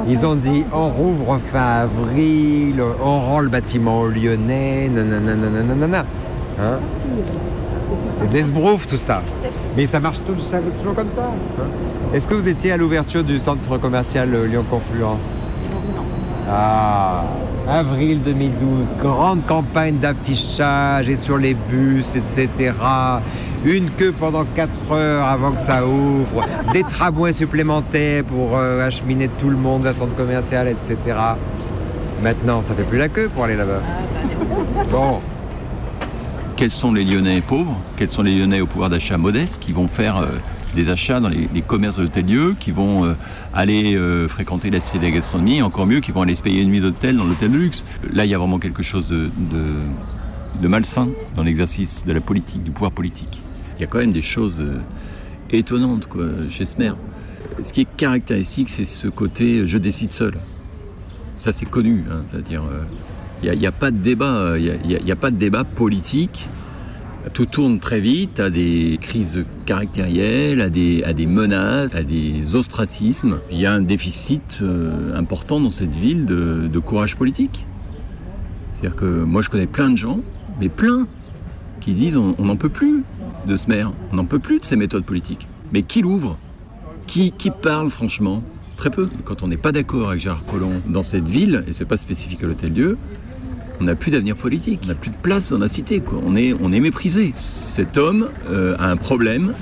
Ils 0.06 0.26
ont 0.26 0.36
dit 0.36 0.64
on 0.72 0.88
rouvre 0.88 1.40
fin 1.50 1.84
avril, 1.84 2.80
on 3.02 3.18
rend 3.18 3.40
le 3.40 3.48
bâtiment 3.48 4.02
aux 4.02 4.08
Lyonnais, 4.08 4.88
nanana, 4.88 5.34
nanana, 5.34 5.74
nanana. 5.74 6.04
Hein 6.60 6.78
c'est 8.20 8.28
de 8.28 8.34
l'esbrouf 8.34 8.86
tout 8.86 8.96
ça. 8.96 9.22
Mais 9.76 9.86
ça 9.86 9.98
marche 10.00 10.18
tout- 10.26 10.34
toujours 10.34 10.94
comme 10.94 11.08
ça. 11.14 11.30
Est-ce 12.14 12.26
que 12.28 12.34
vous 12.34 12.48
étiez 12.48 12.72
à 12.72 12.76
l'ouverture 12.76 13.22
du 13.24 13.38
centre 13.38 13.78
commercial 13.78 14.34
euh, 14.34 14.46
Lyon 14.46 14.64
Confluence? 14.68 15.22
Ah, 16.52 17.22
avril 17.68 18.20
2012, 18.22 18.86
grande 19.00 19.44
campagne 19.46 19.98
d'affichage 19.98 21.08
et 21.08 21.14
sur 21.16 21.38
les 21.38 21.54
bus, 21.54 22.16
etc. 22.16 22.72
Une 23.64 23.90
queue 23.90 24.12
pendant 24.18 24.44
4 24.56 24.70
heures 24.92 25.26
avant 25.26 25.52
que 25.52 25.60
ça 25.60 25.86
ouvre, 25.86 26.44
des 26.72 26.82
tramways 26.82 27.32
supplémentaires 27.34 28.24
pour 28.24 28.56
euh, 28.56 28.84
acheminer 28.86 29.28
tout 29.38 29.50
le 29.50 29.56
monde 29.56 29.82
vers 29.82 29.92
le 29.92 29.98
centre 29.98 30.16
commercial, 30.16 30.66
etc. 30.66 30.96
Maintenant, 32.22 32.60
ça 32.62 32.74
fait 32.74 32.82
plus 32.82 32.98
la 32.98 33.08
queue 33.08 33.30
pour 33.32 33.44
aller 33.44 33.56
là-bas. 33.56 33.80
Bon, 34.90 35.20
Quels 36.60 36.70
sont 36.70 36.92
les 36.92 37.06
Lyonnais 37.06 37.40
pauvres 37.40 37.80
Quels 37.96 38.10
sont 38.10 38.22
les 38.22 38.36
Lyonnais 38.36 38.60
au 38.60 38.66
pouvoir 38.66 38.90
d'achat 38.90 39.16
modeste 39.16 39.62
qui 39.62 39.72
vont 39.72 39.88
faire 39.88 40.18
euh, 40.18 40.26
des 40.74 40.90
achats 40.90 41.18
dans 41.18 41.30
les, 41.30 41.48
les 41.54 41.62
commerces 41.62 41.98
lieu, 41.98 42.54
qui 42.60 42.70
vont 42.70 43.06
euh, 43.06 43.14
aller 43.54 43.96
euh, 43.96 44.28
fréquenter 44.28 44.68
la 44.68 44.78
cité 44.82 45.10
gastronomie, 45.10 45.62
encore 45.62 45.86
mieux, 45.86 46.00
qui 46.00 46.10
vont 46.12 46.20
aller 46.20 46.34
se 46.34 46.42
payer 46.42 46.60
une 46.60 46.68
nuit 46.68 46.80
d'hôtel 46.80 47.16
dans 47.16 47.24
l'hôtel 47.24 47.50
de 47.50 47.56
luxe. 47.56 47.86
Là, 48.12 48.26
il 48.26 48.30
y 48.30 48.34
a 48.34 48.38
vraiment 48.38 48.58
quelque 48.58 48.82
chose 48.82 49.08
de, 49.08 50.68
malsain 50.68 51.08
dans 51.34 51.44
l'exercice 51.44 52.04
de 52.04 52.12
la 52.12 52.20
politique, 52.20 52.62
du 52.62 52.72
pouvoir 52.72 52.92
politique. 52.92 53.40
Il 53.78 53.80
y 53.80 53.84
a 53.84 53.86
quand 53.86 54.00
même 54.00 54.12
des 54.12 54.20
choses 54.20 54.60
étonnantes 55.50 56.08
quoi, 56.08 56.26
chez 56.50 56.64
maire. 56.78 56.96
Ce 57.62 57.72
qui 57.72 57.80
est 57.80 57.88
caractéristique, 57.96 58.68
c'est 58.68 58.84
ce 58.84 59.08
côté 59.08 59.66
je 59.66 59.78
décide 59.78 60.12
seul. 60.12 60.34
Ça, 61.36 61.54
c'est 61.54 61.64
connu. 61.64 62.04
hein, 62.10 62.20
C'est-à-dire, 62.26 62.64
il 63.42 63.58
n'y 63.58 63.66
a, 63.66 63.72
pas 63.72 63.90
de 63.90 63.96
débat. 63.96 64.34
euh, 64.34 64.58
y 64.58 65.12
a 65.12 65.16
pas 65.16 65.30
de 65.30 65.36
débat 65.36 65.64
politique. 65.64 66.48
Tout 67.34 67.44
tourne 67.44 67.80
très 67.80 68.00
vite 68.00 68.40
à 68.40 68.48
des 68.48 68.98
crises 69.00 69.44
caractérielles, 69.66 70.62
à 70.62 70.70
des, 70.70 71.02
des 71.14 71.26
menaces, 71.26 71.90
à 71.94 72.02
des 72.02 72.54
ostracismes. 72.54 73.40
Il 73.50 73.60
y 73.60 73.66
a 73.66 73.72
un 73.72 73.82
déficit 73.82 74.60
euh, 74.62 75.14
important 75.14 75.60
dans 75.60 75.70
cette 75.70 75.94
ville 75.94 76.24
de, 76.24 76.78
courage 76.78 77.16
politique. 77.16 77.66
C'est-à-dire 78.72 78.96
que 78.96 79.04
moi, 79.04 79.42
je 79.42 79.50
connais 79.50 79.66
plein 79.66 79.90
de 79.90 79.96
gens, 79.96 80.20
mais 80.60 80.70
plein, 80.70 81.06
qui 81.80 81.92
disent 81.92 82.16
on 82.16 82.34
n'en 82.38 82.56
peut 82.56 82.70
plus 82.70 83.04
de 83.46 83.56
ce 83.56 83.68
maire, 83.68 83.92
on 84.12 84.16
n'en 84.16 84.24
peut 84.24 84.38
plus 84.38 84.58
de 84.58 84.64
ces 84.64 84.76
méthodes 84.76 85.04
politiques. 85.04 85.46
Mais 85.72 85.82
qui 85.82 86.00
l'ouvre? 86.00 86.38
Qui, 87.06 87.32
qui 87.32 87.50
parle 87.50 87.90
franchement? 87.90 88.42
Très 88.76 88.90
peu. 88.90 89.10
Quand 89.24 89.42
on 89.42 89.48
n'est 89.48 89.58
pas 89.58 89.72
d'accord 89.72 90.08
avec 90.08 90.22
Gérard 90.22 90.46
Collomb 90.46 90.80
dans 90.88 91.02
cette 91.02 91.28
ville, 91.28 91.64
et 91.68 91.74
c'est 91.74 91.84
pas 91.84 91.98
spécifique 91.98 92.42
à 92.42 92.46
l'Hôtel-Dieu, 92.46 92.96
on 93.80 93.84
n'a 93.84 93.94
plus 93.94 94.10
d'avenir 94.10 94.36
politique, 94.36 94.80
on 94.84 94.88
n'a 94.88 94.94
plus 94.94 95.10
de 95.10 95.16
place 95.16 95.50
dans 95.50 95.58
la 95.58 95.68
cité. 95.68 96.00
Quoi. 96.00 96.20
On, 96.26 96.36
est, 96.36 96.54
on 96.60 96.72
est 96.72 96.80
méprisé. 96.80 97.32
Cet 97.34 97.96
homme 97.96 98.28
euh, 98.48 98.76
a 98.78 98.88
un 98.90 98.96
problème 98.96 99.54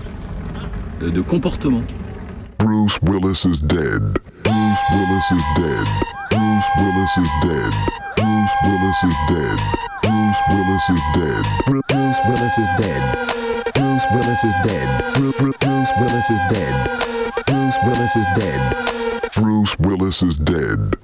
euh, 1.02 1.10
de 1.10 1.20
comportement. 1.20 1.82
Bruce 2.58 2.98
Willis 3.02 3.44
is 3.46 3.60
dead. 3.62 4.02
Bruce 4.44 4.84
Willis 4.90 5.28
is 5.30 5.60
dead. 5.60 5.86
Bruce 6.30 6.64
Willis 6.78 7.16
is 7.16 7.28
dead. 7.46 7.72
Bruce 8.16 8.54
Willis 8.64 9.04
is 9.04 9.14
dead. 9.28 9.58
Bruce 10.02 10.40
Willis 10.50 10.90
is 10.90 11.00
dead. 11.16 11.44
Bru- 11.66 11.82
Bruce 11.88 12.18
Willis 12.28 12.58
is 12.58 12.68
dead. 12.76 13.02
Bruce 13.74 14.06
Willis 14.12 14.44
is 14.44 14.54
dead. 14.64 15.14
Bru- 15.14 15.32
Bru- 15.38 15.54
Bruce 15.60 15.92
Willis 16.00 16.30
is 16.30 16.40
dead. 16.50 16.74
Bruce 17.46 17.76
Willis 17.84 18.16
is 18.16 18.26
dead. 18.34 18.60
Bruce 19.34 19.76
Willis 19.78 20.22
is 20.22 20.36
dead. 20.38 20.96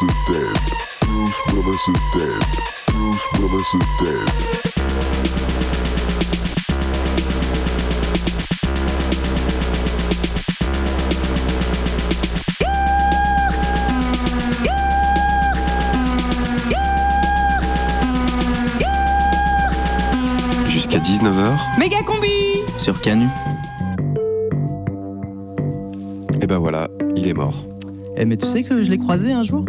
Willis 0.00 0.10
is 0.10 0.16
dead. 0.32 0.56
Bruce 2.88 3.76
Jusqu'à 20.68 20.98
19h. 20.98 21.78
Méga 21.78 22.02
combi 22.02 22.62
Sur 22.78 23.00
Canu. 23.00 23.28
Et 26.40 26.46
ben 26.46 26.58
voilà, 26.58 26.88
il 27.16 27.28
est 27.28 27.34
mort. 27.34 27.73
Eh 28.16 28.24
mais 28.24 28.36
tu 28.36 28.46
sais 28.46 28.62
que 28.62 28.84
je 28.84 28.90
l'ai 28.90 28.98
croisé 28.98 29.32
un 29.32 29.42
jour? 29.42 29.64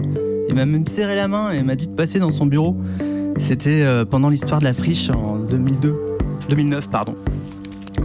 Il 0.47 0.55
m'a 0.55 0.65
même 0.65 0.87
serré 0.87 1.15
la 1.15 1.27
main 1.27 1.51
et 1.51 1.63
m'a 1.63 1.75
dit 1.75 1.87
de 1.87 1.93
passer 1.93 2.19
dans 2.19 2.31
son 2.31 2.45
bureau. 2.45 2.77
C'était 3.37 3.81
euh, 3.81 4.05
pendant 4.05 4.29
l'histoire 4.29 4.59
de 4.59 4.65
la 4.65 4.73
friche 4.73 5.09
en 5.09 5.37
2002. 5.39 5.95
2009, 6.49 6.89
pardon. 6.89 7.15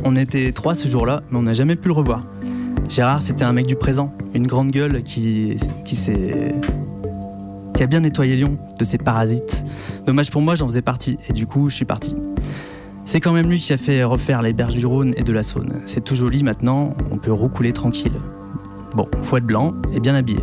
On 0.05 0.16
était 0.16 0.53
trois 0.53 0.74
ce 0.74 0.88
jour-là, 0.88 1.22
mais 1.30 1.38
on 1.38 1.43
n'a 1.43 1.53
jamais 1.53 1.76
pu 1.76 1.88
le 1.88 1.95
revoir. 1.95 2.24
Gérard, 2.88 3.22
c'était 3.22 3.45
un 3.45 3.53
mec 3.53 3.66
du 3.66 3.76
présent, 3.76 4.12
une 4.34 4.47
grande 4.47 4.70
gueule 4.70 5.03
qui, 5.03 5.57
qui 5.84 5.97
s'est 5.97 6.55
qui 7.76 7.84
a 7.84 7.86
bien 7.86 8.01
nettoyé 8.01 8.36
Lyon 8.36 8.59
de 8.78 8.84
ses 8.84 8.99
parasites. 8.99 9.64
Dommage 10.05 10.30
pour 10.30 10.43
moi, 10.43 10.55
j'en 10.55 10.66
faisais 10.66 10.82
partie, 10.82 11.16
et 11.28 11.32
du 11.32 11.47
coup, 11.47 11.70
je 11.70 11.76
suis 11.76 11.86
parti. 11.86 12.14
C'est 13.07 13.20
quand 13.20 13.32
même 13.32 13.49
lui 13.49 13.59
qui 13.59 13.72
a 13.72 13.78
fait 13.78 14.05
refaire 14.05 14.43
les 14.43 14.53
berges 14.53 14.76
du 14.76 14.84
Rhône 14.84 15.14
et 15.16 15.22
de 15.22 15.32
la 15.32 15.43
Saône. 15.43 15.80
C'est 15.86 16.05
tout 16.05 16.14
joli 16.14 16.43
maintenant, 16.43 16.95
on 17.11 17.16
peut 17.16 17.32
roucouler 17.32 17.72
tranquille. 17.72 18.12
Bon, 18.95 19.07
faut 19.22 19.36
être 19.36 19.47
blanc 19.47 19.74
et 19.93 20.01
bien 20.01 20.14
habillé. 20.14 20.41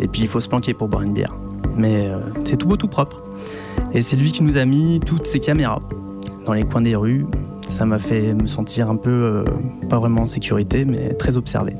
Et 0.00 0.08
puis 0.08 0.22
il 0.22 0.28
faut 0.28 0.40
se 0.40 0.48
planquer 0.48 0.74
pour 0.74 0.88
boire 0.88 1.02
une 1.02 1.12
bière. 1.12 1.34
Mais 1.76 2.08
euh, 2.08 2.18
c'est 2.44 2.56
tout 2.56 2.66
beau, 2.66 2.76
tout 2.76 2.88
propre. 2.88 3.22
Et 3.92 4.02
c'est 4.02 4.16
lui 4.16 4.32
qui 4.32 4.42
nous 4.42 4.56
a 4.56 4.64
mis 4.64 5.00
toutes 5.04 5.24
ces 5.24 5.38
caméras 5.38 5.80
dans 6.46 6.52
les 6.52 6.64
coins 6.64 6.82
des 6.82 6.96
rues. 6.96 7.26
Ça 7.68 7.84
m'a 7.84 7.98
fait 7.98 8.34
me 8.34 8.46
sentir 8.46 8.88
un 8.90 8.96
peu, 8.96 9.10
euh, 9.10 9.44
pas 9.88 9.98
vraiment 9.98 10.22
en 10.22 10.26
sécurité, 10.26 10.84
mais 10.84 11.08
très 11.14 11.36
observé. 11.36 11.74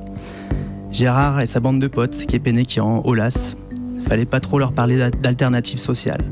Gérard 0.93 1.41
et 1.41 1.47
sa 1.47 1.61
bande 1.61 1.81
de 1.81 1.89
potes, 1.89 2.27
qui 2.27 2.37
est 2.37 2.63
qui 2.65 2.81
en 2.81 3.01
Olas, 3.05 3.55
fallait 4.09 4.25
pas 4.25 4.41
trop 4.41 4.59
leur 4.59 4.73
parler 4.73 4.97
d'a- 4.97 5.11
d'alternatives 5.11 5.79
sociales, 5.79 6.25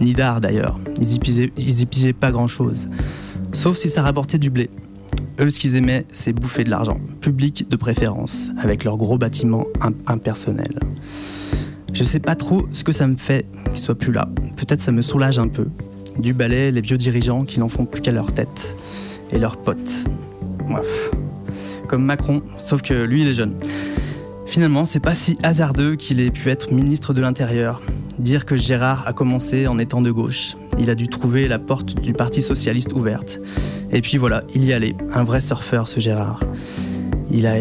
ni 0.00 0.12
d'art 0.12 0.40
d'ailleurs. 0.40 0.78
Ils 1.00 1.14
y 1.14 1.18
pisaient, 1.18 1.52
ils 1.56 1.80
y 1.80 1.86
pisaient 1.86 2.12
pas 2.12 2.30
grand 2.32 2.46
chose, 2.46 2.88
sauf 3.52 3.76
si 3.76 3.88
ça 3.88 4.02
rapportait 4.02 4.38
du 4.38 4.50
blé. 4.50 4.68
Eux, 5.40 5.50
ce 5.50 5.58
qu'ils 5.58 5.76
aimaient, 5.76 6.04
c'est 6.12 6.32
bouffer 6.32 6.64
de 6.64 6.70
l'argent, 6.70 6.96
public 7.20 7.66
de 7.70 7.76
préférence, 7.76 8.50
avec 8.58 8.84
leurs 8.84 8.96
gros 8.98 9.16
bâtiments 9.16 9.64
im- 9.80 9.94
impersonnels. 10.06 10.78
Je 11.92 12.04
sais 12.04 12.20
pas 12.20 12.34
trop 12.34 12.66
ce 12.72 12.84
que 12.84 12.92
ça 12.92 13.06
me 13.06 13.16
fait 13.16 13.46
qu'ils 13.66 13.78
soient 13.78 13.94
plus 13.96 14.12
là. 14.12 14.28
Peut-être 14.56 14.80
ça 14.80 14.92
me 14.92 15.02
soulage 15.02 15.38
un 15.38 15.48
peu. 15.48 15.66
Du 16.18 16.34
balai, 16.34 16.70
les 16.70 16.80
vieux 16.82 16.98
dirigeants 16.98 17.44
qui 17.44 17.58
n'en 17.58 17.68
font 17.70 17.86
plus 17.86 18.02
qu'à 18.02 18.12
leur 18.12 18.32
tête. 18.32 18.76
Et 19.32 19.38
leurs 19.38 19.56
potes. 19.56 19.90
Bref. 20.68 21.10
Comme 21.88 22.04
Macron, 22.04 22.42
sauf 22.58 22.82
que 22.82 23.02
lui, 23.04 23.22
il 23.22 23.28
est 23.28 23.34
jeune. 23.34 23.54
Finalement, 24.46 24.84
c'est 24.84 25.00
pas 25.00 25.14
si 25.14 25.38
hasardeux 25.42 25.96
qu'il 25.96 26.20
ait 26.20 26.30
pu 26.30 26.50
être 26.50 26.72
ministre 26.72 27.14
de 27.14 27.20
l'Intérieur. 27.20 27.80
Dire 28.20 28.44
que 28.44 28.54
Gérard 28.54 29.04
a 29.06 29.14
commencé 29.14 29.66
en 29.66 29.78
étant 29.78 30.02
de 30.02 30.10
gauche. 30.10 30.54
Il 30.78 30.90
a 30.90 30.94
dû 30.94 31.08
trouver 31.08 31.48
la 31.48 31.58
porte 31.58 31.98
du 31.98 32.12
Parti 32.12 32.42
Socialiste 32.42 32.92
ouverte. 32.92 33.40
Et 33.92 34.02
puis 34.02 34.18
voilà, 34.18 34.44
il 34.54 34.62
y 34.62 34.74
allait. 34.74 34.94
Un 35.14 35.24
vrai 35.24 35.40
surfeur, 35.40 35.88
ce 35.88 36.00
Gérard. 36.00 36.40
Il, 37.30 37.46
a, 37.46 37.54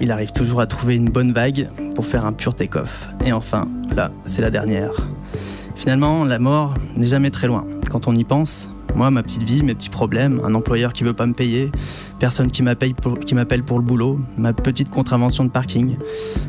il 0.00 0.10
arrive 0.10 0.32
toujours 0.32 0.60
à 0.60 0.66
trouver 0.66 0.96
une 0.96 1.08
bonne 1.08 1.32
vague 1.32 1.68
pour 1.94 2.06
faire 2.06 2.26
un 2.26 2.32
pur 2.32 2.56
take-off. 2.56 3.08
Et 3.24 3.32
enfin, 3.32 3.68
là, 3.94 4.10
c'est 4.24 4.42
la 4.42 4.50
dernière. 4.50 5.08
Finalement, 5.76 6.24
la 6.24 6.40
mort 6.40 6.74
n'est 6.96 7.06
jamais 7.06 7.30
très 7.30 7.46
loin. 7.46 7.64
Quand 7.88 8.08
on 8.08 8.16
y 8.16 8.24
pense, 8.24 8.68
moi, 8.96 9.12
ma 9.12 9.22
petite 9.22 9.44
vie, 9.44 9.62
mes 9.62 9.76
petits 9.76 9.90
problèmes, 9.90 10.40
un 10.42 10.54
employeur 10.54 10.92
qui 10.92 11.04
veut 11.04 11.14
pas 11.14 11.26
me 11.26 11.34
payer, 11.34 11.70
personne 12.20 12.50
qui 12.52 12.62
m'appelle 12.62 12.94
pour, 12.94 13.78
le 13.78 13.84
boulot, 13.84 14.20
ma 14.36 14.52
petite 14.52 14.90
contravention 14.90 15.42
de 15.44 15.48
parking. 15.48 15.96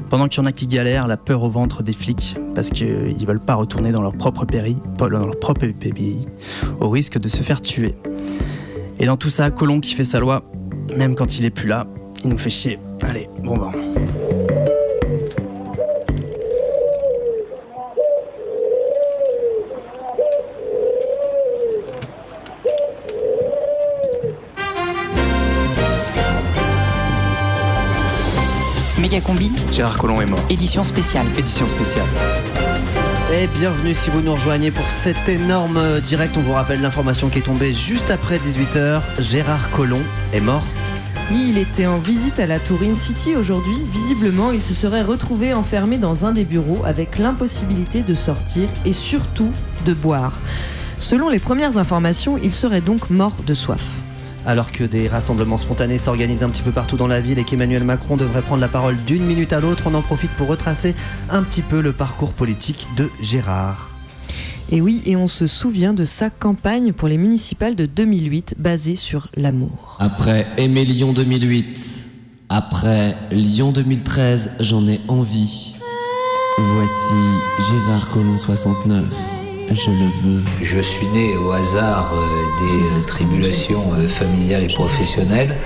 Pendant 0.10 0.28
qu'il 0.28 0.44
y 0.44 0.44
en 0.44 0.46
a 0.46 0.52
qui 0.52 0.68
galèrent, 0.68 1.08
la 1.08 1.18
peur 1.18 1.42
au 1.42 1.50
ventre 1.50 1.82
des 1.82 1.94
flics, 1.94 2.36
parce 2.54 2.70
qu'ils 2.70 3.26
veulent 3.26 3.40
pas 3.40 3.56
retourner 3.56 3.92
dans 3.92 4.02
leur 4.02 4.14
propre 4.14 4.46
pays, 4.46 4.78
dans 5.00 5.08
leur 5.08 5.40
propre 5.40 5.66
pays, 5.68 6.26
au 6.80 6.90
risque 6.90 7.18
de 7.18 7.30
se 7.30 7.42
faire 7.42 7.62
tuer. 7.62 7.96
Et 9.00 9.06
dans 9.06 9.18
tout 9.18 9.30
ça, 9.30 9.50
Colomb 9.50 9.80
qui 9.80 9.96
fait 9.96 10.04
sa 10.04 10.20
loi, 10.20 10.44
même 10.96 11.16
quand 11.16 11.40
il 11.40 11.46
est 11.46 11.50
plus 11.50 11.70
là, 11.70 11.88
il 12.24 12.30
nous 12.30 12.38
fait 12.38 12.52
chier. 12.52 12.78
Allez, 13.02 13.28
bon 13.44 13.58
ben. 13.58 13.72
Combi, 29.32 29.52
Gérard 29.72 29.98
Collomb 29.98 30.20
est 30.20 30.26
mort. 30.26 30.44
édition 30.50 30.84
spéciale. 30.84 31.26
Édition 31.38 31.66
spéciale. 31.70 32.06
Et 33.34 33.48
bienvenue 33.60 33.96
si 33.96 34.10
vous 34.10 34.22
nous 34.22 34.34
rejoignez 34.34 34.72
pour 34.72 34.86
cet 34.90 35.30
énorme 35.30 35.78
euh, 35.78 36.02
direct. 36.02 36.36
On 36.38 36.42
vous 36.42 36.52
rappelle 36.52 36.82
l'information 36.82 37.30
qui 37.30 37.40
est 37.40 37.44
tombée 37.44 37.74
juste 37.74 38.12
après 38.12 38.40
18h. 38.40 39.02
Gérard 39.20 39.72
Collomb 39.72 40.04
est 40.34 40.42
mort. 40.42 40.66
Oui, 41.32 41.46
il 41.50 41.58
était 41.58 41.86
en 41.86 41.98
visite 41.98 42.42
à 42.42 42.46
la 42.46 42.60
Tourine 42.60 42.98
City 42.98 43.38
aujourd'hui. 43.38 43.78
Visiblement, 43.94 44.52
il 44.52 44.62
se 44.62 44.74
serait 44.74 45.02
retrouvé 45.02 45.54
enfermé 45.54 45.98
dans 45.98 46.26
un 46.26 46.34
des 46.34 46.44
bureaux 46.44 46.82
avec 46.84 47.18
l'impossibilité 47.18 48.02
de 48.02 48.16
sortir 48.16 48.68
et 48.84 48.92
surtout 48.92 49.52
de 49.86 49.94
boire. 49.94 50.42
Selon 50.98 51.30
les 51.30 51.40
premières 51.40 51.78
informations, 51.78 52.38
il 52.38 52.52
serait 52.52 52.82
donc 52.82 53.10
mort 53.10 53.38
de 53.48 53.54
soif. 53.54 54.02
Alors 54.46 54.72
que 54.72 54.84
des 54.84 55.08
rassemblements 55.08 55.58
spontanés 55.58 56.00
s'organisent 56.00 56.44
un 56.44 56.50
petit 56.50 56.64
peu 56.64 56.72
partout 56.72 56.98
dans 56.98 57.08
la 57.08 57.20
ville 57.20 57.38
et 57.38 57.44
qu'Emmanuel 57.44 57.84
Macron 57.84 58.18
devrait 58.18 58.42
prendre 58.42 58.62
la 58.62 58.68
parole 58.68 58.98
d'une 59.06 59.24
minute 59.24 59.54
à 59.54 59.60
l'autre, 59.60 59.84
on 59.86 59.94
en 59.94 60.02
profite 60.02 60.32
pour 60.32 60.48
retracer 60.48 60.96
un 61.30 61.44
petit 61.44 61.62
peu 61.62 61.82
le 61.82 61.94
parcours 61.94 62.34
politique 62.34 62.88
de 62.98 63.10
Gérard. 63.22 63.92
Et 64.72 64.82
oui, 64.82 65.04
et 65.06 65.16
on 65.16 65.28
se 65.28 65.48
souvient 65.48 65.94
de 65.94 66.06
sa 66.06 66.30
campagne 66.30 66.94
pour 66.94 67.08
les 67.08 67.18
municipales 67.18 67.76
de 67.76 67.86
2008 67.86 68.56
basée 68.58 68.96
sur 68.96 69.28
l'amour. 69.36 69.98
Après 70.00 70.48
Aimer 70.58 70.86
Lyon 70.86 71.14
2008, 71.14 72.06
après 72.50 73.16
Lyon 73.32 73.72
2013, 73.72 74.52
j'en 74.62 74.88
ai 74.88 75.02
envie. 75.08 75.76
Voici 76.58 77.70
Gérard 77.70 78.10
Collomb 78.10 78.38
69. 78.38 79.41
Je 79.74 79.90
le 79.90 80.06
veux. 80.24 80.44
Je 80.62 80.80
suis 80.82 81.08
né 81.08 81.36
au 81.38 81.52
hasard 81.52 82.12
euh, 82.14 82.68
des 82.68 82.84
euh, 82.84 83.06
tribulations 83.08 83.94
euh, 83.94 84.08
familiales 84.08 84.64
et 84.64 84.68
professionnelles 84.68 85.58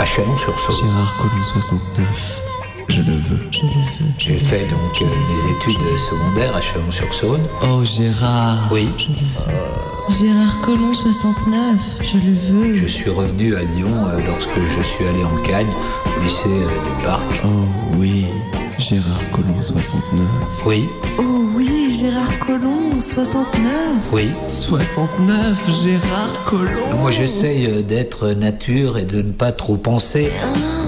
à 0.00 0.04
Chalon-sur-Saône. 0.04 0.76
Gérard 0.76 1.16
Collomb 1.18 1.42
69. 1.42 2.42
Je 2.88 3.00
le 3.00 3.12
veux. 3.12 3.48
Je 3.50 3.60
le 3.62 3.68
veux. 3.68 4.12
J'ai 4.18 4.38
fait 4.38 4.64
donc 4.66 5.02
euh, 5.02 5.04
mes 5.04 5.52
études 5.52 5.98
secondaires 5.98 6.56
à 6.56 6.60
Chalon-sur-Saône. 6.60 7.42
Oh 7.62 7.84
Gérard. 7.84 8.68
Oui. 8.72 8.88
Gérard 10.08 10.60
Collomb 10.62 10.94
69. 10.94 11.80
Je 12.00 12.18
le 12.18 12.32
veux. 12.32 12.74
Je 12.74 12.86
suis 12.86 13.10
revenu 13.10 13.54
à 13.54 13.62
Lyon 13.62 13.88
euh, 14.08 14.18
lorsque 14.26 14.58
je 14.76 14.82
suis 14.82 15.06
allé 15.06 15.24
en 15.24 15.36
Cagne, 15.42 15.70
au 16.16 16.22
lycée 16.24 16.42
euh, 16.46 16.96
du 16.96 17.04
Parc. 17.04 17.42
Oh 17.44 17.48
oui. 17.98 18.26
Gérard 18.88 19.30
Collomb 19.30 19.62
69. 19.62 20.20
Oui, 20.66 20.88
Oh 21.18 21.22
oui, 21.54 21.94
Gérard 21.96 22.38
Collomb 22.40 22.98
69. 23.00 23.72
oui. 24.12 24.28
69, 24.48 25.70
Gérard 25.82 26.44
Collomb. 26.44 26.98
Moi 27.00 27.10
j'essaye 27.12 27.66
euh, 27.66 27.82
d'être 27.82 28.30
nature 28.30 28.98
et 28.98 29.04
de 29.04 29.22
ne 29.22 29.30
pas 29.30 29.52
trop 29.52 29.76
penser. 29.76 30.30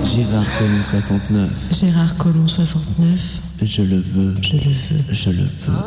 Gérard 0.05 0.45
Collomb 0.59 0.83
69. 0.83 1.51
Gérard 1.73 2.17
Collomb 2.17 2.49
69. 2.49 3.41
Je 3.63 3.83
le 3.83 3.97
veux. 3.99 4.35
Je 4.43 4.57
le 4.57 4.59
veux. 4.61 5.05
Je 5.13 5.31
le 5.31 5.43
veux. 5.45 5.79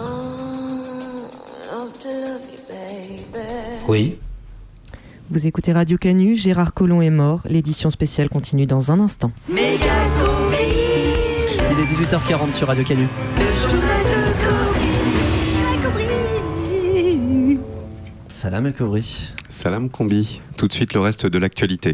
Oui. 3.88 4.16
Vous 5.30 5.46
écoutez 5.46 5.74
Radio 5.74 5.98
Canu, 5.98 6.38
Gérard 6.38 6.74
Collomb 6.74 7.02
est 7.02 7.10
mort. 7.10 7.42
L'édition 7.50 7.90
spéciale 7.90 8.30
continue 8.30 8.66
dans 8.66 8.92
un 8.94 9.02
instant. 9.02 9.32
Il 11.78 11.84
est 11.84 11.86
18h40 11.86 12.54
sur 12.54 12.68
Radio 12.68 12.84
Canu. 12.84 13.08
Salam 18.30 18.66
El 18.66 18.74
Kobri. 18.74 19.32
Salam 19.50 19.90
Combi. 19.90 20.42
Tout 20.58 20.68
de 20.68 20.74
suite 20.74 20.96
le 20.96 21.02
reste 21.02 21.28
de 21.28 21.38
l'actualité. 21.38 21.94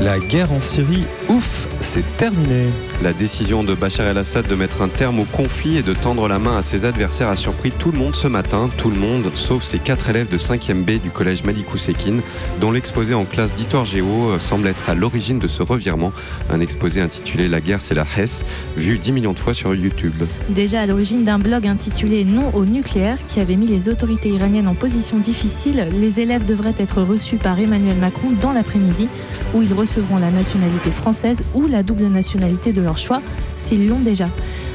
La 0.00 0.18
guerre 0.18 0.50
en 0.52 0.60
Syrie, 0.60 1.04
ouf, 1.28 1.68
c'est 1.80 2.04
terminé. 2.16 2.68
La 3.02 3.14
décision 3.14 3.64
de 3.64 3.74
Bachar 3.74 4.08
el-Assad 4.08 4.46
de 4.46 4.54
mettre 4.54 4.82
un 4.82 4.88
terme 4.88 5.20
au 5.20 5.24
conflit 5.24 5.78
et 5.78 5.82
de 5.82 5.94
tendre 5.94 6.28
la 6.28 6.38
main 6.38 6.58
à 6.58 6.62
ses 6.62 6.84
adversaires 6.84 7.30
a 7.30 7.36
surpris 7.36 7.70
tout 7.70 7.92
le 7.92 7.98
monde 7.98 8.14
ce 8.14 8.28
matin, 8.28 8.68
tout 8.76 8.90
le 8.90 8.98
monde, 8.98 9.30
sauf 9.32 9.62
ces 9.62 9.78
quatre 9.78 10.10
élèves 10.10 10.28
de 10.28 10.36
5e 10.36 10.82
B 10.82 11.02
du 11.02 11.08
collège 11.10 11.42
Malikou 11.42 11.78
Sekine, 11.78 12.20
dont 12.60 12.70
l'exposé 12.70 13.14
en 13.14 13.24
classe 13.24 13.54
d'histoire 13.54 13.86
géo 13.86 14.32
euh, 14.32 14.38
semble 14.38 14.66
être 14.66 14.90
à 14.90 14.94
l'origine 14.94 15.38
de 15.38 15.48
ce 15.48 15.62
revirement. 15.62 16.12
Un 16.50 16.60
exposé 16.60 17.00
intitulé 17.00 17.48
La 17.48 17.62
guerre 17.62 17.80
c'est 17.80 17.94
la 17.94 18.04
Hesse, 18.04 18.44
vu 18.76 18.98
10 18.98 19.12
millions 19.12 19.32
de 19.32 19.38
fois 19.38 19.54
sur 19.54 19.74
YouTube. 19.74 20.12
Déjà 20.50 20.82
à 20.82 20.86
l'origine 20.86 21.24
d'un 21.24 21.38
blog 21.38 21.66
intitulé 21.66 22.26
Non 22.26 22.54
au 22.54 22.66
nucléaire 22.66 23.16
qui 23.28 23.40
avait 23.40 23.56
mis 23.56 23.66
les 23.66 23.88
autorités 23.88 24.28
iraniennes 24.28 24.68
en 24.68 24.74
position 24.74 25.16
difficile, 25.16 25.86
les 25.98 26.20
élèves 26.20 26.44
devraient 26.44 26.74
être 26.78 27.00
reçus 27.00 27.36
par 27.36 27.58
Emmanuel 27.58 27.96
Macron 27.96 28.28
dans 28.42 28.52
l'après-midi 28.52 29.08
où 29.54 29.62
ils 29.62 29.72
recevront 29.72 30.18
la 30.18 30.30
nationalité 30.30 30.90
française 30.90 31.42
ou 31.54 31.66
la 31.66 31.82
double 31.82 32.06
nationalité 32.06 32.72
de 32.72 32.82
leur 32.82 32.89
choix. 32.96 33.22
s'ils 33.56 33.88
l'ont 33.88 34.00
déjà. 34.00 34.26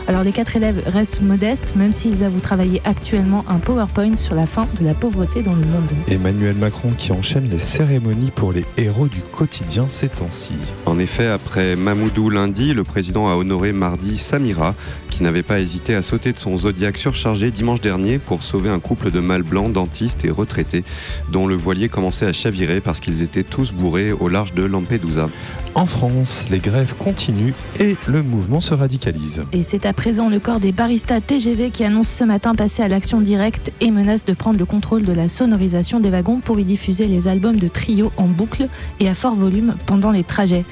Alors 0.08 0.24
les 0.24 0.32
quatre 0.32 0.56
élèves 0.56 0.84
restent 0.86 1.22
modestes, 1.22 1.76
même 1.76 1.92
s'ils 1.92 2.24
avouent 2.24 2.40
travailler 2.40 2.80
actuellement 2.86 3.44
un 3.48 3.58
PowerPoint 3.58 4.18
sur 4.18 4.36
la 4.36 4.46
fin 4.46 4.68
de 4.80 4.86
la 4.86 4.94
pauvreté 4.94 5.42
dans 5.42 5.56
le 5.56 5.66
monde. 5.66 5.90
Emmanuel 6.08 6.56
Macron 6.56 6.90
qui 6.96 7.12
enchaîne 7.12 7.50
les 7.50 7.58
cérémonies 7.58 8.30
pour 8.30 8.54
les 8.54 8.66
héros 8.78 9.08
du 9.08 9.22
quotidien 9.22 9.86
ces 9.88 10.10
temps-ci. 10.10 10.52
En 10.86 11.00
effet, 11.00 11.26
après 11.26 11.76
Mamoudou 11.76 12.30
lundi, 12.30 12.76
le 12.76 12.84
président 12.84 13.28
a 13.32 13.36
honoré 13.36 13.74
mardi 13.74 14.20
Samira, 14.20 14.76
qui 15.10 15.24
n'avait 15.24 15.44
pas 15.44 15.60
hésité 15.60 15.96
à 15.96 16.04
sauter 16.04 16.32
de 16.32 16.38
son 16.38 16.56
zodiaque 16.58 17.00
surchargé 17.00 17.50
dimanche 17.50 17.82
dernier 17.82 18.20
pour 18.20 18.44
sauver 18.44 18.70
un 18.70 18.80
couple 18.80 19.10
de 19.10 19.20
mâles 19.20 19.44
blancs, 19.44 19.74
dentistes 19.74 20.24
et 20.24 20.30
retraités, 20.30 20.84
dont 21.32 21.48
le 21.48 21.56
voilier 21.56 21.90
commençait 21.90 22.28
à 22.28 22.34
chavirer 22.34 22.80
parce 22.80 23.00
qu'ils 23.00 23.24
étaient 23.24 23.44
tous 23.44 23.72
bourrés 23.72 24.12
au 24.12 24.28
large 24.28 24.54
de 24.54 24.64
Lampedusa. 24.64 25.30
En 25.74 25.86
France, 25.86 26.46
les 26.50 26.60
grèves 26.60 26.96
continuent 26.98 27.54
et 27.80 27.98
le 28.08 28.22
mouvement 28.22 28.60
se 28.60 28.74
radicalise. 28.74 29.44
Et 29.52 29.64
c'est 29.64 29.86
à 29.86 29.94
présent 29.94 30.30
le 30.30 30.40
corps 30.40 30.60
des 30.60 30.72
baristas 30.72 31.22
TGV 31.22 31.72
qui 31.72 31.84
annonce 31.84 32.10
ce 32.10 32.24
matin 32.24 32.54
passer 32.54 32.84
à 32.84 32.88
l'action 32.88 33.22
directe 33.22 33.72
et 33.82 33.92
menace 33.92 34.26
de 34.26 34.34
prendre 34.34 34.60
le 34.60 34.66
contrôle 34.66 35.04
de 35.04 35.14
la 35.14 35.28
sonorisation 35.28 36.00
des 36.00 36.10
wagons 36.10 36.40
pour 36.40 36.60
y 36.60 36.64
diffuser 36.64 37.08
les 37.08 37.28
albums 37.28 37.58
de 37.58 37.68
trio 37.68 38.12
en 38.18 38.28
boucle 38.28 38.68
et 39.00 39.10
à 39.10 39.16
fort 39.16 39.36
volume 39.36 39.76
pendant 39.86 40.12
les 40.12 40.24
trajets. 40.24 40.66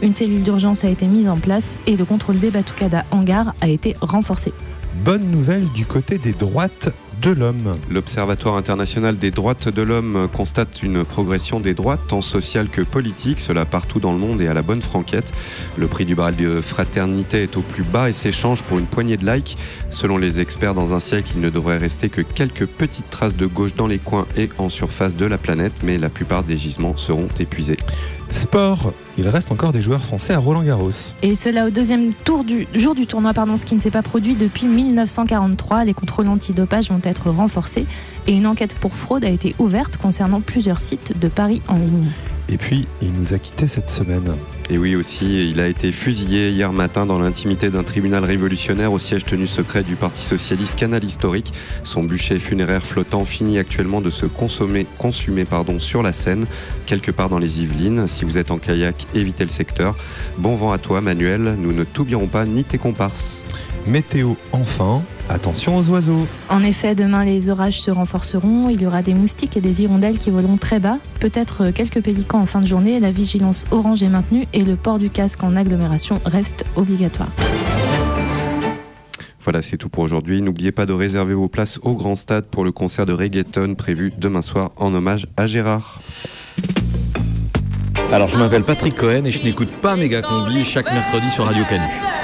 Une 0.00 0.12
cellule 0.12 0.44
d'urgence 0.44 0.84
a 0.84 0.88
été 0.88 1.06
mise 1.06 1.28
en 1.28 1.38
place 1.38 1.78
et 1.88 1.96
le 1.96 2.04
contrôle 2.04 2.38
des 2.38 2.50
batucadas 2.50 3.04
en 3.10 3.22
gare 3.22 3.54
a 3.60 3.68
été 3.68 3.96
renforcé. 4.00 4.52
Bonne 5.04 5.30
nouvelle 5.30 5.66
du 5.72 5.86
côté 5.86 6.18
des 6.18 6.32
droites 6.32 6.90
de 7.20 7.30
l'homme. 7.30 7.72
L'Observatoire 7.90 8.56
international 8.56 9.18
des 9.18 9.32
droites 9.32 9.68
de 9.68 9.82
l'homme 9.82 10.28
constate 10.32 10.82
une 10.84 11.04
progression 11.04 11.58
des 11.58 11.74
droites, 11.74 12.00
tant 12.08 12.20
sociales 12.20 12.68
que 12.68 12.82
politiques, 12.82 13.40
cela 13.40 13.64
partout 13.64 13.98
dans 13.98 14.12
le 14.12 14.18
monde 14.18 14.40
et 14.40 14.46
à 14.46 14.54
la 14.54 14.62
bonne 14.62 14.82
franquette. 14.82 15.32
Le 15.76 15.88
prix 15.88 16.04
du 16.04 16.14
baril 16.14 16.36
de 16.36 16.60
fraternité 16.60 17.42
est 17.42 17.56
au 17.56 17.62
plus 17.62 17.82
bas 17.82 18.08
et 18.08 18.12
s'échange 18.12 18.62
pour 18.62 18.78
une 18.78 18.86
poignée 18.86 19.16
de 19.16 19.26
likes. 19.28 19.56
Selon 19.90 20.16
les 20.16 20.38
experts, 20.38 20.74
dans 20.74 20.94
un 20.94 21.00
siècle, 21.00 21.32
il 21.34 21.40
ne 21.40 21.50
devrait 21.50 21.78
rester 21.78 22.08
que 22.08 22.20
quelques 22.20 22.66
petites 22.66 23.10
traces 23.10 23.36
de 23.36 23.46
gauche 23.46 23.74
dans 23.74 23.88
les 23.88 23.98
coins 23.98 24.26
et 24.36 24.48
en 24.58 24.68
surface 24.68 25.16
de 25.16 25.26
la 25.26 25.38
planète, 25.38 25.74
mais 25.82 25.98
la 25.98 26.08
plupart 26.08 26.44
des 26.44 26.56
gisements 26.56 26.96
seront 26.96 27.28
épuisés. 27.40 27.78
Sport, 28.30 28.92
il 29.16 29.28
reste 29.28 29.50
encore 29.50 29.72
des 29.72 29.82
joueurs 29.82 30.02
français 30.02 30.32
à 30.32 30.38
Roland 30.38 30.62
Garros. 30.62 30.90
Et 31.22 31.34
cela 31.34 31.66
au 31.66 31.70
deuxième 31.70 32.12
tour 32.12 32.44
du 32.44 32.66
jour 32.74 32.94
du 32.94 33.06
tournoi, 33.06 33.32
pardon, 33.34 33.56
ce 33.56 33.64
qui 33.64 33.74
ne 33.74 33.80
s'est 33.80 33.90
pas 33.90 34.02
produit 34.02 34.34
depuis 34.34 34.66
1943. 34.66 35.84
Les 35.84 35.94
contrôles 35.94 36.28
antidopage 36.28 36.90
vont 36.90 37.00
être 37.02 37.30
renforcés 37.30 37.86
et 38.26 38.32
une 38.32 38.46
enquête 38.46 38.76
pour 38.76 38.94
fraude 38.94 39.24
a 39.24 39.30
été 39.30 39.54
ouverte 39.58 39.96
concernant 39.96 40.40
plusieurs 40.40 40.78
sites 40.78 41.18
de 41.18 41.28
paris 41.28 41.62
en 41.68 41.74
ligne. 41.74 42.10
Et 42.50 42.56
puis, 42.56 42.86
il 43.02 43.12
nous 43.12 43.34
a 43.34 43.38
quittés 43.38 43.66
cette 43.66 43.90
semaine. 43.90 44.34
Et 44.70 44.78
oui 44.78 44.96
aussi, 44.96 45.50
il 45.50 45.60
a 45.60 45.68
été 45.68 45.92
fusillé 45.92 46.48
hier 46.48 46.72
matin 46.72 47.04
dans 47.04 47.18
l'intimité 47.18 47.68
d'un 47.68 47.82
tribunal 47.82 48.24
révolutionnaire 48.24 48.92
au 48.92 48.98
siège 48.98 49.24
tenu 49.26 49.46
secret 49.46 49.82
du 49.82 49.96
Parti 49.96 50.22
Socialiste 50.22 50.74
Canal 50.74 51.04
Historique. 51.04 51.52
Son 51.84 52.04
bûcher 52.04 52.38
funéraire 52.38 52.86
flottant 52.86 53.26
finit 53.26 53.58
actuellement 53.58 54.00
de 54.00 54.08
se 54.08 54.24
consommer, 54.24 54.86
consumer 54.98 55.44
pardon, 55.44 55.78
sur 55.78 56.02
la 56.02 56.12
Seine, 56.12 56.46
quelque 56.86 57.10
part 57.10 57.28
dans 57.28 57.38
les 57.38 57.60
Yvelines. 57.60 58.08
Si 58.08 58.24
vous 58.24 58.38
êtes 58.38 58.50
en 58.50 58.58
kayak, 58.58 59.06
évitez 59.14 59.44
le 59.44 59.50
secteur. 59.50 59.94
Bon 60.38 60.56
vent 60.56 60.72
à 60.72 60.78
toi 60.78 61.02
Manuel, 61.02 61.56
nous 61.58 61.72
ne 61.72 61.84
t'oublierons 61.84 62.28
pas 62.28 62.46
ni 62.46 62.64
tes 62.64 62.78
comparses. 62.78 63.42
Météo 63.86 64.34
enfin, 64.52 65.02
attention 65.28 65.76
aux 65.76 65.88
oiseaux. 65.90 66.26
En 66.48 66.62
effet, 66.62 66.94
demain 66.94 67.24
les 67.24 67.50
orages 67.50 67.80
se 67.80 67.90
renforceront, 67.90 68.68
il 68.68 68.82
y 68.82 68.86
aura 68.86 69.02
des 69.02 69.14
moustiques 69.14 69.56
et 69.56 69.60
des 69.60 69.82
hirondelles 69.82 70.18
qui 70.18 70.30
voleront 70.30 70.56
très 70.56 70.80
bas, 70.80 70.98
peut-être 71.20 71.70
quelques 71.70 72.02
pélicans 72.02 72.40
en 72.40 72.46
fin 72.46 72.60
de 72.60 72.66
journée, 72.66 73.00
la 73.00 73.10
vigilance 73.10 73.64
orange 73.70 74.02
est 74.02 74.08
maintenue 74.08 74.44
et 74.52 74.62
le 74.62 74.76
port 74.76 74.98
du 74.98 75.10
casque 75.10 75.42
en 75.42 75.56
agglomération 75.56 76.20
reste 76.24 76.64
obligatoire. 76.76 77.28
Voilà, 79.44 79.62
c'est 79.62 79.78
tout 79.78 79.88
pour 79.88 80.04
aujourd'hui. 80.04 80.42
N'oubliez 80.42 80.72
pas 80.72 80.84
de 80.84 80.92
réserver 80.92 81.32
vos 81.32 81.48
places 81.48 81.78
au 81.82 81.94
Grand 81.94 82.16
Stade 82.16 82.44
pour 82.44 82.64
le 82.64 82.72
concert 82.72 83.06
de 83.06 83.14
reggaeton 83.14 83.76
prévu 83.76 84.12
demain 84.18 84.42
soir 84.42 84.72
en 84.76 84.94
hommage 84.94 85.26
à 85.38 85.46
Gérard. 85.46 86.00
Alors, 88.12 88.28
je 88.28 88.36
m'appelle 88.36 88.64
Patrick 88.64 88.94
Cohen 88.94 89.24
et 89.24 89.30
je 89.30 89.42
n'écoute 89.42 89.70
pas 89.80 89.96
Méga 89.96 90.20
Combi 90.20 90.64
chaque 90.64 90.92
mercredi 90.92 91.30
sur 91.30 91.44
Radio 91.44 91.64
Canu. 91.64 92.17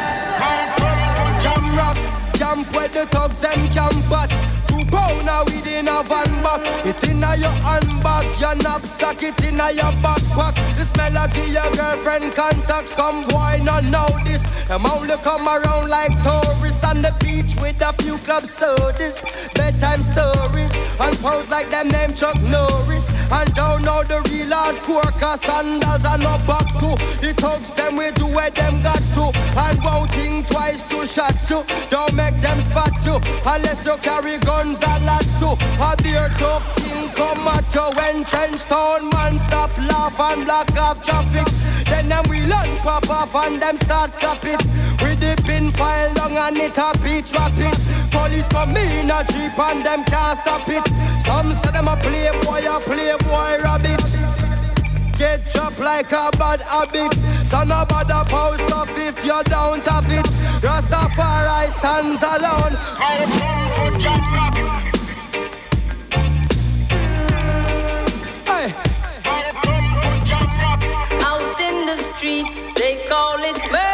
Camp 2.64 2.76
where 2.76 2.88
the 2.88 3.06
thugs 3.06 3.40
them 3.40 3.68
camp 3.70 4.12
at. 4.12 4.30
Two 4.68 4.84
pounder 4.86 5.44
within 5.46 5.88
a 5.88 6.02
van 6.02 6.42
back. 6.42 6.86
It 6.86 7.02
inna 7.04 7.36
your 7.36 7.50
handbag, 7.50 8.40
your 8.40 8.54
knapsack, 8.56 9.22
it 9.22 9.44
inna 9.44 9.70
your 9.72 9.92
backpack. 10.02 10.54
The 10.76 10.84
smell 10.84 11.16
of 11.16 11.36
your 11.50 11.70
girlfriend 11.74 12.34
contact. 12.34 12.88
Some 12.88 13.26
boy 13.26 13.60
not 13.62 13.84
know 13.84 14.08
this. 14.24 14.42
Them 14.68 14.86
only 14.86 15.16
come 15.22 15.46
around 15.46 15.88
like 15.88 16.12
tourists 16.22 16.63
on 16.84 17.02
the 17.02 17.14
beach 17.20 17.56
with 17.60 17.80
a 17.80 17.92
few 18.02 18.18
club 18.18 18.46
sodas, 18.46 19.20
bedtime 19.54 20.02
stories, 20.02 20.72
and 21.00 21.18
pose 21.18 21.48
like 21.48 21.70
them 21.70 21.88
name 21.88 22.12
Chuck 22.14 22.40
Norris. 22.42 23.10
And 23.32 23.52
don't 23.54 23.82
know 23.82 24.02
the 24.04 24.20
real 24.30 24.50
hardcore 24.50 25.10
cause 25.18 25.40
sandals 25.42 26.04
are 26.04 26.18
no 26.18 26.38
back 26.46 26.68
to. 26.80 26.94
The 27.20 27.34
thugs 27.36 27.70
them 27.72 27.96
we 27.96 28.10
do 28.12 28.26
where 28.26 28.50
them 28.50 28.82
got 28.82 29.02
to, 29.16 29.32
and 29.34 29.82
won't 29.82 30.12
think 30.12 30.46
twice 30.46 30.82
to 30.84 31.06
shot 31.06 31.36
to. 31.48 31.64
Don't 31.90 32.14
make 32.14 32.40
them 32.40 32.60
spot 32.60 32.92
you 33.04 33.16
unless 33.46 33.84
you 33.86 33.96
carry 33.98 34.38
guns 34.38 34.80
a 34.82 35.00
lot 35.04 35.26
to. 35.40 35.53
When 37.74 38.24
trench 38.24 38.64
town 38.64 39.08
man 39.10 39.38
stop 39.38 39.76
laugh 39.78 40.18
and 40.20 40.44
block 40.44 40.70
off 40.76 41.02
traffic. 41.02 41.46
Then 41.86 42.08
them 42.08 42.24
we 42.28 42.40
learn 42.46 42.76
pop 42.78 43.08
off 43.10 43.34
and 43.34 43.60
them 43.60 43.76
start 43.78 44.12
clap 44.12 44.44
it. 44.44 44.60
With 45.02 45.20
the 45.20 45.40
pin 45.44 45.72
file 45.72 46.12
long 46.14 46.36
and 46.36 46.56
it 46.56 46.78
a 46.78 46.92
beat 47.02 47.32
rapid. 47.32 47.74
Police 48.10 48.48
come 48.48 48.76
in 48.76 49.10
a 49.10 49.24
jeep 49.24 49.58
and 49.58 49.84
them 49.84 50.04
can't 50.04 50.38
stop 50.38 50.68
it. 50.68 50.86
Some 51.20 51.52
say 51.52 51.72
them 51.72 51.88
a 51.88 51.96
playboy, 51.96 52.62
a 52.64 52.78
playboy 52.80 53.62
rabbit. 53.62 54.02
Get 55.18 55.46
chopped 55.48 55.80
like 55.80 56.12
a 56.12 56.30
bad 56.38 56.62
habit. 56.62 57.12
So 57.44 57.64
no 57.64 57.84
bother 57.88 58.28
post 58.30 58.70
off 58.72 58.90
if 58.96 59.24
you 59.24 59.42
don't 59.44 59.84
have 59.86 60.10
it. 60.10 60.26
Rastafari 60.62 61.70
stands 61.72 62.22
alone. 62.22 62.74
I 62.78 63.26
come 63.38 63.92
for 63.92 63.98
jam 63.98 64.83
call 73.14 73.44
it. 73.44 73.54
Méga 73.70 73.93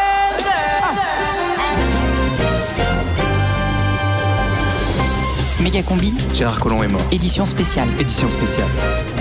combi, 5.78 6.12
Gérard 6.34 6.58
Collomb 6.58 6.82
est 6.82 6.88
mort. 6.88 7.00
édition 7.12 7.46
spéciale. 7.46 7.88
Édition 7.98 8.28
spéciale. 8.30 8.66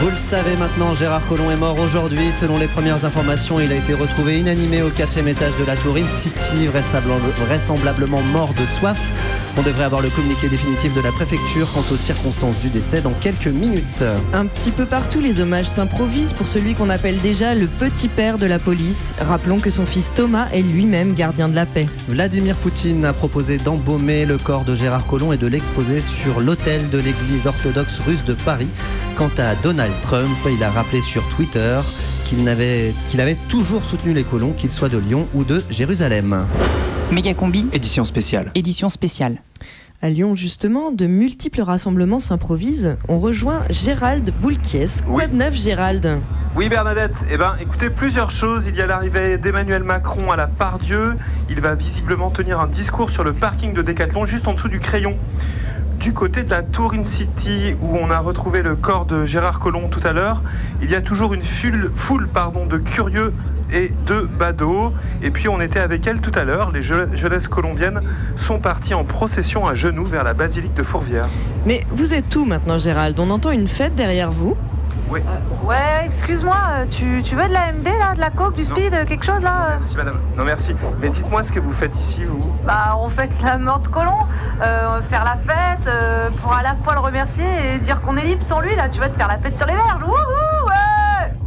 Vous 0.02 0.10
le 0.10 0.16
savez 0.18 0.56
maintenant, 0.58 0.96
Gérard 0.96 1.26
Collomb 1.28 1.52
est 1.52 1.56
mort 1.56 1.78
aujourd'hui. 1.80 2.32
Selon 2.42 2.58
les 2.58 2.68
premières 2.68 3.06
informations, 3.06 3.60
il 3.60 3.72
a 3.72 3.76
été 3.76 3.94
retrouvé 3.94 4.40
inanimé 4.40 4.82
au 4.82 4.90
quatrième 4.90 5.28
étage 5.28 5.56
de 5.58 5.66
la 5.66 5.76
tour 5.76 5.96
In 5.96 6.08
City, 6.08 6.66
vraisemblable- 6.68 7.32
vraisemblablement 7.46 8.22
mort 8.34 8.54
de 8.54 8.66
soif. 8.80 8.98
On 9.58 9.62
devrait 9.62 9.84
avoir 9.84 10.02
le 10.02 10.10
communiqué 10.10 10.48
définitif 10.48 10.94
de 10.96 11.02
la 11.02 11.12
préfecture 11.12 11.68
quant 11.74 11.84
aux 11.92 11.98
circonstances 11.98 12.60
du 12.60 12.70
décès 12.70 13.02
dans 13.02 13.14
quelques 13.14 13.48
minutes. 13.48 14.04
Un 14.34 14.46
petit 14.46 14.72
peu 14.72 14.86
partout, 14.86 15.20
les 15.20 15.40
hommages 15.42 15.66
s'improvisent 15.68 16.34
pour 16.34 16.48
celui 16.48 16.76
qu'on 16.76 16.90
appelle 16.90 17.20
déjà 17.20 17.54
le 17.56 17.68
petit 17.68 18.08
père 18.08 18.38
de 18.38 18.46
la 18.46 18.58
police. 18.60 19.14
Rappelons 19.20 19.60
que 19.60 19.70
son 19.70 19.86
fils 19.86 20.14
Thomas 20.14 20.48
est 20.54 20.62
lui-même 20.62 21.14
gardien 21.14 21.50
de 21.50 21.56
la 21.56 21.66
paix. 21.66 21.88
Vladimir 22.08 22.56
Poutine 22.56 23.06
a 23.06 23.14
proposé 23.14 23.58
d'embaumer 23.58 24.26
le 24.26 24.38
corps 24.38 24.64
de 24.64 24.76
Gérard 24.76 25.06
Collomb 25.06 25.34
et 25.34 25.38
de 25.38 25.48
l'exposer 25.48 26.00
sur 26.02 26.39
l'autel 26.42 26.90
de 26.90 26.98
l'église 26.98 27.48
orthodoxe 27.48 28.00
russe 28.00 28.24
de 28.26 28.34
Paris. 28.34 28.70
Quant 29.16 29.32
à 29.38 29.56
Donald 29.56 29.94
Trump, 30.02 30.30
il 30.50 30.64
a 30.64 30.70
rappelé 30.70 31.02
sur 31.02 31.28
Twitter 31.30 31.80
qu'il 32.26 32.44
n'avait- 32.44 32.94
qu'il 33.10 33.20
avait 33.22 33.38
toujours 33.50 33.84
soutenu 33.84 34.14
les 34.14 34.24
colons, 34.24 34.54
qu'ils 34.54 34.72
soient 34.72 34.90
de 34.90 34.98
Lyon 34.98 35.28
ou 35.34 35.44
de 35.44 35.64
Jérusalem. 35.70 36.46
Méga 37.12 37.34
combi, 37.34 37.68
Édition 37.74 38.06
spéciale. 38.06 38.52
édition 38.56 38.90
spéciale. 38.90 39.42
À 40.02 40.10
Lyon, 40.10 40.34
justement, 40.36 40.92
de 40.92 41.08
multiples 41.08 41.62
rassemblements 41.62 42.20
s'improvisent. 42.20 42.96
On 43.10 43.20
rejoint 43.20 43.64
Gérald 43.70 44.32
Boulquies. 44.42 45.02
Quoi 45.06 45.28
de 45.28 45.36
neuf, 45.36 45.56
Gérald? 45.56 46.20
Oui 46.56 46.70
Bernadette, 46.70 47.14
eh 47.32 47.38
ben, 47.38 47.52
écoutez, 47.60 47.90
plusieurs 47.90 48.32
choses. 48.32 48.66
Il 48.68 48.76
y 48.76 48.82
a 48.82 48.88
l'arrivée 48.88 49.38
d'Emmanuel 49.38 49.84
Macron 49.84 50.32
à 50.32 50.38
la 50.38 50.48
Pardieu. 50.48 51.16
Il 51.50 51.60
va 51.60 51.76
visiblement 51.76 52.30
tenir 52.30 52.60
un 52.62 52.68
discours 52.68 53.10
sur 53.10 53.24
le 53.26 53.34
parking 53.34 53.74
de 53.74 53.82
Décathlon 53.82 54.26
juste 54.26 54.48
en 54.48 54.54
dessous 54.54 54.70
du 54.70 54.80
crayon. 54.80 55.16
Du 56.00 56.14
côté 56.14 56.44
de 56.44 56.50
la 56.50 56.64
Tour 56.64 56.94
In 56.94 57.04
City, 57.06 57.76
où 57.82 57.98
on 57.98 58.10
a 58.10 58.20
retrouvé 58.20 58.62
le 58.62 58.76
corps 58.76 59.06
de 59.06 59.26
Gérard 59.26 59.60
Collomb 59.60 59.90
tout 59.90 60.00
à 60.08 60.14
l'heure, 60.14 60.42
il 60.82 60.90
y 60.90 60.96
a 60.96 61.02
toujours 61.02 61.34
une 61.34 61.42
foule, 61.44 61.92
de 62.66 62.78
curieux 62.78 63.34
et 63.74 63.92
de 64.08 64.22
badauds. 64.22 64.94
Et 65.22 65.30
puis 65.30 65.50
on 65.50 65.60
était 65.60 65.80
avec 65.80 66.08
elle 66.08 66.22
tout 66.22 66.32
à 66.36 66.46
l'heure. 66.46 66.72
Les 66.72 66.82
je- 66.82 67.16
jeunesses 67.16 67.50
colombiennes 67.50 68.02
sont 68.38 68.60
parties 68.60 68.94
en 68.94 69.04
procession 69.04 69.68
à 69.68 69.76
genoux 69.76 70.06
vers 70.06 70.24
la 70.24 70.34
basilique 70.34 70.74
de 70.74 70.84
Fourvière. 70.84 71.28
Mais 71.66 71.82
vous 71.92 72.14
êtes 72.14 72.34
où 72.36 72.46
maintenant, 72.46 72.78
Gérald? 72.78 73.20
On 73.20 73.30
entend 73.30 73.52
une 73.52 73.68
fête 73.68 73.96
derrière 73.96 74.32
vous? 74.32 74.56
Oui. 75.10 75.22
Ouais, 75.64 76.04
excuse-moi, 76.06 76.56
euh, 76.72 76.86
tu, 76.92 77.22
tu 77.24 77.36
veux 77.36 77.48
de 77.48 77.54
la 77.54 77.72
MD 77.72 77.88
là, 77.98 78.14
de 78.14 78.20
la 78.20 78.30
coke, 78.30 78.56
du 78.56 78.64
speed, 78.64 78.94
euh, 78.94 79.06
quelque 79.06 79.26
chose 79.26 79.42
là 79.42 79.52
euh 79.52 79.76
Merci 79.80 79.98
madame. 79.98 80.20
Non 80.38 80.44
merci. 80.44 80.76
Mais 81.02 81.10
dites-moi 81.10 81.44
ce 81.44 81.52
que 81.52 81.60
vous 81.60 81.74
faites 81.74 81.96
ici, 81.96 82.24
vous. 82.26 82.54
Bah, 82.66 82.96
on 83.00 83.10
fête 83.10 83.32
la 83.44 83.58
mort 83.58 83.80
de 83.80 83.88
Colomb, 83.88 84.20
euh, 84.62 85.02
faire 85.10 85.24
la 85.26 85.38
fête, 85.52 85.88
euh, 85.88 86.30
pour 86.42 86.54
à 86.54 86.62
la 86.62 86.76
fois 86.84 86.94
le 86.94 87.00
remercier 87.00 87.46
et 87.76 87.80
dire 87.80 88.02
qu'on 88.02 88.18
est 88.18 88.24
libre 88.24 88.44
sans 88.44 88.60
lui 88.60 88.76
là, 88.76 88.88
tu 88.90 89.00
vas 89.00 89.10
te 89.10 89.18
faire 89.18 89.28
la 89.28 89.38
fête 89.40 89.58
sur 89.58 89.66
les 89.66 89.74
verges, 89.76 90.04
wouhou, 90.04 90.70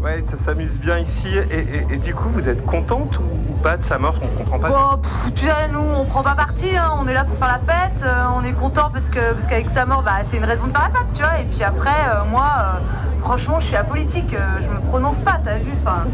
ouais 0.02 0.24
ça 0.24 0.36
s'amuse 0.36 0.78
bien 0.80 0.98
ici. 0.98 1.28
Et, 1.28 1.58
et- 1.60 1.86
et 1.94 1.96
du 1.98 2.12
coup, 2.14 2.28
vous 2.30 2.48
êtes 2.48 2.66
contente 2.66 3.18
ou, 3.20 3.22
ou 3.22 3.54
pas 3.62 3.76
de 3.76 3.84
sa 3.84 3.98
mort? 3.98 4.16
On 4.20 4.26
comprend 4.42 4.58
pas. 4.58 4.68
Bon, 4.68 4.98
pff, 4.98 5.34
tu 5.34 5.46
sais, 5.46 5.68
nous, 5.72 5.78
on 5.78 6.04
prend 6.04 6.24
pas 6.24 6.34
parti, 6.34 6.76
hein, 6.76 6.90
on 7.00 7.06
est 7.06 7.14
là 7.14 7.24
pour 7.24 7.36
faire 7.38 7.60
la 7.66 7.72
fête, 7.72 8.02
euh, 8.04 8.24
on 8.36 8.42
est 8.42 8.52
content 8.52 8.90
parce 8.92 9.08
que 9.08 9.32
parce 9.32 9.46
qu'avec 9.46 9.70
sa 9.70 9.86
mort, 9.86 10.02
bah, 10.02 10.18
c'est 10.24 10.38
une 10.38 10.44
raison 10.44 10.66
de 10.66 10.72
faire 10.72 10.88
la 10.92 10.98
fête, 10.98 11.06
tu 11.14 11.22
vois. 11.22 11.38
Et 11.38 11.44
puis 11.44 11.62
après, 11.62 11.90
euh, 12.08 12.24
moi, 12.30 12.46
euh, 12.58 12.78
franchement, 13.22 13.60
je 13.60 13.66
suis 13.66 13.76
apolitique, 13.76 14.34
euh, 14.34 14.60
je 14.60 14.68
me 14.68 14.80
prononce 14.88 15.18
pas, 15.18 15.38
t'as 15.42 15.56
vu, 15.58 15.70
enfin. 15.84 16.04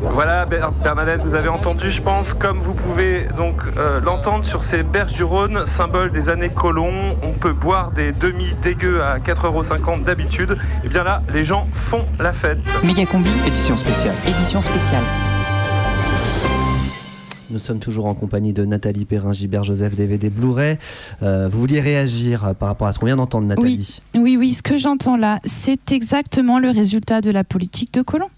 Voilà, 0.00 0.46
Ber- 0.46 0.70
Bernadette, 0.82 1.22
vous 1.22 1.34
avez 1.34 1.48
entendu, 1.48 1.90
je 1.90 2.00
pense, 2.00 2.32
comme 2.32 2.60
vous 2.60 2.72
pouvez 2.72 3.26
donc 3.36 3.62
euh, 3.76 4.00
l'entendre 4.00 4.44
sur 4.44 4.62
ces 4.62 4.84
berges 4.84 5.12
du 5.12 5.24
Rhône, 5.24 5.64
symbole 5.66 6.12
des 6.12 6.28
années 6.28 6.50
colons. 6.50 7.16
On 7.22 7.32
peut 7.32 7.52
boire 7.52 7.90
des 7.90 8.12
demi 8.12 8.54
dégueux 8.62 9.02
à 9.02 9.18
4,50€ 9.18 10.04
d'habitude. 10.04 10.56
Et 10.84 10.88
bien 10.88 11.02
là, 11.02 11.20
les 11.34 11.44
gens 11.44 11.66
font 11.72 12.04
la 12.20 12.32
fête. 12.32 12.58
Méga 12.84 13.04
combi, 13.06 13.30
édition 13.46 13.76
spéciale. 13.76 14.14
Édition 14.26 14.60
spéciale. 14.60 15.02
Nous 17.50 17.58
sommes 17.58 17.78
toujours 17.78 18.06
en 18.06 18.14
compagnie 18.14 18.52
de 18.52 18.64
Nathalie 18.66 19.06
Perrin, 19.06 19.32
Gilbert 19.32 19.64
Joseph, 19.64 19.96
DVD 19.96 20.28
Blu-ray. 20.28 20.76
Euh, 21.22 21.48
vous 21.50 21.58
vouliez 21.58 21.80
réagir 21.80 22.44
euh, 22.44 22.52
par 22.52 22.68
rapport 22.68 22.86
à 22.86 22.92
ce 22.92 22.98
qu'on 22.98 23.06
vient 23.06 23.16
d'entendre, 23.16 23.46
Nathalie 23.46 24.00
Oui, 24.14 24.20
oui, 24.20 24.36
oui, 24.36 24.52
ce 24.52 24.62
que 24.62 24.76
j'entends 24.76 25.16
là, 25.16 25.40
c'est 25.46 25.92
exactement 25.92 26.58
le 26.58 26.70
résultat 26.70 27.22
de 27.22 27.30
la 27.30 27.44
politique 27.44 27.94
de 27.94 28.02
Colomb. 28.02 28.28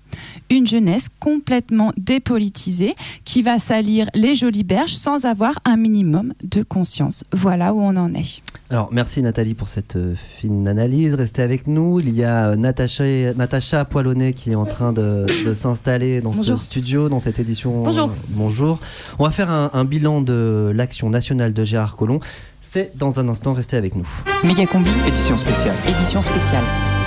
Une 0.50 0.66
jeunesse 0.66 1.08
complètement 1.20 1.92
dépolitisée 1.96 2.94
qui 3.24 3.42
va 3.42 3.58
salir 3.58 4.06
les 4.14 4.34
jolies 4.36 4.64
berges 4.64 4.94
sans 4.94 5.24
avoir 5.24 5.54
un 5.64 5.76
minimum 5.76 6.34
de 6.42 6.62
conscience. 6.62 7.24
Voilà 7.32 7.72
où 7.74 7.80
on 7.80 7.96
en 7.96 8.12
est. 8.14 8.42
Alors, 8.70 8.88
merci 8.92 9.22
Nathalie 9.22 9.54
pour 9.54 9.68
cette 9.68 9.96
euh, 9.96 10.14
fine 10.38 10.66
analyse. 10.68 11.14
Restez 11.14 11.42
avec 11.42 11.66
nous. 11.66 12.00
Il 12.00 12.10
y 12.10 12.24
a 12.24 12.56
Natacha, 12.56 13.04
Natacha 13.36 13.84
Poilonnet 13.84 14.32
qui 14.32 14.52
est 14.52 14.54
en 14.54 14.66
train 14.66 14.92
de, 14.92 15.26
de 15.44 15.54
s'installer 15.54 16.20
dans 16.20 16.32
Bonjour. 16.32 16.58
ce 16.58 16.64
studio, 16.64 17.08
dans 17.08 17.18
cette 17.18 17.38
édition. 17.38 17.82
Bonjour. 17.82 18.10
Bonjour. 18.28 18.78
On 19.18 19.24
va 19.24 19.30
faire 19.30 19.50
un, 19.50 19.70
un 19.72 19.84
bilan 19.84 20.20
de 20.20 20.72
l'action 20.74 21.10
nationale 21.10 21.52
de 21.52 21.64
Gérard 21.64 21.96
Collomb. 21.96 22.20
C'est 22.60 22.96
dans 22.96 23.18
un 23.18 23.28
instant. 23.28 23.52
Restez 23.52 23.76
avec 23.76 23.96
nous. 23.96 24.08
Méga 24.44 24.64
combi, 24.66 24.90
édition 25.08 25.36
spéciale. 25.36 25.74
Édition 25.88 26.22
spéciale. 26.22 26.99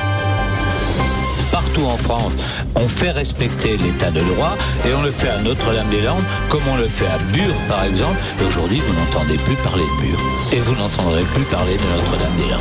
Partout 1.54 1.86
en 1.86 1.98
France, 1.98 2.34
on 2.76 2.88
fait 2.88 3.12
respecter 3.12 3.78
l'état 3.78 4.10
de 4.10 4.22
droit 4.22 4.58
et 4.88 4.94
on 4.96 5.04
le 5.04 5.12
fait 5.12 5.30
à 5.30 5.38
Notre-Dame-des-Landes 5.38 6.24
comme 6.50 6.64
on 6.68 6.78
le 6.78 6.88
fait 6.88 7.06
à 7.06 7.20
Bure 7.32 7.54
par 7.70 7.84
exemple. 7.84 8.18
Et 8.42 8.46
aujourd'hui, 8.46 8.80
vous 8.80 8.94
n'entendez 9.00 9.38
plus 9.38 9.56
parler 9.58 9.84
de 9.84 10.02
Bure 10.02 10.20
et 10.52 10.58
vous 10.62 10.74
n'entendrez 10.74 11.22
plus 11.26 11.44
parler 11.44 11.78
de 11.78 11.84
Notre-Dame-des-Landes. 11.96 12.60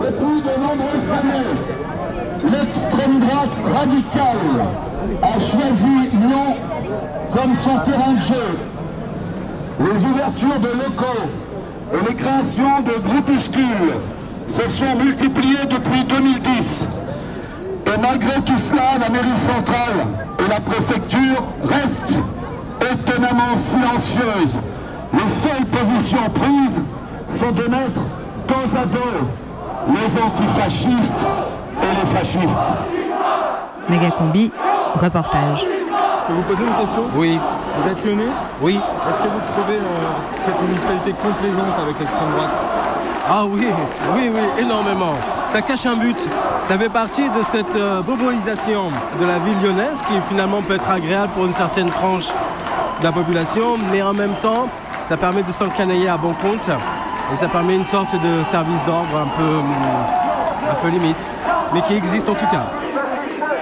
Depuis 0.00 0.42
de 0.42 0.54
nombreuses 0.60 1.10
années, 1.18 1.48
l'extrême 2.44 3.20
droite 3.20 3.56
radicale 3.74 4.66
a 5.22 5.40
choisi 5.40 6.10
Lyon 6.12 6.56
comme 7.32 7.56
son 7.56 7.78
terrain 7.90 8.12
de 8.12 8.22
jeu. 8.22 8.48
Les 9.80 10.04
ouvertures 10.04 10.60
de 10.60 10.68
locaux 10.84 11.47
et 11.92 12.08
les 12.08 12.14
créations 12.14 12.80
de 12.80 12.92
groupuscules 13.08 13.94
se 14.48 14.68
sont 14.68 14.96
multipliées 15.02 15.66
depuis 15.68 16.04
2010. 16.04 16.86
Et 17.86 18.00
malgré 18.00 18.40
tout 18.42 18.58
cela, 18.58 18.98
la 19.00 19.08
mairie 19.08 19.36
centrale 19.36 20.06
et 20.38 20.48
la 20.48 20.60
préfecture 20.60 21.42
restent 21.64 22.18
étonnamment 22.92 23.56
silencieuses. 23.56 24.58
Les 25.12 25.30
seules 25.42 25.66
positions 25.66 26.30
prises 26.34 26.80
sont 27.28 27.52
de 27.52 27.62
mettre 27.62 28.02
dos 28.46 28.76
à 28.76 28.84
dos 28.86 29.26
les 29.88 30.22
antifascistes 30.22 31.24
et 31.82 31.86
les 31.86 32.18
fascistes. 32.18 32.68
Méga 33.88 34.10
combi, 34.10 34.50
reportage. 34.94 35.60
Je 35.60 36.26
peux 36.26 36.34
vous 36.34 36.42
poser 36.42 36.62
une 36.68 36.74
question? 36.74 37.02
Oui. 37.16 37.38
Vous 37.78 37.88
êtes 37.88 38.04
lyonnais 38.04 38.32
Oui. 38.60 38.74
Est-ce 39.08 39.18
que 39.18 39.28
vous 39.28 39.52
trouvez 39.52 39.76
euh, 39.76 40.42
cette 40.44 40.60
municipalité 40.60 41.12
complaisante 41.12 41.74
avec 41.80 41.98
l'extrême 42.00 42.30
droite? 42.36 42.50
Ah 43.30 43.44
oui, 43.44 43.68
oui, 44.14 44.30
oui, 44.34 44.62
énormément. 44.62 45.14
Ça 45.48 45.62
cache 45.62 45.86
un 45.86 45.94
but. 45.94 46.18
Ça 46.66 46.76
fait 46.76 46.88
partie 46.88 47.28
de 47.30 47.42
cette 47.52 47.76
euh, 47.76 48.02
boboisation 48.02 48.88
de 49.20 49.26
la 49.26 49.38
ville 49.38 49.60
lyonnaise 49.62 50.02
qui 50.02 50.14
finalement 50.28 50.60
peut 50.62 50.74
être 50.74 50.90
agréable 50.90 51.30
pour 51.34 51.44
une 51.46 51.52
certaine 51.52 51.88
tranche 51.90 52.28
de 53.00 53.04
la 53.04 53.12
population, 53.12 53.76
mais 53.92 54.02
en 54.02 54.14
même 54.14 54.34
temps, 54.42 54.68
ça 55.08 55.16
permet 55.16 55.42
de 55.42 55.52
s'encanailler 55.52 56.08
à 56.08 56.16
bon 56.16 56.34
compte 56.42 56.68
et 57.32 57.36
ça 57.36 57.46
permet 57.46 57.76
une 57.76 57.84
sorte 57.84 58.12
de 58.12 58.44
service 58.44 58.84
d'ordre 58.86 59.16
un 59.16 59.28
peu, 59.38 59.44
hum, 59.44 59.72
un 60.70 60.74
peu 60.74 60.88
limite, 60.88 61.20
mais 61.72 61.82
qui 61.82 61.94
existe 61.94 62.28
en 62.28 62.34
tout 62.34 62.46
cas. 62.46 62.64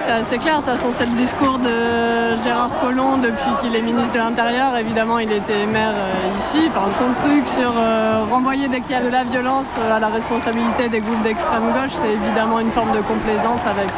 C'est 0.07 0.13
assez 0.13 0.37
clair, 0.37 0.61
de 0.61 0.65
toute 0.65 0.77
façon, 0.77 0.87
c'est 0.93 1.05
le 1.05 1.17
discours 1.17 1.59
de 1.59 2.41
Gérard 2.41 2.69
Collomb 2.79 3.17
depuis 3.17 3.51
qu'il 3.59 3.75
est 3.75 3.81
ministre 3.81 4.13
de 4.13 4.19
l'Intérieur. 4.19 4.77
Évidemment, 4.77 5.19
il 5.19 5.29
était 5.29 5.65
maire 5.65 5.91
euh, 5.93 6.39
ici. 6.39 6.71
Son 6.73 7.11
truc 7.27 7.43
sur 7.59 7.73
euh, 7.75 8.23
renvoyer 8.31 8.69
dès 8.69 8.79
qu'il 8.79 8.91
y 8.91 8.95
a 8.95 9.01
de 9.01 9.09
la 9.09 9.25
violence 9.25 9.67
euh, 9.77 9.97
à 9.97 9.99
la 9.99 10.07
responsabilité 10.07 10.87
des 10.87 11.01
groupes 11.01 11.21
d'extrême 11.23 11.73
gauche, 11.73 11.91
c'est 12.01 12.13
évidemment 12.13 12.61
une 12.61 12.71
forme 12.71 12.93
de 12.95 13.01
complaisance 13.01 13.59
avec 13.67 13.89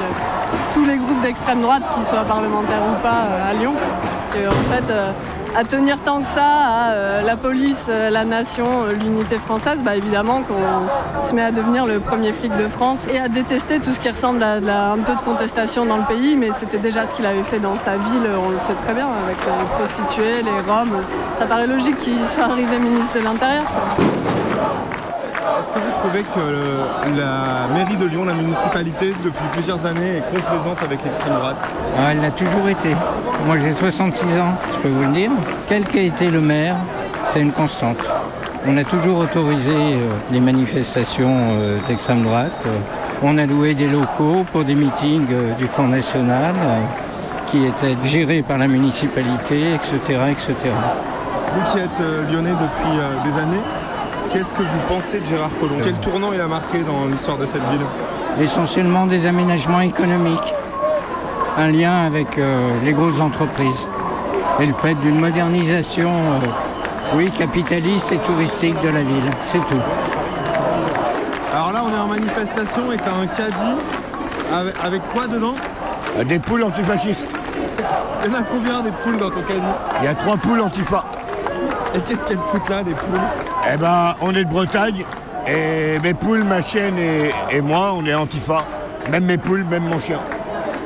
tous 0.74 0.84
les 0.84 0.98
groupes 0.98 1.22
d'extrême 1.22 1.62
droite, 1.62 1.84
qu'ils 1.94 2.06
soient 2.06 2.26
parlementaires 2.26 2.82
ou 2.90 3.00
pas, 3.04 3.30
à 3.48 3.54
Lyon. 3.54 3.76
Et 4.36 4.48
en 4.48 4.74
fait, 4.74 4.92
à 5.56 5.64
tenir 5.64 5.98
tant 6.00 6.22
que 6.22 6.28
ça 6.30 6.46
à 6.46 6.92
euh, 6.92 7.22
la 7.22 7.36
police, 7.36 7.78
euh, 7.90 8.10
la 8.10 8.24
nation, 8.24 8.66
euh, 8.66 8.94
l'unité 8.94 9.38
française, 9.38 9.80
bah 9.84 9.96
évidemment 9.96 10.42
qu'on 10.44 11.28
se 11.28 11.34
met 11.34 11.42
à 11.42 11.52
devenir 11.52 11.86
le 11.86 12.00
premier 12.00 12.32
flic 12.34 12.56
de 12.56 12.68
France 12.68 13.00
et 13.12 13.20
à 13.20 13.28
détester 13.28 13.80
tout 13.80 13.94
ce 13.94 14.00
qui 14.00 14.10
ressemble 14.10 14.44
à, 14.44 14.92
un 14.92 14.98
peu 14.98 15.16
de 15.16 15.22
contestation 15.22 15.86
dans 15.86 15.98
le 15.98 16.06
pays, 16.06 16.36
mais 16.36 16.50
c'était 16.60 16.78
déjà 16.78 17.08
ce 17.08 17.14
qu'il 17.14 17.26
avait 17.26 17.44
fait 17.44 17.60
dans 17.60 17.76
sa 17.76 17.98
ville, 17.98 18.28
on 18.46 18.50
le 18.50 18.58
sait 18.68 18.76
très 18.86 18.94
bien, 18.94 19.08
avec 19.26 19.38
les 19.46 19.66
prostituées, 19.70 20.44
les 20.44 20.72
roms. 20.72 21.02
Ça 21.38 21.46
paraît 21.46 21.68
logique 21.68 21.98
qu'il 22.00 22.26
soit 22.28 22.46
arrivé 22.46 22.78
ministre 22.78 23.16
de 23.16 23.24
l'Intérieur. 23.24 23.66
Est-ce 25.60 25.74
que 25.74 25.80
vous 25.80 25.92
trouvez 26.02 26.24
que 26.24 26.40
le- 26.40 27.18
la 27.18 27.68
mairie 27.74 27.98
de 27.98 28.06
Lyon, 28.06 28.24
la 28.26 28.34
municipalité, 28.34 29.14
depuis 29.24 29.44
plusieurs 29.52 29.86
années, 29.86 30.18
est 30.18 30.34
complaisante 30.36 30.78
avec 30.84 31.04
l'extrême 31.04 31.34
droite 31.34 31.58
Ah, 31.98 32.12
elle 32.14 32.22
l'a 32.22 32.32
toujours 32.32 32.68
été. 32.70 32.96
Moi 33.46 33.58
j'ai 33.62 33.72
66 33.74 34.26
ans, 34.40 34.54
je 34.74 34.78
peux 34.80 34.88
vous 34.90 35.04
le 35.04 35.10
dire. 35.14 35.32
Quel 35.68 35.84
qu'a 35.86 36.02
été 36.02 36.30
le 36.30 36.40
maire, 36.40 36.76
c'est 37.34 37.42
une 37.42 37.52
constante. 37.52 37.98
On 38.68 38.78
a 38.78 38.84
toujours 38.84 39.20
autorisé 39.20 39.72
euh, 39.76 40.10
les 40.32 40.40
manifestations 40.40 41.36
euh, 41.52 41.78
d'extrême 41.88 42.22
droite. 42.24 42.62
On 43.22 43.38
a 43.38 43.46
loué 43.46 43.74
des 43.74 43.88
locaux 43.88 44.46
pour 44.52 44.64
des 44.64 44.76
meetings 44.76 45.28
euh, 45.32 45.54
du 45.56 45.66
Front 45.68 45.88
National 45.88 46.54
qui 47.48 47.66
étaient 47.66 47.96
gérés 48.06 48.44
par 48.44 48.58
la 48.58 48.68
municipalité, 48.68 49.74
etc. 49.76 50.20
etc. 50.32 50.54
Vous 51.54 51.72
qui 51.72 51.80
êtes 51.80 52.00
lyonnais 52.32 52.52
depuis 52.52 52.92
des 53.32 53.40
années, 53.40 53.64
qu'est-ce 54.32 54.54
que 54.54 54.62
vous 54.62 54.80
pensez 54.88 55.20
de 55.20 55.26
Gérard 55.26 55.50
Collomb 55.60 55.80
Quel 55.84 55.96
tournant 55.96 56.34
il 56.34 56.42
a 56.42 56.48
marqué 56.48 56.80
dans 56.80 57.06
l'histoire 57.06 57.38
de 57.38 57.46
cette 57.46 57.64
ville 57.72 57.82
Essentiellement 58.42 59.06
des 59.06 59.26
aménagements 59.26 59.82
économiques, 59.82 60.54
un 61.58 61.72
lien 61.72 62.06
avec 62.06 62.38
euh, 62.38 62.70
les 62.84 62.94
grosses 62.94 63.20
entreprises 63.20 63.88
et 64.60 64.66
le 64.66 64.74
fait 64.74 64.94
d'une 64.96 65.20
modernisation, 65.20 66.10
euh, 66.10 67.16
oui, 67.16 67.32
capitaliste 67.32 68.12
et 68.12 68.18
touristique 68.18 68.80
de 68.82 68.90
la 68.90 69.02
ville, 69.02 69.30
c'est 69.52 69.60
tout. 69.60 69.82
Alors 71.54 71.72
là, 71.74 71.84
on 71.86 71.96
est 71.96 72.00
en 72.00 72.08
manifestation 72.08 72.92
et 72.92 72.98
t'as 72.98 73.16
un 73.16 73.28
caddie 73.28 73.78
avec, 74.54 74.76
avec 74.84 75.02
quoi 75.10 75.28
dedans 75.28 75.56
Des 76.26 76.40
poules 76.40 76.64
antifascistes. 76.64 77.26
Il 78.26 78.32
y 78.32 78.36
en 78.36 78.40
a 78.40 78.44
combien 78.44 78.82
des 78.82 78.92
poules 78.92 79.18
dans 79.18 79.32
ton 79.32 79.42
caddie 79.42 79.62
Il 80.02 80.06
y 80.06 80.08
a 80.08 80.14
trois 80.14 80.38
poules 80.38 80.62
antifa. 80.62 81.04
Et 81.96 82.00
qu'est-ce 82.02 82.26
qu'elles 82.26 82.38
foutent 82.38 82.70
là, 82.70 82.84
des 82.84 82.94
poules 82.94 83.20
Eh 83.74 83.78
ben, 83.78 84.16
on 84.22 84.32
est 84.36 84.44
de 84.44 84.50
Bretagne 84.50 85.04
et 85.48 85.98
mes 86.04 86.14
poules, 86.14 86.44
ma 86.44 86.62
chienne 86.62 86.98
et, 86.98 87.32
et 87.50 87.62
moi, 87.62 87.94
on 87.96 88.06
est 88.06 88.14
antifa. 88.14 88.64
Même 89.12 89.26
mes 89.26 89.38
poules, 89.38 89.64
même 89.64 89.84
mon 89.84 90.00
chien. 90.00 90.20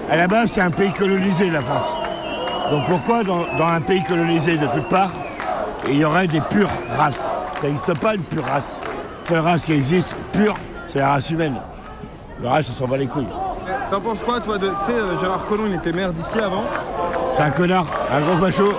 À 0.10 0.16
la 0.16 0.28
base, 0.28 0.52
c'est 0.54 0.62
un 0.62 0.70
pays 0.70 0.94
colonisé, 0.94 1.50
la 1.50 1.62
France. 1.62 1.88
Donc 2.72 2.86
pourquoi 2.88 3.24
dans, 3.24 3.46
dans 3.58 3.68
un 3.68 3.82
pays 3.82 4.04
colonisé 4.04 4.56
de 4.56 4.66
toutes 4.68 4.88
parts, 4.88 5.12
il 5.88 5.98
y 5.98 6.06
aurait 6.06 6.28
des 6.28 6.40
pures 6.40 6.70
races? 6.98 7.20
Ça 7.62 7.68
n'existe 7.68 8.00
pas 8.00 8.16
une 8.16 8.22
pure 8.24 8.46
race. 8.46 8.78
La 9.26 9.30
seule 9.30 9.40
race 9.40 9.62
qui 9.66 9.74
existe 9.74 10.16
pure, 10.32 10.54
c'est 10.92 11.00
la 11.00 11.10
race 11.10 11.30
humaine. 11.30 11.56
Le 12.42 12.48
reste, 12.50 12.70
ça 12.70 12.80
s'en 12.80 12.88
va 12.88 12.98
les 12.98 13.08
couilles. 13.08 13.28
T'en 13.90 14.00
penses 14.00 14.24
quoi, 14.24 14.40
toi 14.40 14.58
de... 14.58 14.68
Tu 14.68 14.86
sais, 14.86 14.92
euh, 14.94 15.18
Gérard 15.20 15.46
Collomb, 15.46 15.68
il 15.68 15.76
était 15.76 15.94
maire 15.94 16.12
d'ici 16.12 16.40
avant? 16.40 16.64
C'est 17.38 17.44
un 17.44 17.50
connard, 17.52 17.86
un 18.12 18.22
gros 18.22 18.38
facho. 18.46 18.74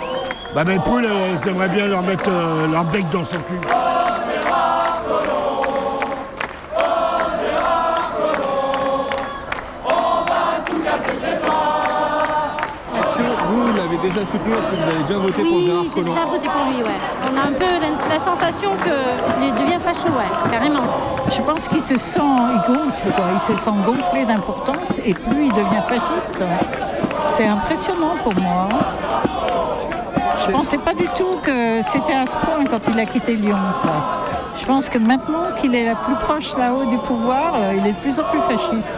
Bah 0.55 0.63
mes 0.63 0.79
poules, 0.79 1.05
euh, 1.05 1.35
j'aimerais 1.45 1.69
bien 1.69 1.89
leur 1.89 2.03
mettre 2.03 2.29
euh, 2.29 2.69
leur 2.69 2.85
bec 2.85 3.11
dans 3.11 3.25
son 3.25 3.39
cul. 3.39 3.59
Est-ce 12.95 13.15
que 13.17 13.23
vous 13.49 13.77
l'avez 13.77 13.97
déjà 13.97 14.25
soutenu? 14.25 14.53
Est-ce 14.53 14.69
que 14.69 14.77
vous 14.77 14.91
avez 14.91 15.03
déjà 15.03 15.19
voté 15.19 15.43
pour 15.43 15.57
oui, 15.57 15.65
Gérard 15.65 15.85
j'ai 15.93 16.03
déjà 16.05 16.25
voté 16.25 16.47
pour 16.47 16.65
lui, 16.71 16.83
ouais. 16.85 17.01
On 17.25 17.37
a 17.37 17.41
un 17.49 17.53
peu 17.53 17.65
la, 18.09 18.19
sensation 18.21 18.71
qu'il 18.77 19.55
devient 19.55 19.81
facho, 19.85 20.07
ouais, 20.07 20.51
carrément. 20.53 20.85
Je 21.31 21.43
pense 21.43 21.67
qu'il 21.67 21.81
se 21.81 21.99
sent, 21.99 22.21
il 22.21 22.73
gonfle, 22.73 23.11
quoi. 23.11 23.25
Il 23.33 23.41
se 23.41 23.61
sent 23.61 23.71
gonflé 23.85 24.25
d'importance 24.25 25.01
et 25.05 25.15
plus 25.15 25.47
il 25.47 25.53
devient 25.53 25.83
fasciste. 25.89 26.45
C'est 27.27 27.49
impressionnant 27.49 28.15
pour 28.23 28.35
moi. 28.37 28.69
Hein. 28.71 29.44
Je 30.47 30.53
pensais 30.53 30.79
pas 30.79 30.93
du 30.93 31.07
tout 31.17 31.39
que 31.43 31.81
c'était 31.83 32.13
à 32.13 32.27
ce 32.27 32.37
point 32.37 32.65
quand 32.71 32.81
il 32.89 32.99
a 33.01 33.07
quitté 33.07 33.35
Lyon. 33.35 33.57
Je 34.61 34.67
pense 34.67 34.89
que 34.89 34.99
maintenant 34.99 35.53
qu'il 35.57 35.75
est 35.75 35.87
la 35.87 35.95
plus 35.95 36.15
proche 36.15 36.57
là-haut 36.57 36.85
du 36.85 36.99
pouvoir, 36.99 37.55
euh, 37.55 37.73
il 37.77 37.87
est 37.87 37.93
de 37.93 37.97
plus 37.97 38.21
en 38.21 38.25
plus 38.25 38.41
fasciste. 38.41 38.95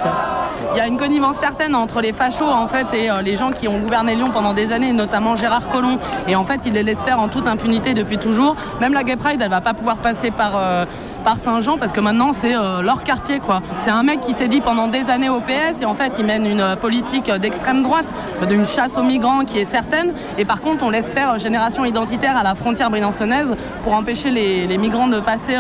Il 0.74 0.78
y 0.78 0.80
a 0.80 0.86
une 0.86 0.99
connivence 0.99 1.36
certaine 1.36 1.74
entre 1.74 2.01
les 2.01 2.12
fachos 2.12 2.44
en 2.44 2.66
fait 2.66 2.86
et 2.94 3.11
euh, 3.11 3.22
les 3.22 3.36
gens 3.36 3.53
qui 3.53 3.68
ont 3.68 3.78
gouverné 3.78 4.16
Lyon 4.16 4.30
pendant 4.32 4.53
des 4.53 4.72
années, 4.72 4.92
notamment 4.92 5.36
Gérard 5.36 5.68
Collomb. 5.68 5.99
Et 6.28 6.36
en 6.36 6.44
fait, 6.44 6.61
il 6.66 6.72
les 6.74 6.82
laisse 6.82 7.01
faire 7.01 7.20
en 7.20 7.28
toute 7.28 7.47
impunité 7.47 7.94
depuis 7.94 8.18
toujours. 8.18 8.57
Même 8.80 8.92
la 8.92 9.05
Gay 9.05 9.16
Pride, 9.16 9.40
elle 9.42 9.51
va 9.51 9.61
pas 9.61 9.74
pouvoir 9.74 9.97
passer 9.97 10.30
par, 10.30 10.53
euh, 10.57 10.84
par 11.26 11.40
Saint-Jean 11.40 11.76
parce 11.76 11.92
que 11.92 11.98
maintenant 11.98 12.30
c'est 12.32 12.54
euh, 12.54 12.82
leur 12.82 13.02
quartier 13.02 13.40
quoi. 13.40 13.60
C'est 13.84 13.90
un 13.90 14.04
mec 14.04 14.20
qui 14.20 14.32
s'est 14.32 14.46
dit 14.46 14.60
pendant 14.60 14.86
des 14.86 15.10
années 15.10 15.28
au 15.28 15.40
PS 15.40 15.82
et 15.82 15.84
en 15.84 15.94
fait 15.96 16.12
il 16.20 16.24
mène 16.24 16.46
une 16.46 16.60
euh, 16.60 16.76
politique 16.76 17.28
euh, 17.28 17.38
d'extrême 17.38 17.82
droite, 17.82 18.06
d'une 18.48 18.64
chasse 18.64 18.96
aux 18.96 19.02
migrants 19.02 19.44
qui 19.44 19.58
est 19.58 19.64
certaine. 19.64 20.12
Et 20.38 20.44
par 20.44 20.60
contre, 20.60 20.84
on 20.84 20.90
laisse 20.90 21.12
faire 21.12 21.36
génération 21.40 21.84
identitaire 21.84 22.36
à 22.36 22.44
la 22.44 22.54
frontière 22.54 22.90
briançonnaise 22.90 23.48
pour 23.82 23.94
empêcher 23.94 24.30
les, 24.30 24.78
migrants 24.78 25.08
de 25.08 25.18
passer 25.18 25.56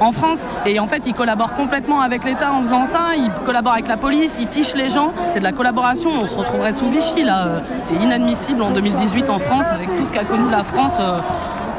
en 0.00 0.12
France. 0.12 0.46
Et 0.64 0.78
en 0.78 0.86
fait, 0.86 1.02
il 1.06 1.12
collabore 1.12 1.54
complètement 1.54 2.00
avec 2.00 2.24
l'État 2.24 2.52
en 2.52 2.62
faisant 2.62 2.86
ça. 2.86 3.14
Il 3.16 3.30
collabore 3.44 3.72
avec 3.72 3.88
la 3.88 3.96
police, 3.96 4.36
il 4.38 4.46
fiche 4.46 4.74
les 4.74 4.88
gens. 4.88 5.12
C'est 5.32 5.40
de 5.40 5.44
la 5.44 5.52
collaboration. 5.52 6.10
On 6.22 6.26
se 6.26 6.34
retrouverait 6.34 6.72
sous 6.72 6.88
Vichy 6.88 7.24
là. 7.24 7.62
C'est 7.90 8.02
inadmissible 8.02 8.62
en 8.62 8.70
2018 8.70 9.28
en 9.28 9.38
France 9.38 9.66
avec 9.70 9.88
tout 9.88 10.06
ce 10.06 10.12
qu'a 10.12 10.24
connu 10.24 10.50
la 10.50 10.64
France. 10.64 10.98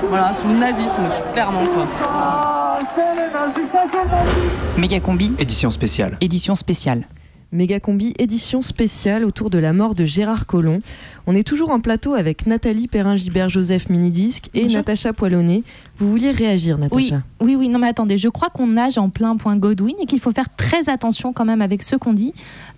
voilà, 0.10 0.34
sous 0.40 0.48
le 0.48 0.56
nazisme, 0.56 1.04
clairement 1.34 1.64
quoi. 1.74 2.45
Méga 4.78 5.00
combi. 5.00 5.32
Édition 5.40 5.72
spéciale. 5.72 6.18
Édition 6.22 6.56
spéciale. 6.56 7.08
Méga 7.52 7.80
combi 7.80 8.14
édition 8.20 8.62
spéciale 8.62 9.24
autour 9.24 9.50
de 9.50 9.58
la 9.58 9.72
mort 9.72 9.96
de 9.96 10.04
Gérard 10.04 10.46
Collomb. 10.46 10.82
On 11.26 11.36
est 11.36 11.48
toujours 11.48 11.70
en 11.70 11.80
plateau 11.80 12.14
avec 12.16 12.48
Nathalie 12.48 12.88
Perrin-Gibert, 12.88 13.50
Joseph 13.50 13.90
Minidisc 13.90 14.50
et 14.54 14.64
Bonjour. 14.64 14.74
Natacha 14.74 15.14
Poilonnet. 15.14 15.64
Vous 15.98 16.10
vouliez 16.10 16.32
réagir, 16.32 16.78
Natacha? 16.78 16.98
Oui, 16.98 17.14
oui, 17.40 17.56
oui, 17.56 17.70
non 17.70 17.80
mais 17.80 17.88
attendez, 17.88 18.18
je 18.18 18.28
crois 18.28 18.50
qu'on 18.50 18.68
nage 18.68 18.98
en 18.98 19.10
plein 19.10 19.38
point 19.38 19.56
Godwin 19.56 19.96
et 20.02 20.06
qu'il 20.06 20.20
faut 20.20 20.32
faire 20.32 20.54
très 20.58 20.90
attention 20.90 21.32
quand 21.32 21.46
même 21.46 21.62
avec 21.62 21.82
ce 21.84 21.96
qu'on 21.96 22.14
dit. 22.14 22.34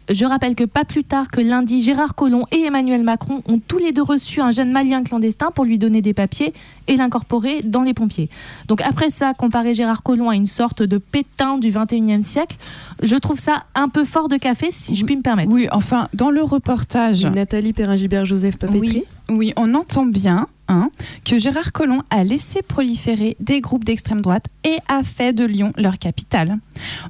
Je 0.09 0.25
rappelle 0.25 0.55
que 0.55 0.63
pas 0.63 0.85
plus 0.85 1.03
tard 1.03 1.29
que 1.29 1.41
lundi, 1.41 1.81
Gérard 1.81 2.15
Collomb 2.15 2.45
et 2.51 2.61
Emmanuel 2.61 3.03
Macron 3.03 3.41
ont 3.47 3.59
tous 3.59 3.77
les 3.77 3.91
deux 3.91 4.03
reçu 4.03 4.39
un 4.39 4.51
jeune 4.51 4.71
malien 4.71 5.03
clandestin 5.03 5.51
pour 5.51 5.65
lui 5.65 5.77
donner 5.77 6.01
des 6.01 6.13
papiers 6.13 6.53
et 6.87 6.95
l'incorporer 6.95 7.61
dans 7.61 7.81
les 7.81 7.93
pompiers. 7.93 8.29
Donc 8.67 8.81
après 8.81 9.09
ça, 9.09 9.33
comparer 9.33 9.73
Gérard 9.73 10.03
Collomb 10.03 10.29
à 10.29 10.35
une 10.35 10.47
sorte 10.47 10.81
de 10.81 10.97
pétain 10.97 11.57
du 11.57 11.71
21e 11.71 12.21
siècle, 12.21 12.57
je 13.03 13.15
trouve 13.15 13.39
ça 13.39 13.65
un 13.75 13.89
peu 13.89 14.05
fort 14.05 14.29
de 14.29 14.37
café, 14.37 14.67
si 14.71 14.95
je 14.95 15.03
puis 15.03 15.17
me 15.17 15.21
permettre. 15.21 15.51
Oui, 15.51 15.67
enfin, 15.71 16.07
dans 16.13 16.31
le 16.31 16.41
reportage. 16.41 17.25
Nathalie 17.25 17.73
Perrin-Gibert, 17.73 18.25
Joseph 18.25 18.57
Papetri. 18.57 18.79
Oui, 18.79 19.03
oui, 19.29 19.53
on 19.57 19.73
entend 19.73 20.05
bien 20.05 20.47
hein, 20.69 20.89
que 21.25 21.37
Gérard 21.37 21.73
Collomb 21.73 22.01
a 22.09 22.23
laissé 22.23 22.61
proliférer 22.61 23.35
des 23.41 23.59
groupes 23.59 23.83
d'extrême 23.83 24.21
droite 24.21 24.45
et 24.63 24.77
a 24.87 25.03
fait 25.03 25.33
de 25.33 25.43
Lyon 25.43 25.73
leur 25.77 25.97
capitale. 25.99 26.57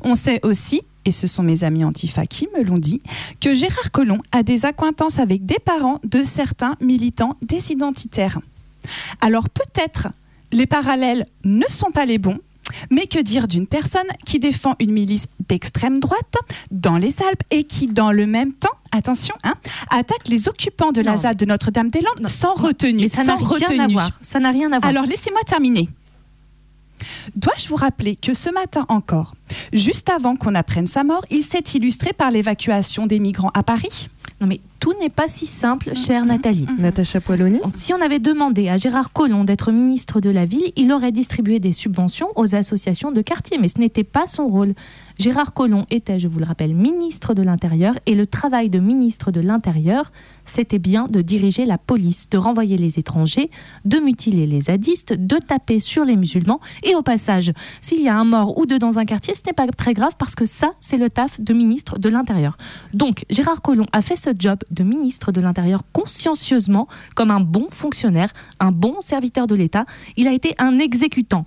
On 0.04 0.16
sait 0.16 0.40
aussi, 0.44 0.82
et 1.08 1.12
ce 1.14 1.26
sont 1.26 1.42
mes 1.42 1.64
amis 1.64 1.86
Antifa 1.86 2.26
qui 2.26 2.50
me 2.56 2.62
l'ont 2.64 2.78
dit, 2.78 3.02
que 3.40 3.56
Gérard 3.56 3.92
Collomb 3.92 4.22
a 4.34 4.44
des 4.44 4.66
accointances 4.66 5.20
avec 5.20 5.46
des 5.46 5.60
parents 5.64 6.02
de 6.04 6.24
certains 6.26 6.76
militants 6.82 7.38
des 7.42 7.72
identitaires. 7.72 8.40
Alors 9.22 9.50
peut-être 9.50 10.10
les 10.52 10.66
parallèles 10.66 11.26
ne 11.46 11.64
sont 11.70 11.92
pas 11.92 12.06
les 12.06 12.18
bons, 12.18 12.40
mais 12.92 13.08
que 13.08 13.20
dire 13.20 13.48
d'une 13.48 13.68
personne 13.68 14.08
qui 14.26 14.40
défend 14.40 14.76
une 14.80 14.92
milice 14.92 15.28
d'extrême 15.48 16.02
droite 16.02 16.36
dans 16.72 16.98
les 16.98 17.22
Alpes 17.22 17.44
et 17.52 17.64
qui, 17.64 17.88
dans 17.88 18.12
le 18.12 18.26
même 18.26 18.52
temps, 18.52 18.76
attention, 18.92 19.36
hein, 19.46 19.54
attaque 19.90 20.28
les 20.28 20.50
occupants 20.50 20.92
de 20.92 21.00
la 21.00 21.16
ZAD 21.16 21.38
de 21.38 21.46
Notre-Dame-des-Landes 21.46 22.28
sans 22.28 22.54
retenue. 22.54 23.04
Mais 23.04 23.08
ça 23.08 23.24
n'a 23.24 23.38
sans 23.38 23.46
rien 23.46 23.68
à 23.68 23.72
retenue. 23.72 23.94
voir. 23.94 24.20
Ça 24.22 24.40
n'a 24.40 24.52
rien 24.52 24.72
à 24.74 24.80
voir. 24.80 24.90
Alors 24.90 25.06
laissez-moi 25.06 25.40
terminer. 25.46 25.88
Dois-je 27.36 27.68
vous 27.68 27.76
rappeler 27.76 28.16
que 28.16 28.34
ce 28.34 28.50
matin 28.50 28.86
encore, 28.90 29.36
juste 29.74 30.10
avant 30.10 30.36
qu'on 30.36 30.56
apprenne 30.56 30.88
sa 30.88 31.04
mort, 31.04 31.26
il 31.30 31.44
s'est 31.44 31.64
illustré 31.74 32.14
par 32.14 32.32
l'évacuation 32.32 33.08
des 33.08 33.20
migrants 33.20 33.52
à 33.54 33.64
Paris? 33.64 34.10
Non 34.40 34.46
mais 34.46 34.62
tout 34.80 34.94
n'est 35.00 35.10
pas 35.10 35.28
si 35.28 35.48
simple, 35.48 35.96
chère 35.96 36.24
Nathalie. 36.24 36.68
Natacha 36.78 37.20
Poilonnet. 37.20 37.60
Si 37.74 37.94
on 37.94 38.02
avait 38.02 38.20
demandé 38.20 38.70
à 38.70 38.78
Gérard 38.78 39.12
Collomb 39.12 39.44
d'être 39.44 39.72
ministre 39.72 40.22
de 40.22 40.30
la 40.30 40.46
ville, 40.46 40.72
il 40.76 40.92
aurait 40.92 41.12
distribué 41.12 41.60
des 41.60 41.72
subventions 41.72 42.28
aux 42.36 42.54
associations 42.54 43.12
de 43.12 43.22
quartier, 43.22 43.58
mais 43.58 43.68
ce 43.68 43.80
n'était 43.80 44.04
pas 44.04 44.28
son 44.28 44.48
rôle. 44.48 44.76
Gérard 45.18 45.56
Collomb 45.56 45.86
était, 45.90 46.20
je 46.20 46.28
vous 46.28 46.38
le 46.38 46.46
rappelle, 46.46 46.76
ministre 46.76 47.34
de 47.34 47.42
l'Intérieur 47.42 47.96
et 48.06 48.14
le 48.14 48.28
travail 48.28 48.70
de 48.70 48.78
ministre 48.78 49.32
de 49.32 49.42
l'Intérieur, 49.42 50.12
c'était 50.50 50.80
bien 50.80 51.06
de 51.06 51.22
diriger 51.22 51.66
la 51.66 51.78
police, 51.78 52.30
de 52.30 52.38
renvoyer 52.38 52.78
les 52.78 53.00
étrangers, 53.00 53.50
de 53.86 54.00
mutiler 54.00 54.48
les 54.48 54.62
zadistes, 54.62 55.14
de 55.14 55.38
taper 55.38 55.80
sur 55.80 56.04
les 56.04 56.16
musulmans 56.16 56.60
et 56.84 56.96
au 56.96 57.02
passage, 57.02 57.52
s'il 57.82 58.02
y 58.02 58.10
a 58.10 58.18
un 58.18 58.24
mort 58.24 58.58
ou 58.58 58.66
deux 58.66 58.80
dans 58.80 59.00
un 59.00 59.06
quartier, 59.06 59.36
ce 59.36 59.42
n'est 59.46 59.54
pas 59.54 59.68
très 59.68 59.94
grave 59.94 60.14
parce 60.18 60.36
que 60.36 60.46
ça, 60.46 60.72
c'est 60.80 60.98
le 60.98 61.10
taf 61.10 61.40
de 61.40 61.54
ministre 61.54 62.00
de 62.00 62.10
l'Intérieur. 62.10 62.58
Donc, 62.94 63.26
Gérard 63.30 63.62
Collomb 63.62 63.88
a 63.92 64.02
fait 64.02 64.16
ce 64.16 64.30
job 64.38 64.60
de 64.72 64.84
ministre 64.84 65.32
de 65.32 65.42
l'Intérieur 65.42 65.84
consciencieusement 65.94 66.88
comme 67.16 67.32
un 67.32 67.40
bon 67.40 67.68
fonctionnaire, 67.72 68.34
un 68.60 68.72
bon 68.72 69.02
serviteur 69.02 69.48
de 69.48 69.56
l'État. 69.56 69.86
Il 70.16 70.28
a 70.28 70.34
été 70.34 70.56
un 70.60 70.80
exécutant. 70.80 71.46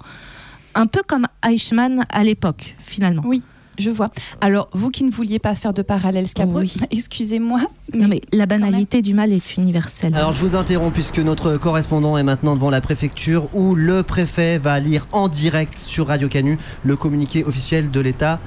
Un 0.74 0.86
peu 0.86 1.02
comme 1.06 1.26
Eichmann 1.44 2.04
à 2.10 2.22
l'époque, 2.22 2.76
finalement. 2.78 3.22
Oui, 3.24 3.42
je 3.80 3.90
vois. 3.90 4.10
Alors, 4.40 4.68
vous 4.72 4.90
qui 4.90 5.04
ne 5.04 5.10
vouliez 5.10 5.38
pas 5.38 5.54
faire 5.54 5.72
de 5.72 5.82
parallèle 5.82 6.28
scabreux, 6.28 6.64
excusez-moi. 6.90 7.60
Non 7.92 8.06
mais 8.06 8.20
la 8.32 8.46
banalité 8.46 9.02
du 9.02 9.14
mal 9.14 9.32
est 9.32 9.56
universelle. 9.56 10.14
Alors 10.14 10.32
je 10.32 10.40
vous 10.40 10.54
interromps 10.54 10.92
puisque 10.92 11.18
notre 11.18 11.56
correspondant 11.56 12.16
est 12.16 12.22
maintenant 12.22 12.54
devant 12.54 12.70
la 12.70 12.80
préfecture 12.80 13.48
où 13.54 13.74
le 13.74 14.02
préfet 14.02 14.58
va 14.58 14.78
lire 14.78 15.06
en 15.12 15.28
direct 15.28 15.76
sur 15.76 16.06
Radio 16.06 16.28
Canu 16.28 16.58
le 16.84 16.96
communiqué 16.96 17.44
officiel 17.44 17.90
de 17.90 18.00
l'État. 18.00 18.38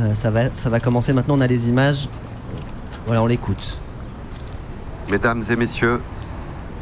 Euh, 0.00 0.14
ça, 0.14 0.30
va, 0.30 0.44
ça 0.56 0.70
va 0.70 0.80
commencer 0.80 1.12
maintenant, 1.12 1.36
on 1.36 1.40
a 1.40 1.46
les 1.46 1.68
images. 1.68 2.08
Voilà, 3.06 3.22
on 3.22 3.26
l'écoute. 3.26 3.78
Mesdames 5.10 5.42
et 5.50 5.56
messieurs, 5.56 6.00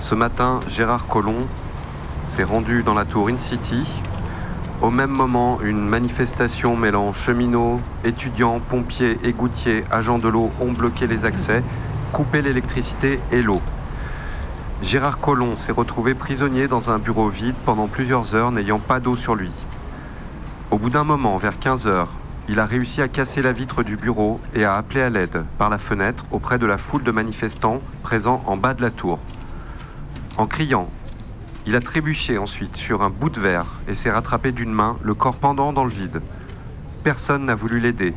ce 0.03 0.14
matin, 0.14 0.61
Gérard 0.68 1.07
Collomb 1.07 1.47
s'est 2.32 2.44
rendu 2.44 2.82
dans 2.82 2.94
la 2.94 3.05
tour 3.05 3.28
In-City. 3.28 3.84
Au 4.83 4.91
même 4.91 5.11
moment, 5.11 5.59
une 5.62 5.89
manifestation 5.89 6.77
mêlant 6.77 7.14
cheminots, 7.14 7.81
étudiants, 8.05 8.61
pompiers, 8.61 9.18
égoutiers, 9.24 9.85
agents 9.91 10.18
de 10.18 10.29
l'eau 10.29 10.51
ont 10.61 10.70
bloqué 10.70 11.07
les 11.07 11.24
accès, 11.24 11.62
coupé 12.12 12.43
l'électricité 12.43 13.18
et 13.33 13.41
l'eau. 13.41 13.61
Gérard 14.83 15.18
Collomb 15.18 15.57
s'est 15.57 15.72
retrouvé 15.72 16.14
prisonnier 16.14 16.68
dans 16.68 16.93
un 16.93 16.99
bureau 16.99 17.31
vide 17.31 17.55
pendant 17.64 17.87
plusieurs 17.87 18.35
heures 18.35 18.53
n'ayant 18.53 18.79
pas 18.79 19.01
d'eau 19.01 19.16
sur 19.16 19.35
lui. 19.35 19.51
Au 20.70 20.77
bout 20.77 20.91
d'un 20.91 21.05
moment, 21.05 21.39
vers 21.39 21.59
15 21.59 21.87
heures, 21.87 22.12
il 22.47 22.61
a 22.61 22.66
réussi 22.66 23.01
à 23.01 23.09
casser 23.09 23.41
la 23.41 23.53
vitre 23.53 23.83
du 23.83 23.97
bureau 23.97 24.41
et 24.55 24.64
à 24.64 24.74
appeler 24.74 25.01
à 25.01 25.09
l'aide 25.09 25.45
par 25.57 25.70
la 25.70 25.79
fenêtre 25.79 26.27
auprès 26.31 26.59
de 26.59 26.66
la 26.66 26.77
foule 26.77 27.03
de 27.03 27.11
manifestants 27.11 27.81
présents 28.03 28.43
en 28.47 28.59
bas 28.59 28.74
de 28.74 28.83
la 28.83 28.91
tour. 28.91 29.18
En 30.37 30.47
criant, 30.47 30.89
il 31.67 31.75
a 31.75 31.81
trébuché 31.81 32.39
ensuite 32.39 32.77
sur 32.77 33.03
un 33.03 33.11
bout 33.11 33.29
de 33.29 33.41
verre 33.41 33.73
et 33.89 33.97
s'est 33.97 34.11
rattrapé 34.11 34.53
d'une 34.53 34.73
main, 34.73 34.97
le 35.03 35.14
corps 35.14 35.41
pendant 35.41 35.73
dans 35.73 35.83
le 35.83 35.91
vide. 35.91 36.23
Personne 37.03 37.47
n'a 37.47 37.57
voulu 37.57 37.81
l'aider. 37.81 38.14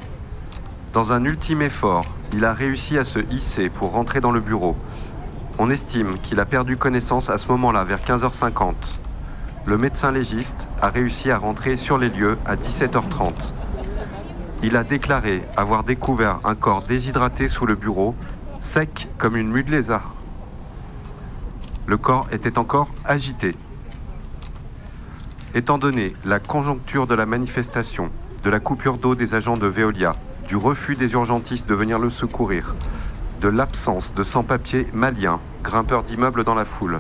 Dans 0.93 1.13
un 1.13 1.23
ultime 1.25 1.63
effort, 1.63 2.05
il 2.31 2.45
a 2.45 2.53
réussi 2.53 2.97
à 2.97 3.03
se 3.03 3.19
hisser 3.31 3.69
pour 3.69 3.91
rentrer 3.91 4.21
dans 4.21 4.31
le 4.31 4.39
bureau. 4.39 4.75
On 5.57 5.71
estime 5.71 6.09
qu'il 6.09 6.39
a 6.39 6.45
perdu 6.45 6.77
connaissance 6.77 7.31
à 7.31 7.39
ce 7.39 7.47
moment-là, 7.49 7.83
vers 7.83 7.99
15h50. 7.99 8.73
Le 9.65 9.77
médecin 9.77 10.11
légiste 10.11 10.67
a 10.81 10.89
réussi 10.89 11.31
à 11.31 11.37
rentrer 11.37 11.75
sur 11.75 11.97
les 11.97 12.09
lieux 12.09 12.37
à 12.45 12.55
17h30. 12.55 13.33
Il 14.61 14.77
a 14.77 14.83
déclaré 14.83 15.43
avoir 15.57 15.83
découvert 15.83 16.39
un 16.43 16.55
corps 16.55 16.83
déshydraté 16.83 17.47
sous 17.47 17.65
le 17.65 17.75
bureau, 17.75 18.13
sec 18.61 19.07
comme 19.17 19.35
une 19.35 19.51
mue 19.51 19.63
de 19.63 19.71
lézard. 19.71 20.18
Le 21.89 21.97
corps 21.97 22.27
était 22.31 22.59
encore 22.59 22.89
agité. 23.03 23.49
Étant 25.55 25.79
donné 25.79 26.13
la 26.23 26.39
conjoncture 26.39 27.07
de 27.07 27.15
la 27.15 27.25
manifestation, 27.25 28.11
de 28.43 28.51
la 28.51 28.59
coupure 28.59 28.99
d'eau 28.99 29.15
des 29.15 29.33
agents 29.33 29.57
de 29.57 29.65
Veolia, 29.65 30.11
du 30.47 30.55
refus 30.55 30.95
des 30.95 31.13
urgentistes 31.13 31.67
de 31.67 31.73
venir 31.73 31.97
le 31.97 32.11
secourir, 32.11 32.75
de 33.41 33.49
l'absence 33.49 34.13
de 34.13 34.21
sans-papiers 34.21 34.85
maliens, 34.93 35.39
grimpeurs 35.63 36.03
d'immeubles 36.03 36.43
dans 36.43 36.53
la 36.53 36.65
foule, 36.65 36.99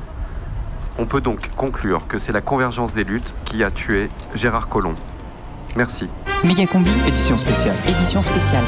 on 0.97 1.05
peut 1.05 1.21
donc 1.21 1.55
conclure 1.55 2.07
que 2.07 2.17
c'est 2.17 2.33
la 2.33 2.41
convergence 2.41 2.91
des 2.95 3.03
luttes 3.03 3.35
qui 3.45 3.63
a 3.63 3.69
tué 3.69 4.09
Gérard 4.33 4.69
Collomb. 4.69 4.93
Merci. 5.75 6.07
Méga 6.43 6.65
combi. 6.65 6.89
Édition 7.07 7.37
spéciale. 7.37 7.75
Édition 7.87 8.23
spéciale. 8.23 8.65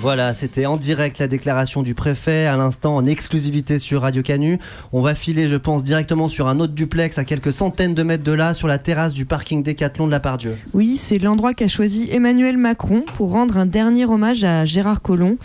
Voilà, 0.00 0.32
c'était 0.32 0.64
en 0.64 0.76
direct 0.76 1.18
la 1.18 1.26
déclaration 1.26 1.82
du 1.82 1.92
préfet, 1.92 2.46
à 2.46 2.56
l'instant 2.56 2.94
en 2.94 3.04
exclusivité 3.04 3.80
sur 3.80 4.02
Radio 4.02 4.22
Canu. 4.22 4.60
On 4.92 5.02
va 5.02 5.16
filer, 5.16 5.48
je 5.48 5.56
pense, 5.56 5.82
directement 5.82 6.28
sur 6.28 6.46
un 6.46 6.60
autre 6.60 6.72
duplex 6.72 7.18
à 7.18 7.24
quelques 7.24 7.52
centaines 7.52 7.94
de 7.94 8.04
mètres 8.04 8.22
de 8.22 8.30
là, 8.30 8.54
sur 8.54 8.68
la 8.68 8.78
terrasse 8.78 9.12
du 9.12 9.24
parking 9.24 9.64
Décathlon 9.64 10.06
de 10.06 10.12
la 10.12 10.20
Pardieu. 10.20 10.56
Oui, 10.72 10.96
c'est 10.96 11.18
l'endroit 11.18 11.52
qu'a 11.52 11.66
choisi 11.66 12.08
Emmanuel 12.12 12.56
Macron 12.56 13.02
pour 13.16 13.32
rendre 13.32 13.56
un 13.56 13.66
dernier 13.66 14.04
hommage 14.04 14.44
à 14.44 14.64
Gérard 14.64 15.02
Collomb. 15.02 15.36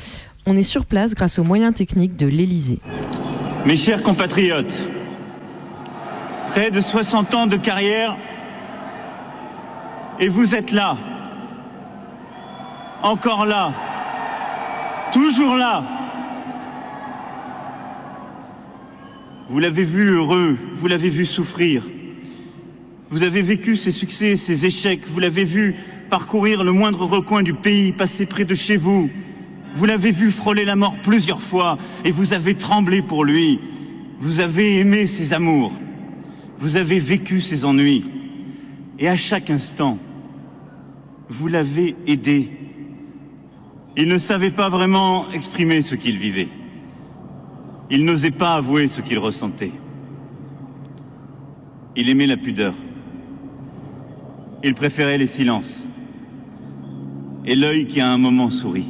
On 0.46 0.56
est 0.56 0.62
sur 0.62 0.86
place 0.86 1.16
grâce 1.16 1.40
aux 1.40 1.44
moyens 1.44 1.74
techniques 1.74 2.16
de 2.16 2.28
l'Élysée. 2.28 2.80
Mes 3.66 3.76
chers 3.76 4.04
compatriotes, 4.04 4.88
près 6.50 6.70
de 6.70 6.80
60 6.80 7.34
ans 7.34 7.48
de 7.48 7.58
carrière, 7.58 8.18
et 10.20 10.28
vous 10.28 10.54
êtes 10.54 10.72
là, 10.72 10.96
encore 13.02 13.48
là, 13.48 13.74
toujours 15.14 15.56
là. 15.56 15.84
Vous 19.50 19.60
l'avez 19.60 19.84
vu 19.84 20.10
heureux, 20.10 20.58
vous 20.76 20.88
l'avez 20.88 21.10
vu 21.10 21.26
souffrir. 21.26 21.88
Vous 23.10 23.24
avez 23.24 23.44
vécu 23.44 23.76
ses 23.76 23.92
succès, 23.92 24.36
ses 24.36 24.66
échecs, 24.66 25.02
vous 25.06 25.20
l'avez 25.20 25.46
vu 25.46 25.76
parcourir 26.10 26.64
le 26.64 26.72
moindre 26.72 27.06
recoin 27.06 27.44
du 27.44 27.54
pays, 27.54 27.94
passer 27.94 28.26
près 28.26 28.46
de 28.46 28.56
chez 28.56 28.76
vous. 28.76 29.10
Vous 29.76 29.86
l'avez 29.86 30.12
vu 30.12 30.32
frôler 30.32 30.66
la 30.66 30.76
mort 30.76 30.96
plusieurs 31.04 31.42
fois 31.42 31.78
et 32.04 32.12
vous 32.12 32.34
avez 32.34 32.56
tremblé 32.56 33.02
pour 33.02 33.24
lui. 33.24 33.60
Vous 34.20 34.40
avez 34.40 34.80
aimé 34.80 35.06
ses 35.06 35.34
amours. 35.34 35.72
Vous 36.58 36.76
avez 36.76 37.00
vécu 37.00 37.42
ses 37.42 37.66
ennuis. 37.66 38.06
Et 38.98 39.08
à 39.08 39.16
chaque 39.16 39.50
instant, 39.50 40.00
vous 41.30 41.48
l'avez 41.48 41.96
aidé. 42.08 42.50
Il 43.96 44.08
ne 44.08 44.18
savait 44.18 44.52
pas 44.52 44.70
vraiment 44.70 45.30
exprimer 45.32 45.82
ce 45.82 45.96
qu'il 45.96 46.18
vivait. 46.18 46.50
Il 47.92 48.06
n'osait 48.06 48.32
pas 48.32 48.56
avouer 48.56 48.88
ce 48.88 49.02
qu'il 49.02 49.20
ressentait. 49.20 49.72
Il 51.96 52.10
aimait 52.10 52.26
la 52.26 52.38
pudeur. 52.38 52.74
Il 54.64 54.74
préférait 54.74 55.20
les 55.20 55.28
silences. 55.28 55.86
Et 57.46 57.56
l'œil 57.56 57.86
qui 57.86 58.02
à 58.02 58.10
un 58.10 58.18
moment 58.18 58.50
sourit. 58.50 58.88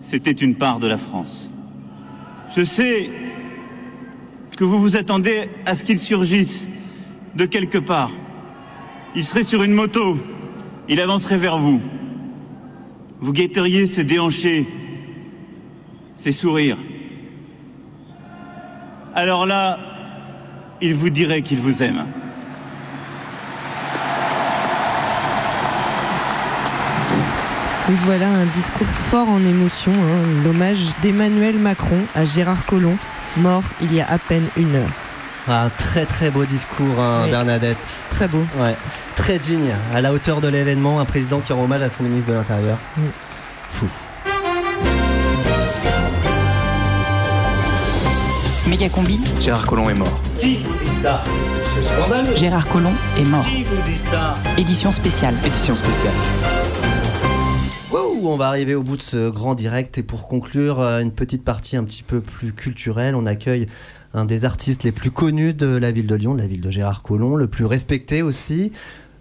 C'était 0.00 0.30
une 0.30 0.54
part 0.54 0.78
de 0.78 0.86
la 0.86 0.96
France. 0.96 1.50
Je 2.56 2.62
sais 2.62 3.10
que 4.56 4.64
vous 4.64 4.80
vous 4.80 4.96
attendez 4.96 5.50
à 5.66 5.74
ce 5.74 5.84
qu'il 5.84 5.98
surgisse 5.98 6.70
de 7.34 7.44
quelque 7.44 7.78
part. 7.78 8.12
Il 9.14 9.24
serait 9.24 9.42
sur 9.42 9.62
une 9.62 9.74
moto. 9.74 10.16
Il 10.88 11.00
avancerait 11.00 11.38
vers 11.38 11.58
vous. 11.58 11.82
Vous 13.20 13.32
guetteriez 13.32 13.86
ses 13.86 14.04
déhanchés, 14.04 14.66
ses 16.14 16.32
sourires. 16.32 16.78
Alors 19.14 19.46
là, 19.46 19.78
il 20.82 20.94
vous 20.94 21.10
dirait 21.10 21.42
qu'il 21.42 21.58
vous 21.58 21.82
aime. 21.82 22.04
Et 27.88 27.92
voilà 28.04 28.28
un 28.28 28.46
discours 28.46 28.86
fort 28.86 29.28
en 29.28 29.38
émotion, 29.38 29.92
hein, 29.92 30.42
l'hommage 30.44 30.80
d'Emmanuel 31.02 31.56
Macron 31.56 32.00
à 32.16 32.26
Gérard 32.26 32.66
Collomb, 32.66 32.98
mort 33.36 33.62
il 33.80 33.94
y 33.94 34.00
a 34.00 34.10
à 34.10 34.18
peine 34.18 34.48
une 34.56 34.74
heure. 34.74 35.05
Ah, 35.48 35.68
très 35.78 36.06
très 36.06 36.30
beau 36.30 36.44
discours, 36.44 36.98
hein, 37.00 37.22
Oui. 37.24 37.30
Bernadette. 37.30 37.76
Très 38.10 38.26
beau. 38.26 38.44
Ouais. 38.58 38.74
Très 39.14 39.38
digne, 39.38 39.72
à 39.94 40.00
la 40.00 40.12
hauteur 40.12 40.40
de 40.40 40.48
l'événement, 40.48 40.98
un 40.98 41.04
président 41.04 41.38
qui 41.40 41.52
rend 41.52 41.62
hommage 41.64 41.82
à 41.82 41.90
son 41.90 42.02
ministre 42.02 42.30
de 42.30 42.36
l'Intérieur. 42.36 42.78
Fou. 43.70 43.86
Méga 48.66 48.88
combi, 48.88 49.20
Gérard 49.40 49.66
Collomb 49.66 49.88
est 49.88 49.94
mort. 49.94 50.20
Qui 50.40 50.56
vous 50.64 50.72
dit 50.84 50.96
ça? 50.96 51.22
C'est 51.76 51.82
scandaleux. 51.84 52.34
Gérard 52.34 52.66
Collomb 52.66 52.94
est 53.16 53.22
mort. 53.24 53.44
Qui 53.44 53.62
vous 53.62 53.80
dit 53.88 53.96
ça? 53.96 54.34
Édition 54.58 54.90
spéciale. 54.90 55.36
Édition 55.44 55.76
spéciale. 55.76 56.12
Wouh, 57.92 58.28
on 58.28 58.36
va 58.36 58.48
arriver 58.48 58.74
au 58.74 58.82
bout 58.82 58.96
de 58.96 59.02
ce 59.02 59.30
grand 59.30 59.54
direct 59.54 59.98
et 59.98 60.02
pour 60.02 60.26
conclure 60.26 60.80
euh, 60.80 60.98
une 61.00 61.12
petite 61.12 61.44
partie 61.44 61.76
un 61.76 61.84
petit 61.84 62.02
peu 62.02 62.20
plus 62.20 62.52
culturelle, 62.52 63.14
on 63.14 63.26
accueille 63.26 63.68
un 64.16 64.24
des 64.24 64.44
artistes 64.44 64.82
les 64.82 64.92
plus 64.92 65.10
connus 65.10 65.52
de 65.52 65.66
la 65.66 65.92
ville 65.92 66.06
de 66.06 66.14
Lyon, 66.14 66.34
de 66.34 66.40
la 66.40 66.46
ville 66.46 66.62
de 66.62 66.70
Gérard 66.70 67.02
Collomb, 67.02 67.36
le 67.36 67.46
plus 67.46 67.66
respecté 67.66 68.22
aussi, 68.22 68.72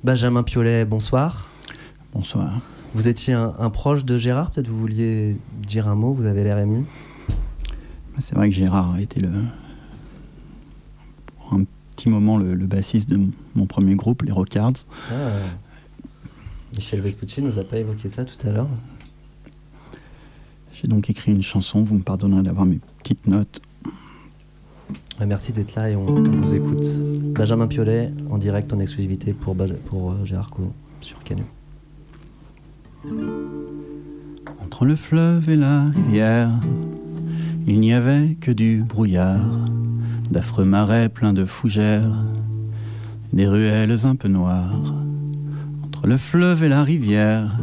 Benjamin 0.03 0.41
Piolet, 0.41 0.85
bonsoir. 0.85 1.49
Bonsoir. 2.13 2.61
Vous 2.93 3.09
étiez 3.09 3.33
un, 3.33 3.53
un 3.59 3.69
proche 3.69 4.05
de 4.05 4.17
Gérard, 4.17 4.51
peut-être 4.51 4.69
vous 4.69 4.79
vouliez 4.79 5.35
dire 5.67 5.89
un 5.89 5.95
mot, 5.95 6.13
vous 6.13 6.25
avez 6.25 6.43
l'air 6.43 6.57
ému. 6.59 6.85
C'est 8.19 8.35
vrai 8.35 8.47
que 8.47 8.55
Gérard 8.55 8.93
a 8.93 9.01
été 9.01 9.19
le, 9.19 9.43
pour 11.35 11.53
un 11.53 11.65
petit 11.93 12.07
moment 12.07 12.37
le, 12.37 12.55
le 12.55 12.65
bassiste 12.65 13.09
de 13.09 13.17
mon, 13.17 13.31
mon 13.55 13.65
premier 13.65 13.95
groupe, 13.95 14.21
les 14.21 14.31
Rockards. 14.31 14.85
Ah, 15.11 15.15
Michel 16.73 17.01
Vespucci 17.01 17.41
nous 17.41 17.59
a 17.59 17.65
pas 17.65 17.77
évoqué 17.77 18.07
ça 18.07 18.23
tout 18.23 18.47
à 18.47 18.51
l'heure. 18.51 18.69
J'ai 20.71 20.87
donc 20.87 21.09
écrit 21.09 21.33
une 21.33 21.43
chanson, 21.43 21.83
vous 21.83 21.95
me 21.95 22.03
pardonnerez 22.03 22.43
d'avoir 22.43 22.65
mes 22.65 22.79
petites 22.99 23.27
notes. 23.27 23.61
Ah, 25.17 25.25
Merci 25.25 25.53
d'être 25.53 25.75
là 25.75 25.89
et 25.89 25.95
on, 25.95 26.05
vous 26.05 26.53
écoute. 26.53 26.85
Benjamin 27.33 27.67
Piolet 27.67 28.11
en 28.29 28.37
direct 28.37 28.73
en 28.73 28.79
exclusivité 28.79 29.31
pour, 29.31 29.55
pour 29.85 30.11
euh, 30.11 30.25
Gérard 30.25 30.49
Collomb 30.49 30.73
sur 30.99 31.23
Canu. 31.23 31.43
Entre 34.61 34.83
le 34.83 34.97
fleuve 34.97 35.49
et 35.49 35.55
la 35.55 35.85
rivière, 35.85 36.49
il 37.65 37.79
n'y 37.79 37.93
avait 37.93 38.35
que 38.41 38.51
du 38.51 38.83
brouillard, 38.83 39.65
d'affreux 40.29 40.65
marais 40.65 41.07
pleins 41.07 41.33
de 41.33 41.45
fougères, 41.45 42.25
des 43.31 43.47
ruelles 43.47 44.05
un 44.05 44.15
peu 44.15 44.27
noires. 44.27 44.93
Entre 45.85 46.07
le 46.07 46.17
fleuve 46.17 46.63
et 46.63 46.69
la 46.69 46.83
rivière, 46.83 47.57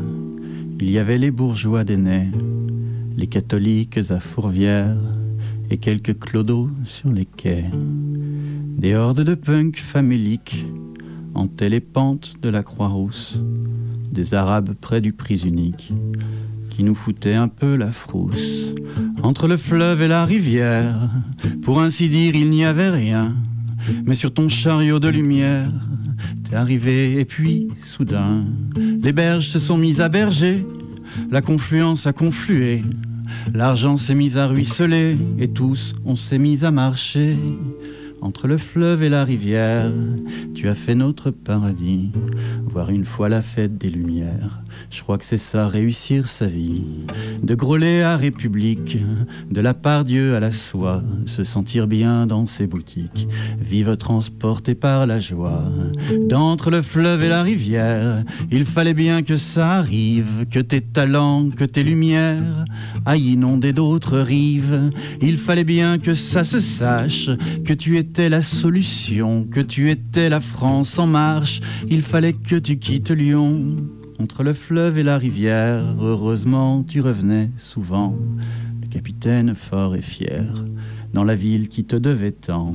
il 0.81 0.91
y 0.91 0.99
avait 0.99 1.19
les 1.19 1.31
bourgeois 1.31 1.85
d'aînés, 1.85 2.31
les 3.15 3.27
catholiques 3.27 3.99
à 4.11 4.21
Fourvière 4.21 4.97
et 5.73 5.79
quelques 5.79 6.19
clodos 6.19 6.69
sur 6.85 7.11
les 7.11 7.25
quais. 7.25 7.65
Des 8.77 8.95
hordes 8.95 9.23
de 9.23 9.35
punks 9.35 9.79
faméliques 9.79 10.67
hantaient 11.35 11.71
les 11.71 11.81
pentes 11.81 12.35
de 12.43 12.51
la 12.51 12.63
Croix-Rousse, 12.63 13.39
des 14.13 14.35
Arabes 14.35 14.75
près 14.79 15.01
du 15.01 15.15
prix 15.15 15.43
unique 15.47 15.91
qui 16.69 16.83
nous 16.85 16.95
foutaient 16.95 17.35
un 17.35 17.49
peu 17.49 17.77
la 17.77 17.91
frousse. 17.91 18.75
Entre 19.23 19.49
le 19.49 19.57
fleuve 19.57 20.03
et 20.03 20.09
la 20.09 20.27
rivière, 20.27 21.09
pour 21.63 21.81
ainsi 21.81 22.11
dire, 22.11 22.35
il 22.35 22.51
n'y 22.51 22.67
avait 22.67 22.91
rien. 22.91 23.35
Mais 24.05 24.15
sur 24.15 24.35
ton 24.35 24.51
chariot 24.51 25.01
de 25.01 25.09
lumière, 25.09 25.71
t'es 26.45 26.55
arrivé 26.55 27.19
et 27.19 27.25
puis, 27.25 27.69
soudain, 27.83 28.45
les 28.77 29.13
berges 29.13 29.49
se 29.49 29.59
sont 29.59 29.79
mises 29.79 30.03
à 30.03 30.11
berger, 30.11 30.67
la 31.31 31.41
confluence 31.41 32.07
a 32.07 32.13
conflué, 32.13 32.83
l'argent 33.55 33.97
s'est 33.97 34.15
mis 34.15 34.39
à 34.39 34.47
ruisseler, 34.47 35.17
et 35.39 35.49
tous 35.49 35.95
on 36.05 36.17
s'est 36.17 36.39
mis 36.39 36.65
à 36.65 36.71
marcher. 36.71 37.37
Entre 38.23 38.47
le 38.47 38.57
fleuve 38.57 39.03
et 39.03 39.09
la 39.09 39.25
rivière, 39.25 39.91
tu 40.55 40.69
as 40.69 40.75
fait 40.75 40.95
notre 40.95 41.33
paradis, 41.33 42.13
voir 42.65 42.91
une 42.91 43.05
fois 43.05 43.29
la 43.29 43.43
fête 43.43 43.79
des 43.79 43.91
lumières. 43.91 44.63
Je 44.91 45.03
crois 45.03 45.19
que 45.19 45.25
c'est 45.25 45.39
ça, 45.39 45.67
réussir 45.67 46.29
sa 46.29 46.47
vie. 46.47 46.85
De 47.43 47.57
Grolet 47.57 48.03
à 48.03 48.17
République, 48.17 48.97
de 49.51 49.61
la 49.61 49.75
part 49.75 50.05
Dieu 50.05 50.37
à 50.37 50.41
la 50.41 50.53
soie, 50.53 51.03
se 51.27 51.43
sentir 51.43 51.89
bien 51.89 52.29
dans 52.29 52.47
ses 52.47 52.69
boutiques, 52.69 53.27
vivre 53.61 53.97
transporté 53.97 54.77
par 54.77 55.05
la 55.09 55.19
joie. 55.19 55.65
D'entre 56.29 56.71
le 56.71 56.81
fleuve 56.81 57.25
et 57.25 57.29
la 57.29 57.43
rivière, 57.43 58.23
il 58.53 58.67
fallait 58.67 58.95
bien 58.95 59.23
que 59.23 59.37
ça 59.37 59.73
arrive, 59.73 60.47
que 60.49 60.61
tes 60.61 60.81
talents, 60.81 61.51
que 61.51 61.65
tes 61.65 61.83
lumières 61.83 62.65
aillent 63.05 63.33
inonder 63.33 63.73
d'autres 63.73 64.19
rives. 64.19 64.91
Il 65.21 65.39
fallait 65.39 65.65
bien 65.65 65.99
que 65.99 66.15
ça 66.15 66.45
se 66.45 66.61
sache, 66.61 67.29
que 67.65 67.75
tu 67.75 67.97
la 68.19 68.43
solution, 68.43 69.45
que 69.45 69.61
tu 69.61 69.91
étais 69.91 70.29
la 70.29 70.41
France 70.41 70.99
en 70.99 71.07
marche. 71.07 71.61
Il 71.89 72.03
fallait 72.03 72.35
que 72.35 72.57
tu 72.57 72.79
quittes 72.79 73.11
Lyon. 73.11 73.77
Entre 74.19 74.43
le 74.43 74.53
fleuve 74.53 74.99
et 74.99 75.03
la 75.03 75.19
rivière, 75.19 75.97
heureusement 76.01 76.85
tu 76.85 77.01
revenais 77.01 77.51
souvent, 77.57 78.17
le 78.81 78.87
capitaine 78.87 79.55
fort 79.55 79.97
et 79.97 80.03
fier. 80.03 80.45
Dans 81.13 81.25
la 81.25 81.35
ville 81.35 81.69
qui 81.69 81.85
te 81.85 81.97
devait 81.97 82.33
tant. 82.33 82.73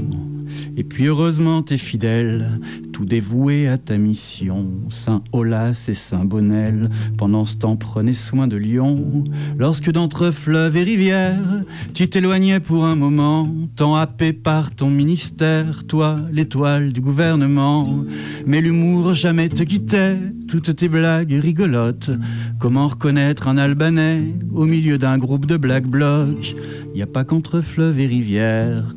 Et 0.75 0.83
puis 0.83 1.05
heureusement 1.05 1.63
t'es 1.63 1.77
fidèle, 1.77 2.59
tout 2.93 3.05
dévoué 3.05 3.67
à 3.67 3.77
ta 3.77 3.97
mission. 3.97 4.67
Saint 4.89 5.23
Olas 5.31 5.85
et 5.88 5.93
Saint 5.93 6.25
Bonnel, 6.25 6.89
pendant 7.17 7.45
ce 7.45 7.55
temps 7.55 7.75
prenez 7.75 8.13
soin 8.13 8.47
de 8.47 8.55
Lyon. 8.55 9.23
Lorsque 9.57 9.91
d'entre 9.91 10.31
fleuves 10.31 10.77
et 10.77 10.83
rivières, 10.83 11.63
tu 11.93 12.07
t'éloignais 12.07 12.59
pour 12.59 12.85
un 12.85 12.95
moment, 12.95 13.49
tant 13.75 13.95
happé 13.95 14.33
par 14.33 14.71
ton 14.71 14.89
ministère, 14.89 15.83
toi, 15.88 16.19
l'étoile 16.31 16.93
du 16.93 17.01
gouvernement. 17.01 17.99
Mais 18.45 18.61
l'humour 18.61 19.13
jamais 19.13 19.49
te 19.49 19.63
quittait, 19.63 20.17
toutes 20.47 20.75
tes 20.75 20.89
blagues 20.89 21.33
rigolotes. 21.33 22.11
Comment 22.59 22.88
reconnaître 22.88 23.47
un 23.47 23.57
Albanais 23.57 24.33
au 24.53 24.65
milieu 24.65 24.97
d'un 24.97 25.17
groupe 25.17 25.45
de 25.45 25.57
black 25.57 25.88
blocs? 25.88 26.55
Y 26.95 27.01
a 27.01 27.07
pas 27.07 27.23
qu'entre 27.23 27.61
fleuves 27.61 27.99
et 27.99 28.07
rivières 28.07 28.26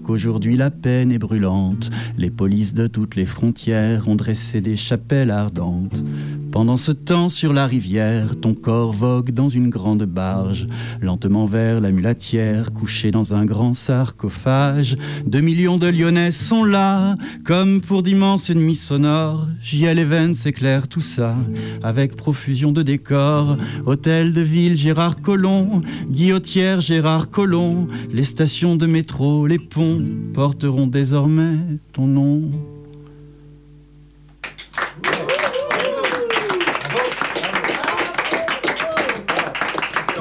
qu'aujourd'hui 0.05 0.57
la 0.57 0.71
peine 0.71 1.13
est 1.13 1.19
brûlante. 1.19 1.91
Les 2.19 2.31
polices 2.31 2.75
de 2.75 2.87
toutes 2.87 3.15
les 3.17 3.27
frontières 3.27 4.09
ont 4.09 4.17
dressé 4.17 4.61
des 4.61 4.77
chapelles 4.77 5.31
ardentes. 5.31 6.03
Pendant 6.51 6.77
ce 6.77 6.91
temps 6.91 7.29
sur 7.29 7.53
la 7.53 7.65
rivière, 7.65 8.35
ton 8.41 8.55
corps 8.55 8.93
vogue 8.93 9.31
dans 9.31 9.49
une 9.49 9.71
grande 9.71 10.03
barge, 10.03 10.67
lentement 11.01 11.47
vers 11.47 11.81
la 11.81 11.93
mulatière, 11.93 12.73
couché 12.73 13.13
dans 13.13 13.35
un 13.35 13.45
grand 13.45 13.73
sarcophage. 13.73 14.97
Deux 15.25 15.43
millions 15.43 15.79
de 15.79 15.87
Lyonnais 15.87 16.33
sont 16.33 16.65
là, 16.65 17.15
comme 17.45 17.81
pour 17.81 18.03
d'immenses 18.03 18.51
nuits 18.51 18.75
sonores. 18.75 19.47
J.L. 19.63 20.01
Evans 20.01 20.35
éclaire 20.45 20.89
tout 20.89 21.01
ça, 21.01 21.37
avec 21.85 22.17
profusion 22.17 22.73
de 22.73 22.83
décors. 22.83 23.57
Hôtel 23.87 24.33
de 24.33 24.41
ville 24.41 24.77
Gérard 24.77 25.21
Collomb, 25.21 25.83
Guillotière 26.11 26.81
Gérard 26.81 27.31
Collomb. 27.31 27.87
Les 28.13 28.25
stations 28.25 28.75
de 28.75 28.87
métro, 28.87 29.11
les 29.21 29.59
ponts 29.59 30.03
porteront 30.33 30.87
désormais 30.87 31.57
ton 31.93 32.07
nom. 32.07 32.43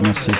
Merci. 0.01 0.31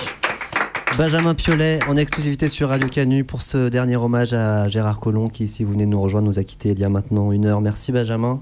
Benjamin 0.98 1.36
Piolet 1.36 1.80
en 1.88 1.96
exclusivité 1.96 2.50
sur 2.50 2.70
Radio 2.70 2.90
Canu 2.90 3.24
pour 3.24 3.42
ce 3.42 3.70
dernier 3.70 3.96
hommage 3.96 4.34
à 4.34 4.68
Gérard 4.68 5.00
Collomb 5.00 5.30
qui, 5.30 5.48
si 5.48 5.64
vous 5.64 5.72
venez 5.72 5.86
de 5.86 5.92
nous 5.92 6.02
rejoindre, 6.02 6.28
nous 6.28 6.40
a 6.40 6.44
quitté 6.44 6.72
il 6.72 6.80
y 6.80 6.84
a 6.84 6.90
maintenant 6.90 7.32
une 7.32 7.46
heure. 7.46 7.62
Merci 7.62 7.94
Benjamin. 7.94 8.42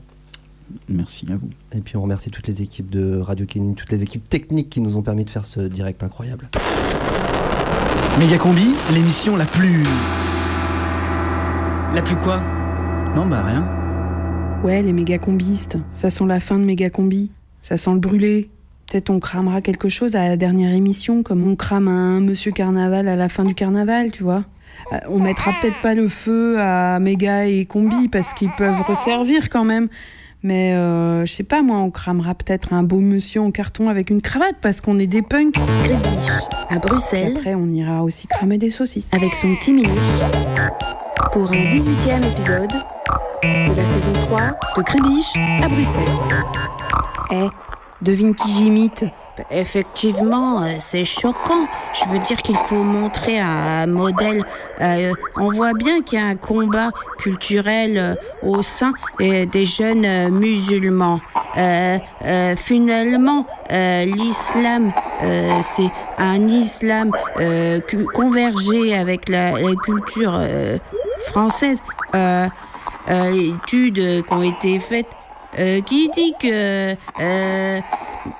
Merci 0.89 1.28
à 1.32 1.36
vous. 1.36 1.49
Et 1.76 1.82
puis 1.82 1.95
on 1.95 2.01
remercie 2.01 2.32
toutes 2.32 2.47
les 2.47 2.61
équipes 2.63 2.89
de 2.89 3.20
Radio 3.20 3.45
Canu, 3.45 3.76
toutes 3.76 3.91
les 3.91 4.01
équipes 4.01 4.28
techniques 4.28 4.70
qui 4.70 4.82
nous 4.82 4.97
ont 4.97 5.03
permis 5.03 5.26
de 5.26 5.30
faire 5.30 5.45
ce 5.45 5.59
direct 5.59 6.01
incroyable. 6.01 6.49
Méga 8.20 8.39
Combi, 8.39 8.74
l'émission 8.91 9.36
la 9.38 9.45
plus. 9.45 9.84
La 11.93 12.01
plus 12.01 12.15
quoi? 12.15 12.41
Non, 13.15 13.28
bah 13.28 13.43
rien. 13.43 13.63
Ouais, 14.63 14.82
les 14.82 14.91
méga 14.91 15.20
combistes, 15.20 15.78
ça 15.91 16.09
sent 16.09 16.26
la 16.26 16.39
fin 16.39 16.57
de 16.57 16.65
méga 16.65 16.89
combi. 16.89 17.30
Ça 17.61 17.78
sent 17.78 17.91
le 17.93 17.99
brûlé. 17.99 18.49
Peut-être 18.88 19.11
on 19.11 19.20
cramera 19.20 19.61
quelque 19.61 19.88
chose 19.88 20.15
à 20.15 20.28
la 20.28 20.36
dernière 20.36 20.74
émission, 20.74 21.22
comme 21.22 21.47
on 21.47 21.55
crame 21.55 21.88
un 21.88 22.20
Monsieur 22.20 22.51
Carnaval 22.51 23.07
à 23.07 23.15
la 23.15 23.30
fin 23.30 23.45
du 23.45 23.53
carnaval, 23.53 24.11
tu 24.11 24.24
vois. 24.24 24.45
Euh, 24.93 24.97
on 25.09 25.20
mettra 25.20 25.51
peut-être 25.61 25.80
pas 25.84 25.93
le 25.93 26.07
feu 26.07 26.59
à 26.59 26.97
méga 26.99 27.45
et 27.45 27.65
combi 27.65 28.07
parce 28.07 28.34
qu'ils 28.34 28.51
peuvent 28.57 28.82
resservir 28.82 29.49
quand 29.51 29.63
même. 29.63 29.89
Mais 30.43 30.73
euh, 30.73 31.25
je 31.25 31.33
sais 31.33 31.43
pas, 31.43 31.61
moi, 31.61 31.77
on 31.77 31.89
cramera 31.89 32.35
peut-être 32.35 32.73
un 32.73 32.83
beau 32.83 32.99
monsieur 32.99 33.41
en 33.41 33.51
carton 33.51 33.89
avec 33.89 34.09
une 34.09 34.21
cravate 34.21 34.55
parce 34.61 34.81
qu'on 34.81 34.99
est 34.99 35.07
des 35.07 35.21
punks. 35.21 35.55
à 36.69 36.77
Bruxelles. 36.79 37.33
Et 37.33 37.38
après, 37.38 37.55
on 37.55 37.67
ira 37.67 38.03
aussi 38.03 38.27
cramer 38.27 38.57
des 38.57 38.69
saucisses. 38.69 39.13
Avec 39.13 39.33
son 39.33 39.53
petit 39.55 39.73
minus 39.73 39.89
pour 41.31 41.49
un 41.51 41.55
18e 41.55 42.17
épisode 42.31 42.73
de 43.43 43.75
la 43.75 43.85
saison 43.85 44.13
3 44.13 44.41
de 44.77 44.81
Crébiche 44.83 45.35
à 45.63 45.67
Bruxelles. 45.67 46.15
Eh, 47.31 47.47
devine 48.01 48.35
qui 48.35 48.53
j'imite 48.53 49.05
Effectivement, 49.51 50.61
euh, 50.61 50.75
c'est 50.79 51.05
choquant. 51.05 51.67
Je 51.93 52.05
veux 52.09 52.19
dire 52.19 52.41
qu'il 52.41 52.57
faut 52.57 52.83
montrer 52.83 53.39
un 53.39 53.85
modèle. 53.88 54.43
Euh, 54.81 55.13
on 55.35 55.49
voit 55.51 55.73
bien 55.73 56.01
qu'il 56.01 56.19
y 56.19 56.21
a 56.21 56.25
un 56.25 56.35
combat 56.35 56.89
culturel 57.19 57.97
euh, 57.97 58.15
au 58.41 58.61
sein 58.61 58.93
des 59.19 59.65
jeunes 59.65 60.29
musulmans. 60.29 61.19
Finalement, 62.57 63.45
l'islam, 63.69 64.91
c'est 65.63 65.91
un 66.17 66.47
islam 66.47 67.11
convergé 68.13 68.95
avec 68.95 69.29
la, 69.29 69.51
la 69.51 69.75
culture 69.83 70.39
française. 71.25 71.81
Études 73.09 74.23
qui 74.25 74.33
ont 74.33 74.43
été 74.43 74.79
faites 74.79 75.07
qui 75.85 76.09
dit 76.09 76.33
que 76.39 76.93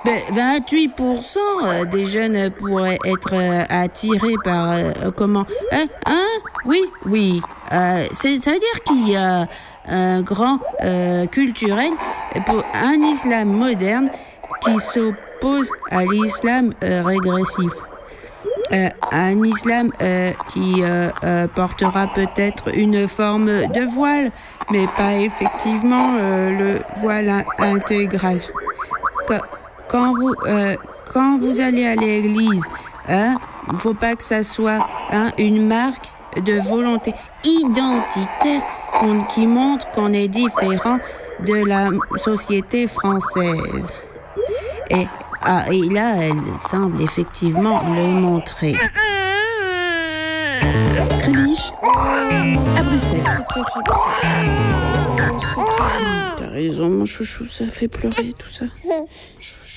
ben, 0.04 0.20
28% 0.32 1.88
des 1.90 2.04
jeunes 2.06 2.50
pourraient 2.50 2.98
être 3.04 3.30
euh, 3.34 3.64
attirés 3.68 4.34
par 4.44 4.70
euh, 4.72 4.92
comment 5.16 5.44
hein, 5.72 5.86
hein 6.06 6.26
oui 6.64 6.82
oui 7.06 7.40
euh, 7.72 8.04
ça 8.12 8.28
veut 8.28 8.38
dire 8.38 8.82
qu'il 8.86 9.08
y 9.08 9.16
a 9.16 9.46
un 9.88 10.20
grand 10.22 10.58
euh, 10.82 11.26
culturel 11.26 11.92
pour 12.46 12.62
un 12.74 12.94
islam 13.02 13.48
moderne 13.48 14.10
qui 14.62 14.78
s'oppose 14.80 15.70
à 15.90 16.04
l'islam 16.04 16.72
euh, 16.82 17.02
régressif 17.04 17.72
euh, 18.72 18.88
un 19.12 19.42
islam 19.44 19.90
euh, 20.02 20.32
qui 20.52 20.82
euh, 20.82 21.08
euh, 21.24 21.46
portera 21.48 22.06
peut-être 22.14 22.76
une 22.76 23.08
forme 23.08 23.46
de 23.46 23.90
voile, 23.90 24.30
mais 24.70 24.86
pas 24.94 25.14
effectivement 25.14 26.16
euh, 26.18 26.50
le 26.50 27.00
voile 27.00 27.30
in- 27.30 27.44
intégral. 27.74 28.40
Quand 29.88 30.14
vous, 30.14 30.34
euh, 30.46 30.76
quand 31.12 31.38
vous 31.38 31.60
allez 31.60 31.86
à 31.86 31.94
l'église, 31.94 32.64
hein, 33.08 33.38
faut 33.78 33.94
pas 33.94 34.16
que 34.16 34.22
ça 34.22 34.42
soit 34.42 34.86
hein, 35.10 35.32
une 35.38 35.66
marque 35.66 36.06
de 36.36 36.60
volonté 36.60 37.14
identitaire 37.44 38.62
qui 39.28 39.46
montre 39.46 39.90
qu'on 39.92 40.12
est 40.12 40.28
différent 40.28 40.98
de 41.46 41.54
la 41.54 41.90
société 42.16 42.86
française. 42.86 43.94
Et, 44.90 45.06
ah, 45.42 45.64
et 45.70 45.88
là, 45.88 46.16
elle 46.16 46.42
semble 46.70 47.02
effectivement 47.02 47.82
le 47.94 48.20
montrer. 48.20 48.74
Crébiche, 51.20 51.72
à 52.76 52.82
Bruxelles. 52.82 53.22
T'as 56.38 56.48
raison, 56.48 56.88
mon 56.88 57.04
chouchou, 57.06 57.46
ça 57.46 57.66
fait 57.66 57.88
pleurer 57.88 58.32
tout 58.38 58.48
ça. 58.50 58.64
Chouchou 59.38 59.67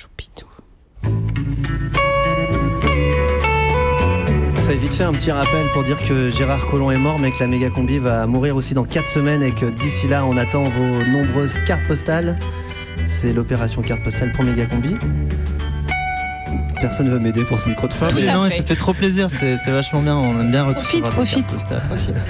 fait 4.72 4.78
vite 4.78 4.94
fait 4.94 5.04
un 5.04 5.12
petit 5.12 5.32
rappel 5.32 5.68
pour 5.74 5.84
dire 5.84 5.98
que 6.08 6.32
Gérard 6.32 6.66
Collomb 6.66 6.92
est 6.92 6.98
mort, 6.98 7.20
mais 7.20 7.32
que 7.32 7.40
la 7.42 7.48
méga 7.48 7.70
combi 7.70 7.98
va 7.98 8.26
mourir 8.26 8.56
aussi 8.56 8.74
dans 8.74 8.86
4 8.86 9.10
semaines 9.10 9.44
et 9.44 9.52
que 9.52 9.66
d'ici 9.66 10.08
là, 10.08 10.26
on 10.26 10.38
attend 10.38 10.64
vos 10.64 11.04
nombreuses 11.04 11.58
cartes 11.66 11.86
postales. 11.90 12.40
C'est 13.06 13.34
l'opération 13.34 13.82
carte 13.82 14.02
postale 14.02 14.32
pour 14.32 14.46
méga 14.46 14.66
combi. 14.66 14.96
Personne 16.80 17.10
veut 17.10 17.20
m'aider 17.20 17.44
pour 17.44 17.60
ce 17.60 17.68
micro 17.68 17.88
de 17.88 17.94
fin. 17.94 18.08
Oui, 18.16 18.26
non, 18.26 18.48
ça 18.48 18.64
fait 18.64 18.76
trop 18.76 18.94
plaisir, 18.94 19.30
c'est 19.30 19.58
vachement 19.72 20.02
bien, 20.02 20.16
on 20.16 20.40
aime 20.40 20.52
bien 20.52 20.64
Profite, 20.64 21.06
recevoir 21.06 21.10
des 21.10 21.16
profite. 21.16 21.48
postales. 21.48 21.82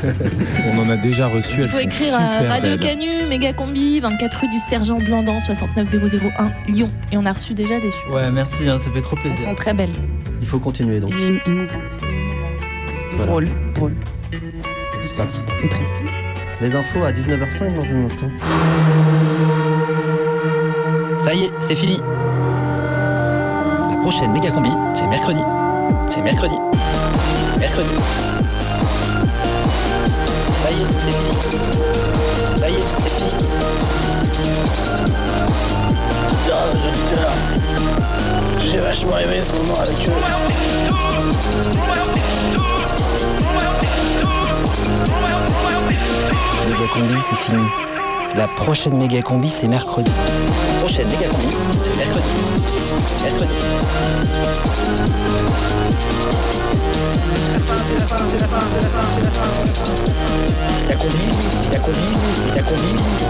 On 0.74 0.80
en 0.80 0.89
a 0.89 0.98
déjà 0.98 1.28
reçu. 1.28 1.58
Il 1.58 1.62
elles 1.62 1.70
faut 1.70 1.78
sont 1.78 1.84
écrire 1.84 2.16
à 2.16 2.50
Radio 2.50 2.72
belles. 2.76 2.80
Canu, 2.80 3.28
méga 3.30 3.54
combi, 3.54 4.00
24 4.00 4.39
rue 4.42 4.48
du 4.50 4.60
Sergent 4.60 4.98
Blandan, 4.98 5.39
69001 5.39 6.52
Lyon. 6.68 6.92
Et 7.12 7.18
on 7.18 7.26
a 7.26 7.32
reçu 7.32 7.54
déjà 7.54 7.80
des 7.80 7.92
super. 7.92 8.12
Ouais, 8.14 8.32
merci, 8.32 8.68
hein, 8.68 8.78
ça 8.80 8.89
fait 8.92 9.02
trop 9.02 9.16
Elles 9.18 9.30
plaisir. 9.32 9.48
sont 9.48 9.56
très 9.56 9.74
belles. 9.76 9.94
Il 10.42 10.48
faut 10.48 10.60
continuer 10.60 11.00
donc. 11.00 11.12
Et. 11.14 12.11
Voilà. 13.28 13.32
Drôle, 13.32 13.50
drôle. 13.76 13.96
Triste. 15.16 15.54
Et 15.64 15.70
triste. 15.70 15.94
Les 16.60 16.74
infos 16.76 17.04
à 17.04 17.12
19h05 17.12 17.76
dans 17.76 17.84
un 17.84 18.06
instant. 18.06 18.30
Ça 21.20 21.34
y 21.34 21.44
est, 21.44 21.52
c'est 21.60 21.76
fini. 21.76 22.02
La 23.90 23.98
prochaine 24.02 24.32
méga 24.32 24.50
combi, 24.52 24.72
c'est 24.96 25.06
mercredi. 25.06 25.42
C'est 26.08 26.22
mercredi. 26.22 26.56
Mercredi. 27.60 27.90
Ça 30.64 30.72
y 30.72 30.74
est, 30.74 30.88
c'est 31.00 31.12
fini. 31.12 31.34
Ça 32.60 32.70
y 32.70 32.74
est, 32.74 32.86
c'est 33.04 33.10
fini. 33.10 33.32
Putain, 36.28 36.62
les 36.74 36.82
auditeurs, 36.90 37.36
j'ai 38.60 38.80
vachement 38.80 39.18
aimé 39.20 39.42
ce 39.42 39.52
moment 39.58 39.80
avec 39.80 40.08
eux. 40.08 40.12
Méga 46.68 46.88
combi, 46.93 47.20
c'est 47.30 47.36
fini. 47.38 47.66
La 48.36 48.47
prochaine 48.47 48.97
méga 48.97 49.22
combi, 49.22 49.49
c'est 49.49 49.68
mercredi. 49.68 50.12
Prochaine 50.80 51.07
méga 51.07 51.28
combi, 51.30 51.55
c'est 51.82 51.97
mercredi. 51.97 52.28
Mercredi. 53.24 53.53
La 60.89 60.95
combi, 60.95 61.26
la 61.72 61.80
combi, 61.80 61.97
la 62.55 62.62
combi. 62.62 62.62
La 62.62 62.64
combi. 62.64 63.22